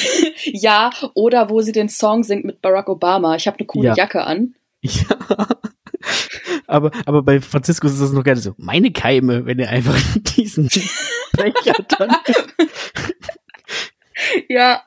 ja, 0.45 0.91
oder 1.15 1.49
wo 1.49 1.63
sie 1.63 1.73
den 1.73 1.89
Song 1.89 2.25
singt 2.25 2.45
mit 2.45 2.61
Barack 2.61 2.91
Obama. 2.91 3.37
Ich 3.37 3.47
habe 3.47 3.59
eine 3.59 3.67
coole 3.67 3.89
ja. 3.89 3.95
Jacke 3.95 4.25
an. 4.25 4.55
Ja. 4.83 5.47
Aber, 6.75 6.91
aber 7.07 7.23
bei 7.23 7.41
Franziskus 7.41 7.93
ist 7.93 8.03
das 8.03 8.13
noch 8.13 8.25
gerne 8.25 8.41
so, 8.41 8.55
meine 8.57 8.93
Keime, 8.93 9.47
wenn 9.47 9.59
er 9.59 9.71
einfach 9.71 9.97
diesen 10.37 10.69
Becher 11.33 11.75
dann. 11.99 12.11
ja. 14.49 14.83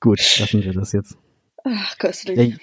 Gut, 0.00 0.18
lassen 0.38 0.64
wir 0.64 0.72
das 0.72 0.92
jetzt. 0.92 1.16
Ach, 1.64 1.98
köstlich. 1.98 2.36
Der, 2.36 2.58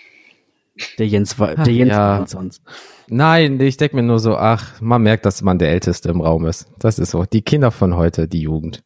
der 0.99 1.07
Jens 1.07 1.39
war, 1.39 1.55
der 1.55 1.73
Jens 1.73 1.91
ja. 1.91 2.19
war 2.19 2.27
sonst. 2.27 2.61
Nein, 3.07 3.59
ich 3.61 3.77
denke 3.77 3.95
mir 3.95 4.03
nur 4.03 4.19
so, 4.19 4.35
ach, 4.35 4.81
man 4.81 5.01
merkt, 5.01 5.25
dass 5.25 5.41
man 5.41 5.57
der 5.57 5.69
Älteste 5.69 6.09
im 6.09 6.21
Raum 6.21 6.45
ist. 6.45 6.67
Das 6.79 6.99
ist 6.99 7.11
so. 7.11 7.23
Die 7.23 7.43
Kinder 7.43 7.71
von 7.71 7.95
heute, 7.95 8.27
die 8.27 8.41
Jugend. 8.41 8.83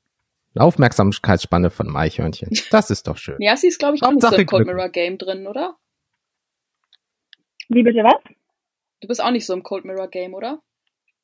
Aufmerksamkeitsspanne 0.55 1.69
von 1.69 1.95
Eichhörnchen. 1.95 2.49
Das 2.69 2.89
ist 2.89 3.07
doch 3.07 3.17
schön. 3.17 3.37
Ja, 3.39 3.55
sie 3.55 3.67
ist, 3.67 3.79
glaube 3.79 3.95
ich, 3.95 4.03
auch 4.03 4.11
nicht 4.11 4.21
so 4.21 4.35
im 4.35 4.45
Cold 4.45 4.65
Mirror 4.65 4.89
Game 4.89 5.17
drin, 5.17 5.47
oder? 5.47 5.77
Wie 7.69 7.83
bitte 7.83 8.03
was? 8.03 8.15
Du 9.01 9.07
bist 9.07 9.23
auch 9.23 9.31
nicht 9.31 9.45
so 9.45 9.53
im 9.53 9.63
Cold 9.63 9.85
Mirror 9.85 10.09
Game, 10.09 10.33
oder? 10.33 10.59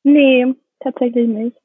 Nee, 0.02 0.46
tatsächlich 0.80 1.28
nicht. 1.28 1.56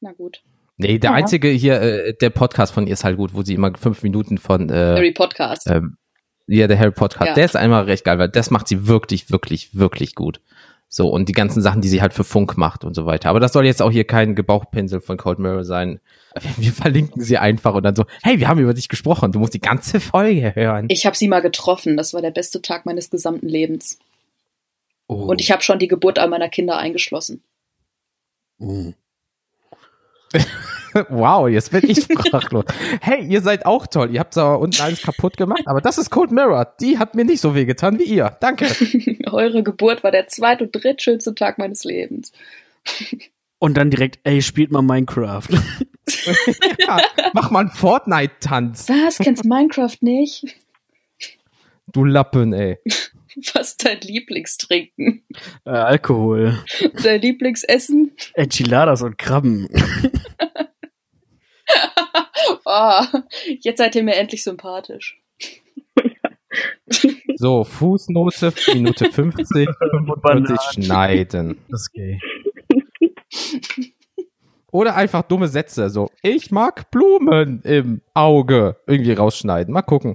Na 0.00 0.12
gut. 0.12 0.42
Nee, 0.76 0.98
der 0.98 1.10
ja. 1.10 1.16
einzige 1.16 1.48
hier, 1.48 1.80
äh, 1.80 2.14
der 2.14 2.30
Podcast 2.30 2.72
von 2.72 2.86
ihr 2.86 2.92
ist 2.92 3.04
halt 3.04 3.16
gut, 3.16 3.34
wo 3.34 3.42
sie 3.42 3.54
immer 3.54 3.72
fünf 3.76 4.02
Minuten 4.02 4.38
von 4.38 4.68
äh, 4.70 4.72
Harry 4.72 5.12
Podcast. 5.12 5.66
Ähm, 5.68 5.96
ja, 6.46 6.66
der 6.66 6.78
Harry 6.78 6.92
Podcast, 6.92 7.28
ja. 7.28 7.34
der 7.34 7.44
ist 7.44 7.56
einmal 7.56 7.84
recht 7.84 8.04
geil, 8.04 8.18
weil 8.18 8.28
das 8.28 8.50
macht 8.50 8.68
sie 8.68 8.86
wirklich, 8.86 9.30
wirklich, 9.30 9.74
wirklich 9.74 10.14
gut. 10.14 10.40
So, 10.90 11.08
und 11.08 11.28
die 11.28 11.34
ganzen 11.34 11.60
Sachen, 11.60 11.82
die 11.82 11.88
sie 11.88 12.00
halt 12.00 12.14
für 12.14 12.24
Funk 12.24 12.56
macht 12.56 12.82
und 12.82 12.94
so 12.94 13.04
weiter. 13.04 13.28
Aber 13.28 13.40
das 13.40 13.52
soll 13.52 13.66
jetzt 13.66 13.82
auch 13.82 13.90
hier 13.90 14.04
kein 14.04 14.34
Gebauchpinsel 14.34 15.00
von 15.00 15.18
Cold 15.18 15.38
Mirror 15.38 15.64
sein. 15.64 16.00
Wir 16.56 16.72
verlinken 16.72 17.22
sie 17.22 17.36
einfach 17.36 17.74
und 17.74 17.82
dann 17.82 17.94
so, 17.94 18.04
hey, 18.22 18.38
wir 18.38 18.48
haben 18.48 18.60
über 18.60 18.72
dich 18.72 18.88
gesprochen, 18.88 19.32
du 19.32 19.40
musst 19.40 19.54
die 19.54 19.60
ganze 19.60 20.00
Folge 20.00 20.52
hören. 20.54 20.86
Ich 20.88 21.04
habe 21.04 21.16
sie 21.16 21.28
mal 21.28 21.40
getroffen, 21.40 21.96
das 21.96 22.14
war 22.14 22.22
der 22.22 22.30
beste 22.30 22.62
Tag 22.62 22.86
meines 22.86 23.10
gesamten 23.10 23.48
Lebens. 23.48 23.98
Oh. 25.08 25.24
Und 25.24 25.40
ich 25.40 25.50
habe 25.50 25.62
schon 25.62 25.78
die 25.78 25.88
Geburt 25.88 26.18
all 26.18 26.28
meiner 26.28 26.48
Kinder 26.48 26.76
eingeschlossen. 26.76 27.42
Oh. 28.60 28.92
wow, 31.08 31.48
jetzt 31.48 31.72
bin 31.72 31.88
ich 31.88 32.02
sprachlos. 32.26 32.66
hey, 33.00 33.24
ihr 33.24 33.40
seid 33.40 33.64
auch 33.64 33.86
toll. 33.86 34.10
Ihr 34.12 34.20
habt 34.20 34.34
zwar 34.34 34.60
unten 34.60 34.82
alles 34.82 35.02
kaputt 35.02 35.36
gemacht, 35.38 35.62
aber 35.66 35.80
das 35.80 35.96
ist 35.96 36.10
Cold 36.10 36.30
Mirror. 36.30 36.74
Die 36.80 36.98
hat 36.98 37.14
mir 37.14 37.24
nicht 37.24 37.40
so 37.40 37.54
weh 37.54 37.64
getan 37.64 37.98
wie 37.98 38.04
ihr. 38.04 38.36
Danke. 38.40 38.66
Eure 39.30 39.62
Geburt 39.62 40.04
war 40.04 40.10
der 40.10 40.28
zweit- 40.28 40.60
und 40.60 40.72
drittschönste 40.72 41.34
Tag 41.34 41.58
meines 41.58 41.84
Lebens. 41.84 42.32
Und 43.58 43.76
dann 43.76 43.90
direkt, 43.90 44.20
ey, 44.24 44.42
spielt 44.42 44.70
mal 44.70 44.82
Minecraft. 44.82 45.48
ja, 46.78 47.00
mach 47.32 47.50
mal 47.50 47.60
einen 47.60 47.70
Fortnite-Tanz. 47.70 48.88
Was? 48.88 49.18
Kennst 49.18 49.44
Minecraft 49.44 49.96
nicht? 50.00 50.44
Du 51.86 52.04
Lappen, 52.04 52.52
ey. 52.52 52.78
Was 53.54 53.70
ist 53.70 53.84
dein 53.84 54.00
Lieblingstrinken? 54.00 55.24
Äh, 55.64 55.70
Alkohol. 55.70 56.58
Dein 57.02 57.20
Lieblingsessen? 57.20 58.12
Enchiladas 58.34 59.02
und 59.02 59.18
Krabben. 59.18 59.68
oh, 62.64 63.00
jetzt 63.60 63.78
seid 63.78 63.94
ihr 63.94 64.02
mir 64.02 64.16
endlich 64.16 64.42
sympathisch. 64.42 65.20
So, 67.36 67.62
Fußnote, 67.62 68.52
Minute 68.74 69.12
50, 69.12 69.68
45 69.78 70.56
schneiden. 70.84 71.58
Das 71.68 71.92
gay. 71.92 72.18
Oder 74.70 74.96
einfach 74.96 75.22
dumme 75.22 75.48
Sätze, 75.48 75.88
so, 75.88 76.10
ich 76.22 76.50
mag 76.50 76.90
Blumen 76.90 77.62
im 77.62 78.02
Auge, 78.12 78.76
irgendwie 78.86 79.12
rausschneiden. 79.12 79.72
Mal 79.72 79.82
gucken. 79.82 80.14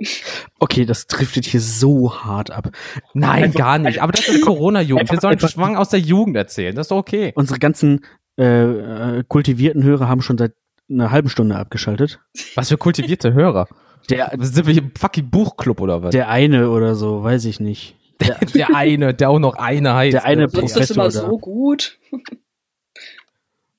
Okay, 0.59 0.85
das 0.85 1.07
driftet 1.07 1.45
hier 1.45 1.59
so 1.61 2.23
hart 2.23 2.51
ab. 2.51 2.69
Nein, 3.15 3.45
einfach, 3.45 3.59
gar 3.59 3.79
nicht. 3.79 4.01
Aber 4.01 4.11
das 4.11 4.27
ist 4.27 4.45
Corona-Jugend. 4.45 5.11
Wir 5.11 5.19
sollen 5.19 5.39
Schwang 5.39 5.75
aus 5.75 5.89
der 5.89 5.99
Jugend 5.99 6.37
erzählen. 6.37 6.75
Das 6.75 6.87
ist 6.87 6.91
okay. 6.91 7.33
Unsere 7.35 7.57
ganzen 7.57 8.05
äh, 8.37 8.43
äh, 8.43 9.23
kultivierten 9.27 9.83
Hörer 9.83 10.07
haben 10.07 10.21
schon 10.21 10.37
seit 10.37 10.53
einer 10.89 11.09
halben 11.09 11.29
Stunde 11.29 11.55
abgeschaltet. 11.55 12.19
Was 12.55 12.69
für 12.69 12.77
kultivierte 12.77 13.33
Hörer? 13.33 13.67
Der, 14.09 14.33
sind 14.37 14.67
wir 14.67 14.73
hier 14.73 14.83
im 14.83 14.91
fucking 14.95 15.29
Buchclub 15.29 15.81
oder 15.81 16.03
was? 16.03 16.11
Der 16.11 16.29
eine 16.29 16.69
oder 16.69 16.93
so, 16.93 17.23
weiß 17.23 17.45
ich 17.45 17.59
nicht. 17.59 17.95
Der, 18.19 18.37
der 18.53 18.75
eine, 18.75 19.13
der 19.13 19.29
auch 19.29 19.39
noch 19.39 19.55
eine 19.55 19.95
heißt. 19.95 20.13
Der 20.13 20.25
eine 20.25 20.47
Professor. 20.47 20.81
Ist 20.81 20.89
das 20.89 20.95
immer 20.95 21.09
so 21.09 21.39
gut? 21.39 21.99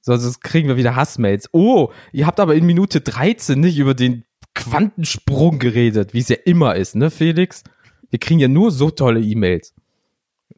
Sonst 0.05 0.43
kriegen 0.43 0.69
wir 0.69 0.77
wieder 0.77 0.97
Hassmails. 0.97 1.49
Oh, 1.53 1.91
ihr 2.13 2.27
habt 2.27 2.39
aber 2.39 2.55
in 2.55 2.67
Minute 2.67 3.01
13 3.01 3.59
nicht 3.59 3.79
über 3.79 3.95
den 3.95 4.25
Quantensprung 4.55 5.59
geredet, 5.59 6.13
wie 6.13 6.19
es 6.19 6.29
ja 6.29 6.37
immer 6.45 6.77
ist, 6.77 6.95
ne, 6.95 7.11
Felix? 7.11 7.65
Wir 8.11 8.19
kriegen 8.19 8.39
ja 8.39 8.49
nur 8.49 8.71
so 8.71 8.91
tolle 8.91 9.21
E-Mails. 9.21 9.75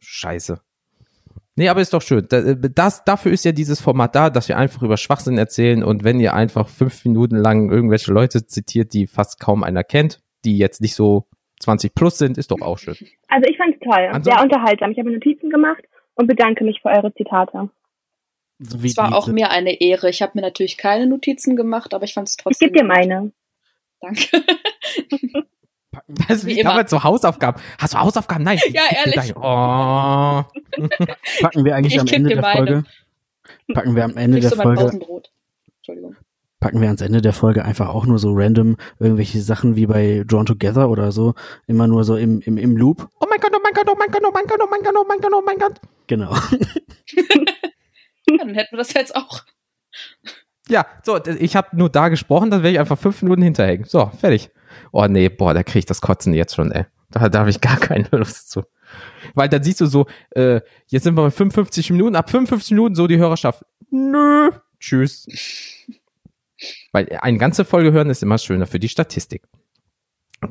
Scheiße. 0.00 0.60
Nee, 1.54 1.68
aber 1.68 1.80
ist 1.80 1.94
doch 1.94 2.02
schön. 2.02 2.26
Das, 2.28 3.04
dafür 3.04 3.30
ist 3.30 3.44
ja 3.44 3.52
dieses 3.52 3.80
Format 3.80 4.16
da, 4.16 4.30
dass 4.30 4.48
wir 4.48 4.58
einfach 4.58 4.82
über 4.82 4.96
Schwachsinn 4.96 5.38
erzählen 5.38 5.84
und 5.84 6.02
wenn 6.02 6.18
ihr 6.18 6.34
einfach 6.34 6.68
fünf 6.68 7.04
Minuten 7.04 7.36
lang 7.36 7.70
irgendwelche 7.70 8.12
Leute 8.12 8.46
zitiert, 8.48 8.92
die 8.94 9.06
fast 9.06 9.38
kaum 9.38 9.62
einer 9.62 9.84
kennt, 9.84 10.20
die 10.44 10.58
jetzt 10.58 10.80
nicht 10.80 10.96
so 10.96 11.28
20 11.60 11.94
plus 11.94 12.18
sind, 12.18 12.36
ist 12.36 12.50
doch 12.50 12.60
auch 12.62 12.78
schön. 12.78 12.96
Also 13.28 13.48
ich 13.48 13.56
fand's 13.56 13.78
toll, 13.78 14.08
also, 14.10 14.28
sehr 14.28 14.42
unterhaltsam. 14.42 14.90
Ich 14.90 14.98
habe 14.98 15.12
Notizen 15.12 15.50
gemacht 15.50 15.84
und 16.16 16.26
bedanke 16.26 16.64
mich 16.64 16.82
für 16.82 16.88
eure 16.88 17.14
Zitate. 17.14 17.70
So 18.58 18.78
es 18.82 18.96
war 18.96 19.14
auch 19.14 19.26
mir 19.26 19.50
eine 19.50 19.80
Ehre. 19.80 20.08
Ich 20.08 20.22
habe 20.22 20.32
mir 20.34 20.42
natürlich 20.42 20.78
keine 20.78 21.06
Notizen 21.06 21.56
gemacht, 21.56 21.92
aber 21.92 22.04
ich 22.04 22.14
fand 22.14 22.28
es 22.28 22.36
trotzdem. 22.36 22.68
Ich 22.68 22.72
gebe 22.72 22.84
dir 22.84 22.88
meine. 22.88 23.32
Danke. 24.00 24.44
Das 26.08 26.38
ist 26.38 26.46
wie, 26.46 26.56
wie 26.56 26.62
damals 26.62 26.90
so 26.90 27.02
Hausaufgaben. 27.02 27.60
Hast 27.78 27.94
du 27.94 27.98
Hausaufgaben? 27.98 28.44
Nein. 28.44 28.58
Ja, 28.70 28.82
ehrlich. 29.04 29.34
Oh. 29.36 29.40
Packen 31.40 31.64
wir 31.64 31.74
eigentlich 31.74 31.94
ich 31.94 32.00
am 32.00 32.06
Ende 32.06 32.30
der 32.30 32.40
meine. 32.40 32.56
Folge. 32.56 32.84
Packen 33.72 33.96
wir 33.96 34.04
am 34.04 34.16
Ende 34.16 34.40
der 34.40 34.50
Folge. 34.50 35.00
Entschuldigung. 35.78 36.16
Packen 36.60 36.80
wir 36.80 36.88
ans 36.88 37.02
Ende 37.02 37.20
der 37.20 37.32
Folge 37.32 37.64
einfach 37.64 37.88
auch 37.88 38.06
nur 38.06 38.18
so 38.18 38.32
random 38.32 38.76
irgendwelche 38.98 39.40
Sachen 39.40 39.76
wie 39.76 39.86
bei 39.86 40.24
Drawn 40.26 40.46
Together 40.46 40.88
oder 40.88 41.12
so. 41.12 41.34
Immer 41.66 41.86
nur 41.86 42.04
so 42.04 42.16
im, 42.16 42.40
im, 42.40 42.56
im 42.56 42.76
Loop. 42.76 43.08
Oh 43.20 43.26
mein 43.28 43.40
Gott, 43.40 43.52
oh 43.54 43.60
mein 43.62 43.74
Gott, 43.74 43.88
oh 43.88 43.96
mein 43.98 44.10
Gott, 44.10 44.22
oh 44.26 44.30
mein 44.32 44.46
Gott, 44.46 44.60
oh 44.62 44.68
mein 44.70 44.82
Gott, 44.82 44.94
oh 44.96 45.04
mein 45.06 45.20
Gott, 45.20 45.32
oh 45.34 45.42
mein 45.44 45.58
Gott. 45.58 45.80
Genau. 46.06 46.34
Ja, 48.28 48.38
dann 48.38 48.54
hätten 48.54 48.72
wir 48.72 48.78
das 48.78 48.92
jetzt 48.92 49.14
auch. 49.14 49.44
Ja, 50.68 50.86
so, 51.04 51.24
ich 51.24 51.54
habe 51.54 51.76
nur 51.76 51.90
da 51.90 52.08
gesprochen, 52.08 52.50
dann 52.50 52.62
werde 52.62 52.72
ich 52.74 52.80
einfach 52.80 52.98
fünf 52.98 53.22
Minuten 53.22 53.42
hinterhängen. 53.42 53.84
So, 53.84 54.10
fertig. 54.18 54.50
Oh 54.92 55.06
nee, 55.06 55.28
boah, 55.28 55.54
da 55.54 55.62
kriege 55.62 55.80
ich 55.80 55.86
das 55.86 56.00
Kotzen 56.00 56.34
jetzt 56.34 56.54
schon, 56.54 56.72
ey. 56.72 56.86
Da, 57.10 57.28
da 57.28 57.40
habe 57.40 57.50
ich 57.50 57.60
gar 57.60 57.76
keine 57.76 58.08
Lust 58.10 58.50
zu. 58.50 58.64
Weil 59.34 59.48
dann 59.48 59.62
siehst 59.62 59.80
du 59.80 59.86
so, 59.86 60.06
äh, 60.30 60.60
jetzt 60.88 61.04
sind 61.04 61.14
wir 61.14 61.22
bei 61.22 61.30
55 61.30 61.90
Minuten, 61.90 62.16
ab 62.16 62.30
55 62.30 62.72
Minuten 62.72 62.94
so 62.94 63.06
die 63.06 63.18
Hörerschaft. 63.18 63.64
Nö, 63.90 64.50
tschüss. 64.80 65.26
Weil 66.92 67.08
eine 67.20 67.38
ganze 67.38 67.64
Folge 67.64 67.92
hören 67.92 68.10
ist 68.10 68.22
immer 68.22 68.38
schöner 68.38 68.66
für 68.66 68.80
die 68.80 68.88
Statistik. 68.88 69.42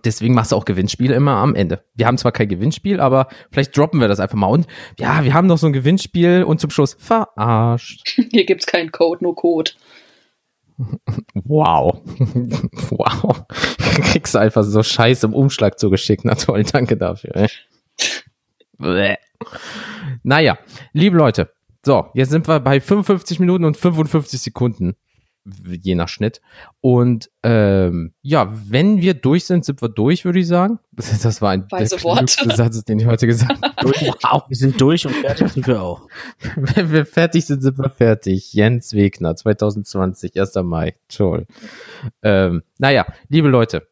Deswegen 0.03 0.33
machst 0.33 0.51
du 0.51 0.55
auch 0.55 0.65
Gewinnspiele 0.65 1.13
immer 1.13 1.35
am 1.35 1.55
Ende. 1.55 1.83
Wir 1.93 2.07
haben 2.07 2.17
zwar 2.17 2.31
kein 2.31 2.49
Gewinnspiel, 2.49 2.99
aber 2.99 3.27
vielleicht 3.51 3.77
droppen 3.77 3.99
wir 4.01 4.07
das 4.07 4.19
einfach 4.19 4.37
mal. 4.37 4.47
Und 4.47 4.67
ja, 4.99 5.23
wir 5.23 5.33
haben 5.33 5.47
noch 5.47 5.57
so 5.57 5.67
ein 5.67 5.73
Gewinnspiel 5.73 6.43
und 6.43 6.59
zum 6.59 6.71
Schluss 6.71 6.95
verarscht. 6.99 8.17
Hier 8.31 8.45
gibt's 8.45 8.65
keinen 8.65 8.91
Code, 8.91 9.23
nur 9.23 9.35
Code. 9.35 9.71
Wow. 11.35 12.01
wow. 12.89 13.43
Kriegst 13.77 14.35
du 14.35 14.39
einfach 14.39 14.63
so 14.63 14.81
Scheiße 14.81 15.27
im 15.27 15.33
Umschlag 15.33 15.79
zugeschickt. 15.79 16.25
Na 16.25 16.35
toll, 16.35 16.63
danke 16.63 16.97
dafür. 16.97 17.47
naja, 20.23 20.57
liebe 20.93 21.17
Leute. 21.17 21.53
So, 21.85 22.07
jetzt 22.15 22.31
sind 22.31 22.47
wir 22.47 22.59
bei 22.59 22.81
55 22.81 23.39
Minuten 23.39 23.63
und 23.63 23.77
55 23.77 24.41
Sekunden 24.41 24.95
je 25.67 25.95
nach 25.95 26.09
Schnitt. 26.09 26.41
Und 26.81 27.29
ähm, 27.43 28.13
ja, 28.21 28.51
wenn 28.67 29.01
wir 29.01 29.13
durch 29.13 29.45
sind, 29.45 29.65
sind 29.65 29.81
wir 29.81 29.89
durch, 29.89 30.25
würde 30.25 30.39
ich 30.39 30.47
sagen. 30.47 30.79
Das 30.95 31.41
war 31.41 31.51
ein 31.51 31.69
Weise 31.71 32.01
Worte. 32.03 32.55
Satz, 32.55 32.83
den 32.83 32.99
ich 32.99 33.05
heute 33.05 33.27
gesagt 33.27 33.61
habe. 33.77 33.91
wow, 34.23 34.43
wir 34.47 34.55
sind 34.55 34.79
durch 34.79 35.05
und 35.05 35.15
fertig 35.15 35.51
sind 35.51 35.67
wir 35.67 35.81
auch. 35.81 36.07
wenn 36.55 36.91
wir 36.91 37.05
fertig 37.05 37.45
sind, 37.45 37.61
sind 37.61 37.77
wir 37.77 37.89
fertig. 37.89 38.53
Jens 38.53 38.93
Wegner, 38.93 39.35
2020, 39.35 40.39
1. 40.39 40.55
Mai. 40.63 40.95
Toll. 41.09 41.45
Ähm, 42.23 42.63
naja, 42.77 43.05
liebe 43.29 43.47
Leute, 43.47 43.87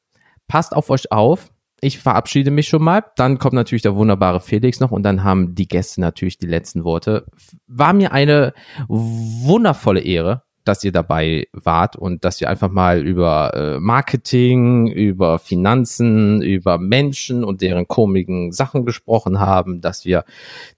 passt 0.48 0.74
auf 0.76 0.90
euch 0.90 1.12
auf. 1.12 1.52
Ich 1.82 2.00
verabschiede 2.00 2.50
mich 2.50 2.70
schon 2.70 2.82
mal. 2.82 3.04
Dann 3.18 3.40
kommt 3.40 3.54
natürlich 3.54 3.82
der 3.82 3.96
wunderbare 3.96 4.40
Felix 4.40 4.80
noch 4.80 4.92
und 4.92 5.04
dann 5.04 5.24
haben 5.24 5.54
die 5.54 5.68
Gäste 5.68 6.00
natürlich 6.00 6.38
die 6.38 6.48
letzten 6.48 6.86
Worte. 6.86 7.26
War 7.68 7.92
mir 7.92 8.14
eine 8.14 8.54
wundervolle 8.88 10.00
Ehre, 10.00 10.44
dass 10.64 10.84
ihr 10.84 10.92
dabei 10.92 11.48
wart 11.52 11.96
und 11.96 12.24
dass 12.26 12.40
wir 12.40 12.50
einfach 12.50 12.70
mal 12.70 13.06
über 13.06 13.54
äh, 13.54 13.80
Marketing, 13.80 14.88
über 14.88 15.40
Finanzen, 15.40 16.42
über 16.42 16.78
Menschen 16.78 17.44
und 17.44 17.62
deren 17.62 17.88
komischen 17.88 18.52
Sachen 18.52 18.86
gesprochen 18.86 19.40
haben, 19.40 19.82
dass 19.82 20.06
wir 20.06 20.24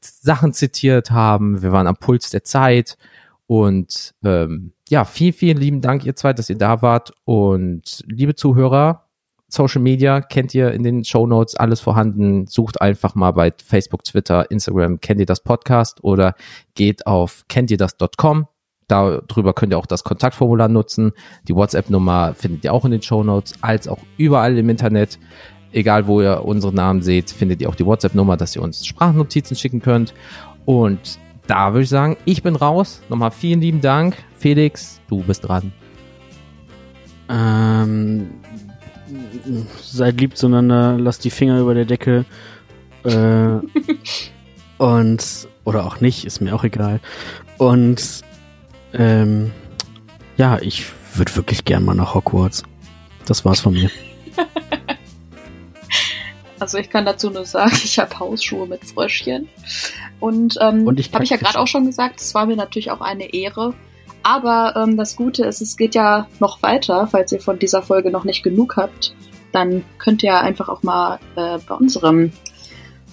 Sachen 0.01 0.53
zitiert 0.53 1.11
haben. 1.11 1.61
Wir 1.61 1.71
waren 1.71 1.87
am 1.87 1.97
Puls 1.97 2.29
der 2.29 2.43
Zeit 2.43 2.97
und 3.47 4.13
ähm, 4.23 4.71
ja, 4.89 5.05
vielen, 5.05 5.33
vielen 5.33 5.57
lieben 5.57 5.81
Dank, 5.81 6.05
ihr 6.05 6.15
zwei, 6.15 6.33
dass 6.33 6.49
ihr 6.49 6.57
da 6.57 6.81
wart 6.81 7.13
und 7.25 8.03
liebe 8.07 8.35
Zuhörer, 8.35 9.05
Social 9.47 9.81
Media 9.81 10.21
kennt 10.21 10.53
ihr 10.55 10.71
in 10.71 10.83
den 10.83 11.05
Show 11.05 11.27
Notes 11.27 11.55
alles 11.55 11.79
vorhanden. 11.79 12.47
Sucht 12.47 12.81
einfach 12.81 13.15
mal 13.15 13.31
bei 13.31 13.53
Facebook, 13.63 14.03
Twitter, 14.03 14.49
Instagram, 14.49 14.99
kennt 14.99 15.19
ihr 15.19 15.25
das 15.25 15.41
Podcast 15.41 16.03
oder 16.03 16.35
geht 16.73 17.05
auf 17.07 17.45
kennt 17.47 17.71
ihr 17.71 17.77
das.com 17.77 18.47
Darüber 18.87 19.53
könnt 19.53 19.73
ihr 19.73 19.79
auch 19.79 19.87
das 19.87 20.03
Kontaktformular 20.03 20.67
nutzen. 20.67 21.11
Die 21.47 21.55
WhatsApp-Nummer 21.55 22.35
findet 22.35 22.63
ihr 22.63 22.73
auch 22.73 22.85
in 22.85 22.91
den 22.91 23.01
Show 23.01 23.23
Notes, 23.23 23.53
als 23.61 23.87
auch 23.87 23.99
überall 24.17 24.57
im 24.57 24.69
Internet. 24.69 25.19
Egal, 25.71 26.07
wo 26.07 26.21
ihr 26.21 26.45
unsere 26.45 26.73
Namen 26.73 27.01
seht, 27.01 27.31
findet 27.31 27.61
ihr 27.61 27.69
auch 27.69 27.75
die 27.75 27.85
WhatsApp-Nummer, 27.85 28.37
dass 28.37 28.55
ihr 28.55 28.61
uns 28.61 28.85
Sprachnotizen 28.85 29.57
schicken 29.57 29.81
könnt. 29.81 30.13
Und 30.65 31.19
da 31.47 31.73
würde 31.73 31.83
ich 31.83 31.89
sagen, 31.89 32.17
ich 32.25 32.43
bin 32.43 32.55
raus. 32.55 33.01
Nochmal 33.09 33.31
vielen 33.31 33.61
lieben 33.61 33.81
Dank. 33.81 34.17
Felix, 34.37 35.01
du 35.07 35.23
bist 35.23 35.47
dran. 35.47 35.73
Ähm, 37.27 38.29
seid 39.81 40.19
lieb 40.19 40.37
zueinander, 40.37 40.97
lasst 40.99 41.23
die 41.23 41.29
Finger 41.29 41.59
über 41.59 41.73
der 41.73 41.85
Decke. 41.85 42.25
Äh, 43.03 43.59
und, 44.77 45.47
oder 45.63 45.85
auch 45.85 46.01
nicht, 46.01 46.25
ist 46.25 46.41
mir 46.41 46.55
auch 46.55 46.63
egal. 46.63 46.99
Und 47.57 48.23
ähm, 48.97 49.51
ja, 50.37 50.59
ich 50.59 50.85
würde 51.15 51.35
wirklich 51.35 51.65
gern 51.65 51.85
mal 51.85 51.95
nach 51.95 52.15
Hogwarts. 52.15 52.63
Das 53.25 53.45
war's 53.45 53.61
von 53.61 53.73
mir. 53.73 53.89
Also 56.57 56.77
ich 56.77 56.89
kann 56.89 57.05
dazu 57.05 57.29
nur 57.29 57.45
sagen, 57.45 57.73
ich 57.83 57.99
habe 57.99 58.17
Hausschuhe 58.17 58.65
mit 58.65 58.85
Fröschchen. 58.85 59.49
Und, 60.19 60.57
ähm, 60.61 60.87
Und 60.87 60.99
habe 61.13 61.23
ich 61.23 61.29
ja 61.29 61.37
gerade 61.37 61.59
auch 61.59 61.67
schon 61.67 61.85
gesagt, 61.85 62.21
es 62.21 62.33
war 62.33 62.45
mir 62.45 62.55
natürlich 62.55 62.91
auch 62.91 63.01
eine 63.01 63.33
Ehre. 63.33 63.73
Aber 64.23 64.73
ähm, 64.75 64.97
das 64.97 65.15
Gute 65.15 65.45
ist, 65.45 65.61
es 65.61 65.77
geht 65.77 65.93
ja 65.95 66.27
noch 66.39 66.63
weiter. 66.63 67.07
Falls 67.07 67.31
ihr 67.31 67.41
von 67.41 67.59
dieser 67.59 67.83
Folge 67.83 68.09
noch 68.09 68.23
nicht 68.23 68.41
genug 68.41 68.77
habt, 68.77 69.13
dann 69.51 69.83
könnt 69.99 70.23
ihr 70.23 70.39
einfach 70.39 70.69
auch 70.69 70.81
mal 70.81 71.19
äh, 71.35 71.59
bei 71.59 71.75
unserem 71.75 72.31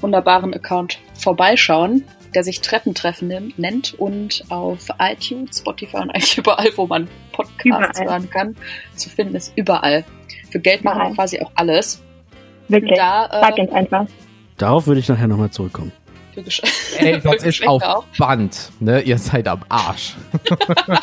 wunderbaren 0.01 0.55
Account 0.55 0.99
vorbeischauen 1.15 2.05
der 2.35 2.45
sich 2.45 2.61
Treppentreffen 2.61 3.53
nennt 3.57 3.95
und 3.95 4.45
auf 4.49 4.89
iTunes, 4.99 5.59
Spotify 5.59 5.99
und 5.99 6.11
eigentlich 6.11 6.39
überall, 6.39 6.69
wo 6.77 6.87
man 6.87 7.09
Podcasts 7.33 8.01
überall. 8.01 8.21
hören 8.21 8.31
kann, 8.31 8.57
zu 8.97 9.09
finden 9.09 9.35
ist 9.35 9.53
überall. 9.57 10.05
Für 10.51 10.61
Geld 10.61 10.85
machen 10.85 11.03
wir 11.03 11.15
quasi 11.15 11.41
auch 11.41 11.51
alles. 11.55 12.03
Wirklich. 12.69 12.99
Da, 12.99 13.27
äh, 13.27 13.41
Sag 13.41 13.75
einfach. 13.75 14.07
Darauf 14.57 14.87
würde 14.87 15.01
ich 15.01 15.09
nachher 15.09 15.29
nochmal 15.29 15.51
zurückkommen. 15.51 15.93
Ey, 16.99 17.21
das 17.25 17.43
ist 17.45 17.67
auf 17.67 17.83
auch. 17.83 18.05
Band, 18.19 18.73
ne? 18.81 19.01
Ihr 19.03 19.19
seid 19.19 19.49
am 19.49 19.61
Arsch. 19.69 20.17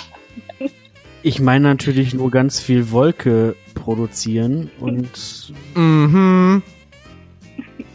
ich 1.23 1.39
meine 1.39 1.67
natürlich 1.67 2.13
nur 2.13 2.31
ganz 2.31 2.59
viel 2.59 2.91
Wolke 2.91 3.55
produzieren 3.75 4.71
und. 4.79 5.53
Mhm. 5.75 6.63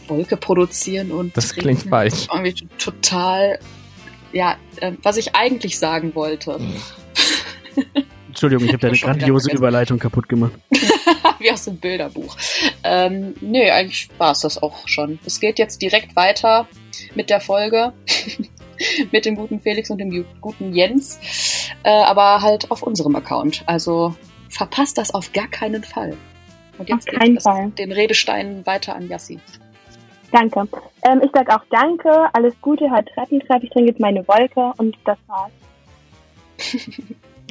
Wolke 0.08 0.36
produzieren 0.36 1.10
und. 1.10 1.36
Das 1.36 1.54
klingt 1.54 1.82
falsch. 1.82 2.28
Irgendwie 2.32 2.66
total. 2.78 3.58
Ja, 4.32 4.56
äh, 4.76 4.92
was 5.02 5.16
ich 5.16 5.34
eigentlich 5.34 5.78
sagen 5.78 6.14
wollte. 6.14 6.58
Entschuldigung, 8.28 8.64
ich 8.64 8.72
habe 8.72 8.80
deine 8.80 8.98
grandiose 8.98 9.52
Überleitung 9.52 10.00
kaputt 10.00 10.28
gemacht. 10.28 10.52
Wie 11.38 11.52
aus 11.52 11.66
dem 11.66 11.76
Bilderbuch. 11.76 12.36
Ähm, 12.82 13.34
nö, 13.40 13.62
eigentlich 13.70 14.08
war 14.18 14.32
es 14.32 14.40
das 14.40 14.60
auch 14.60 14.88
schon. 14.88 15.20
Es 15.24 15.38
geht 15.38 15.58
jetzt 15.60 15.80
direkt 15.80 16.16
weiter 16.16 16.66
mit 17.14 17.30
der 17.30 17.40
Folge. 17.40 17.92
mit 19.12 19.24
dem 19.24 19.36
guten 19.36 19.60
Felix 19.60 19.90
und 19.90 19.98
dem 19.98 20.24
guten 20.40 20.74
Jens. 20.74 21.20
Äh, 21.84 21.90
aber 21.90 22.42
halt 22.42 22.70
auf 22.72 22.82
unserem 22.82 23.14
Account. 23.14 23.62
Also 23.66 24.16
verpasst 24.48 24.98
das 24.98 25.12
auf 25.12 25.32
gar 25.32 25.48
keinen 25.48 25.84
Fall. 25.84 26.16
Und 26.78 26.88
jetzt 26.88 27.08
auf 27.08 27.14
keinen 27.14 27.40
Fall. 27.40 27.70
den 27.70 27.92
Redestein 27.92 28.66
weiter 28.66 28.96
an 28.96 29.08
Yassi. 29.08 29.38
Danke. 30.34 30.66
Ähm, 31.02 31.22
ich 31.22 31.30
sage 31.32 31.54
auch 31.54 31.62
Danke, 31.70 32.10
alles 32.32 32.54
Gute, 32.60 32.90
halt 32.90 33.08
Treppentreff. 33.14 33.62
Ich 33.62 33.70
trinke 33.70 33.90
jetzt 33.90 34.00
meine 34.00 34.26
Wolke 34.26 34.72
und 34.78 34.96
das 35.04 35.16
war's. 35.28 35.52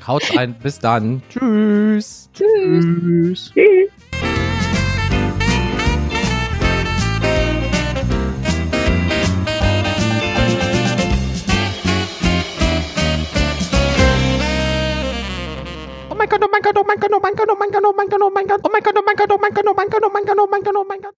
Haut 0.05 0.35
rein, 0.35 0.53
bis 0.61 0.79
dann. 0.79 1.21
Tschüss. 1.29 2.29
Tschüss. 2.33 3.53
Tschüss. 3.53 3.89
Oh 16.09 16.15
mein 16.15 16.27
Gott, 16.27 16.43
oh 16.43 16.49
mein 16.51 16.61
Gott, 16.61 16.77
oh 16.77 16.83
mein 16.85 16.99
Gott, 16.99 17.11
oh 17.13 17.19
mein 17.21 17.35
Gott, 17.35 17.49
oh 17.49 17.55
mein 17.57 17.71
Gott, 17.71 17.83
oh 17.85 17.93
mein 17.93 18.09
Gott, 18.09 18.21
oh 18.21 18.29
mein 18.33 18.47
Gott, 18.47 18.61
oh 18.65 18.69
mein 18.69 18.75
Gott, 18.75 18.91
oh 18.91 18.97
mein 19.05 19.15
Gott, 19.15 19.31
oh 19.31 19.37
mein 19.39 19.53
Gott, 19.53 19.67
oh 19.69 19.73
mein 19.73 19.89
Gott, 19.89 20.03
oh 20.03 20.09
mein 20.11 20.25
Gott, 20.25 20.37
oh 20.37 20.47
mein 20.51 20.63
Gott, 20.63 20.75
oh 20.75 20.85
mein 20.89 21.01
Gott. 21.01 21.11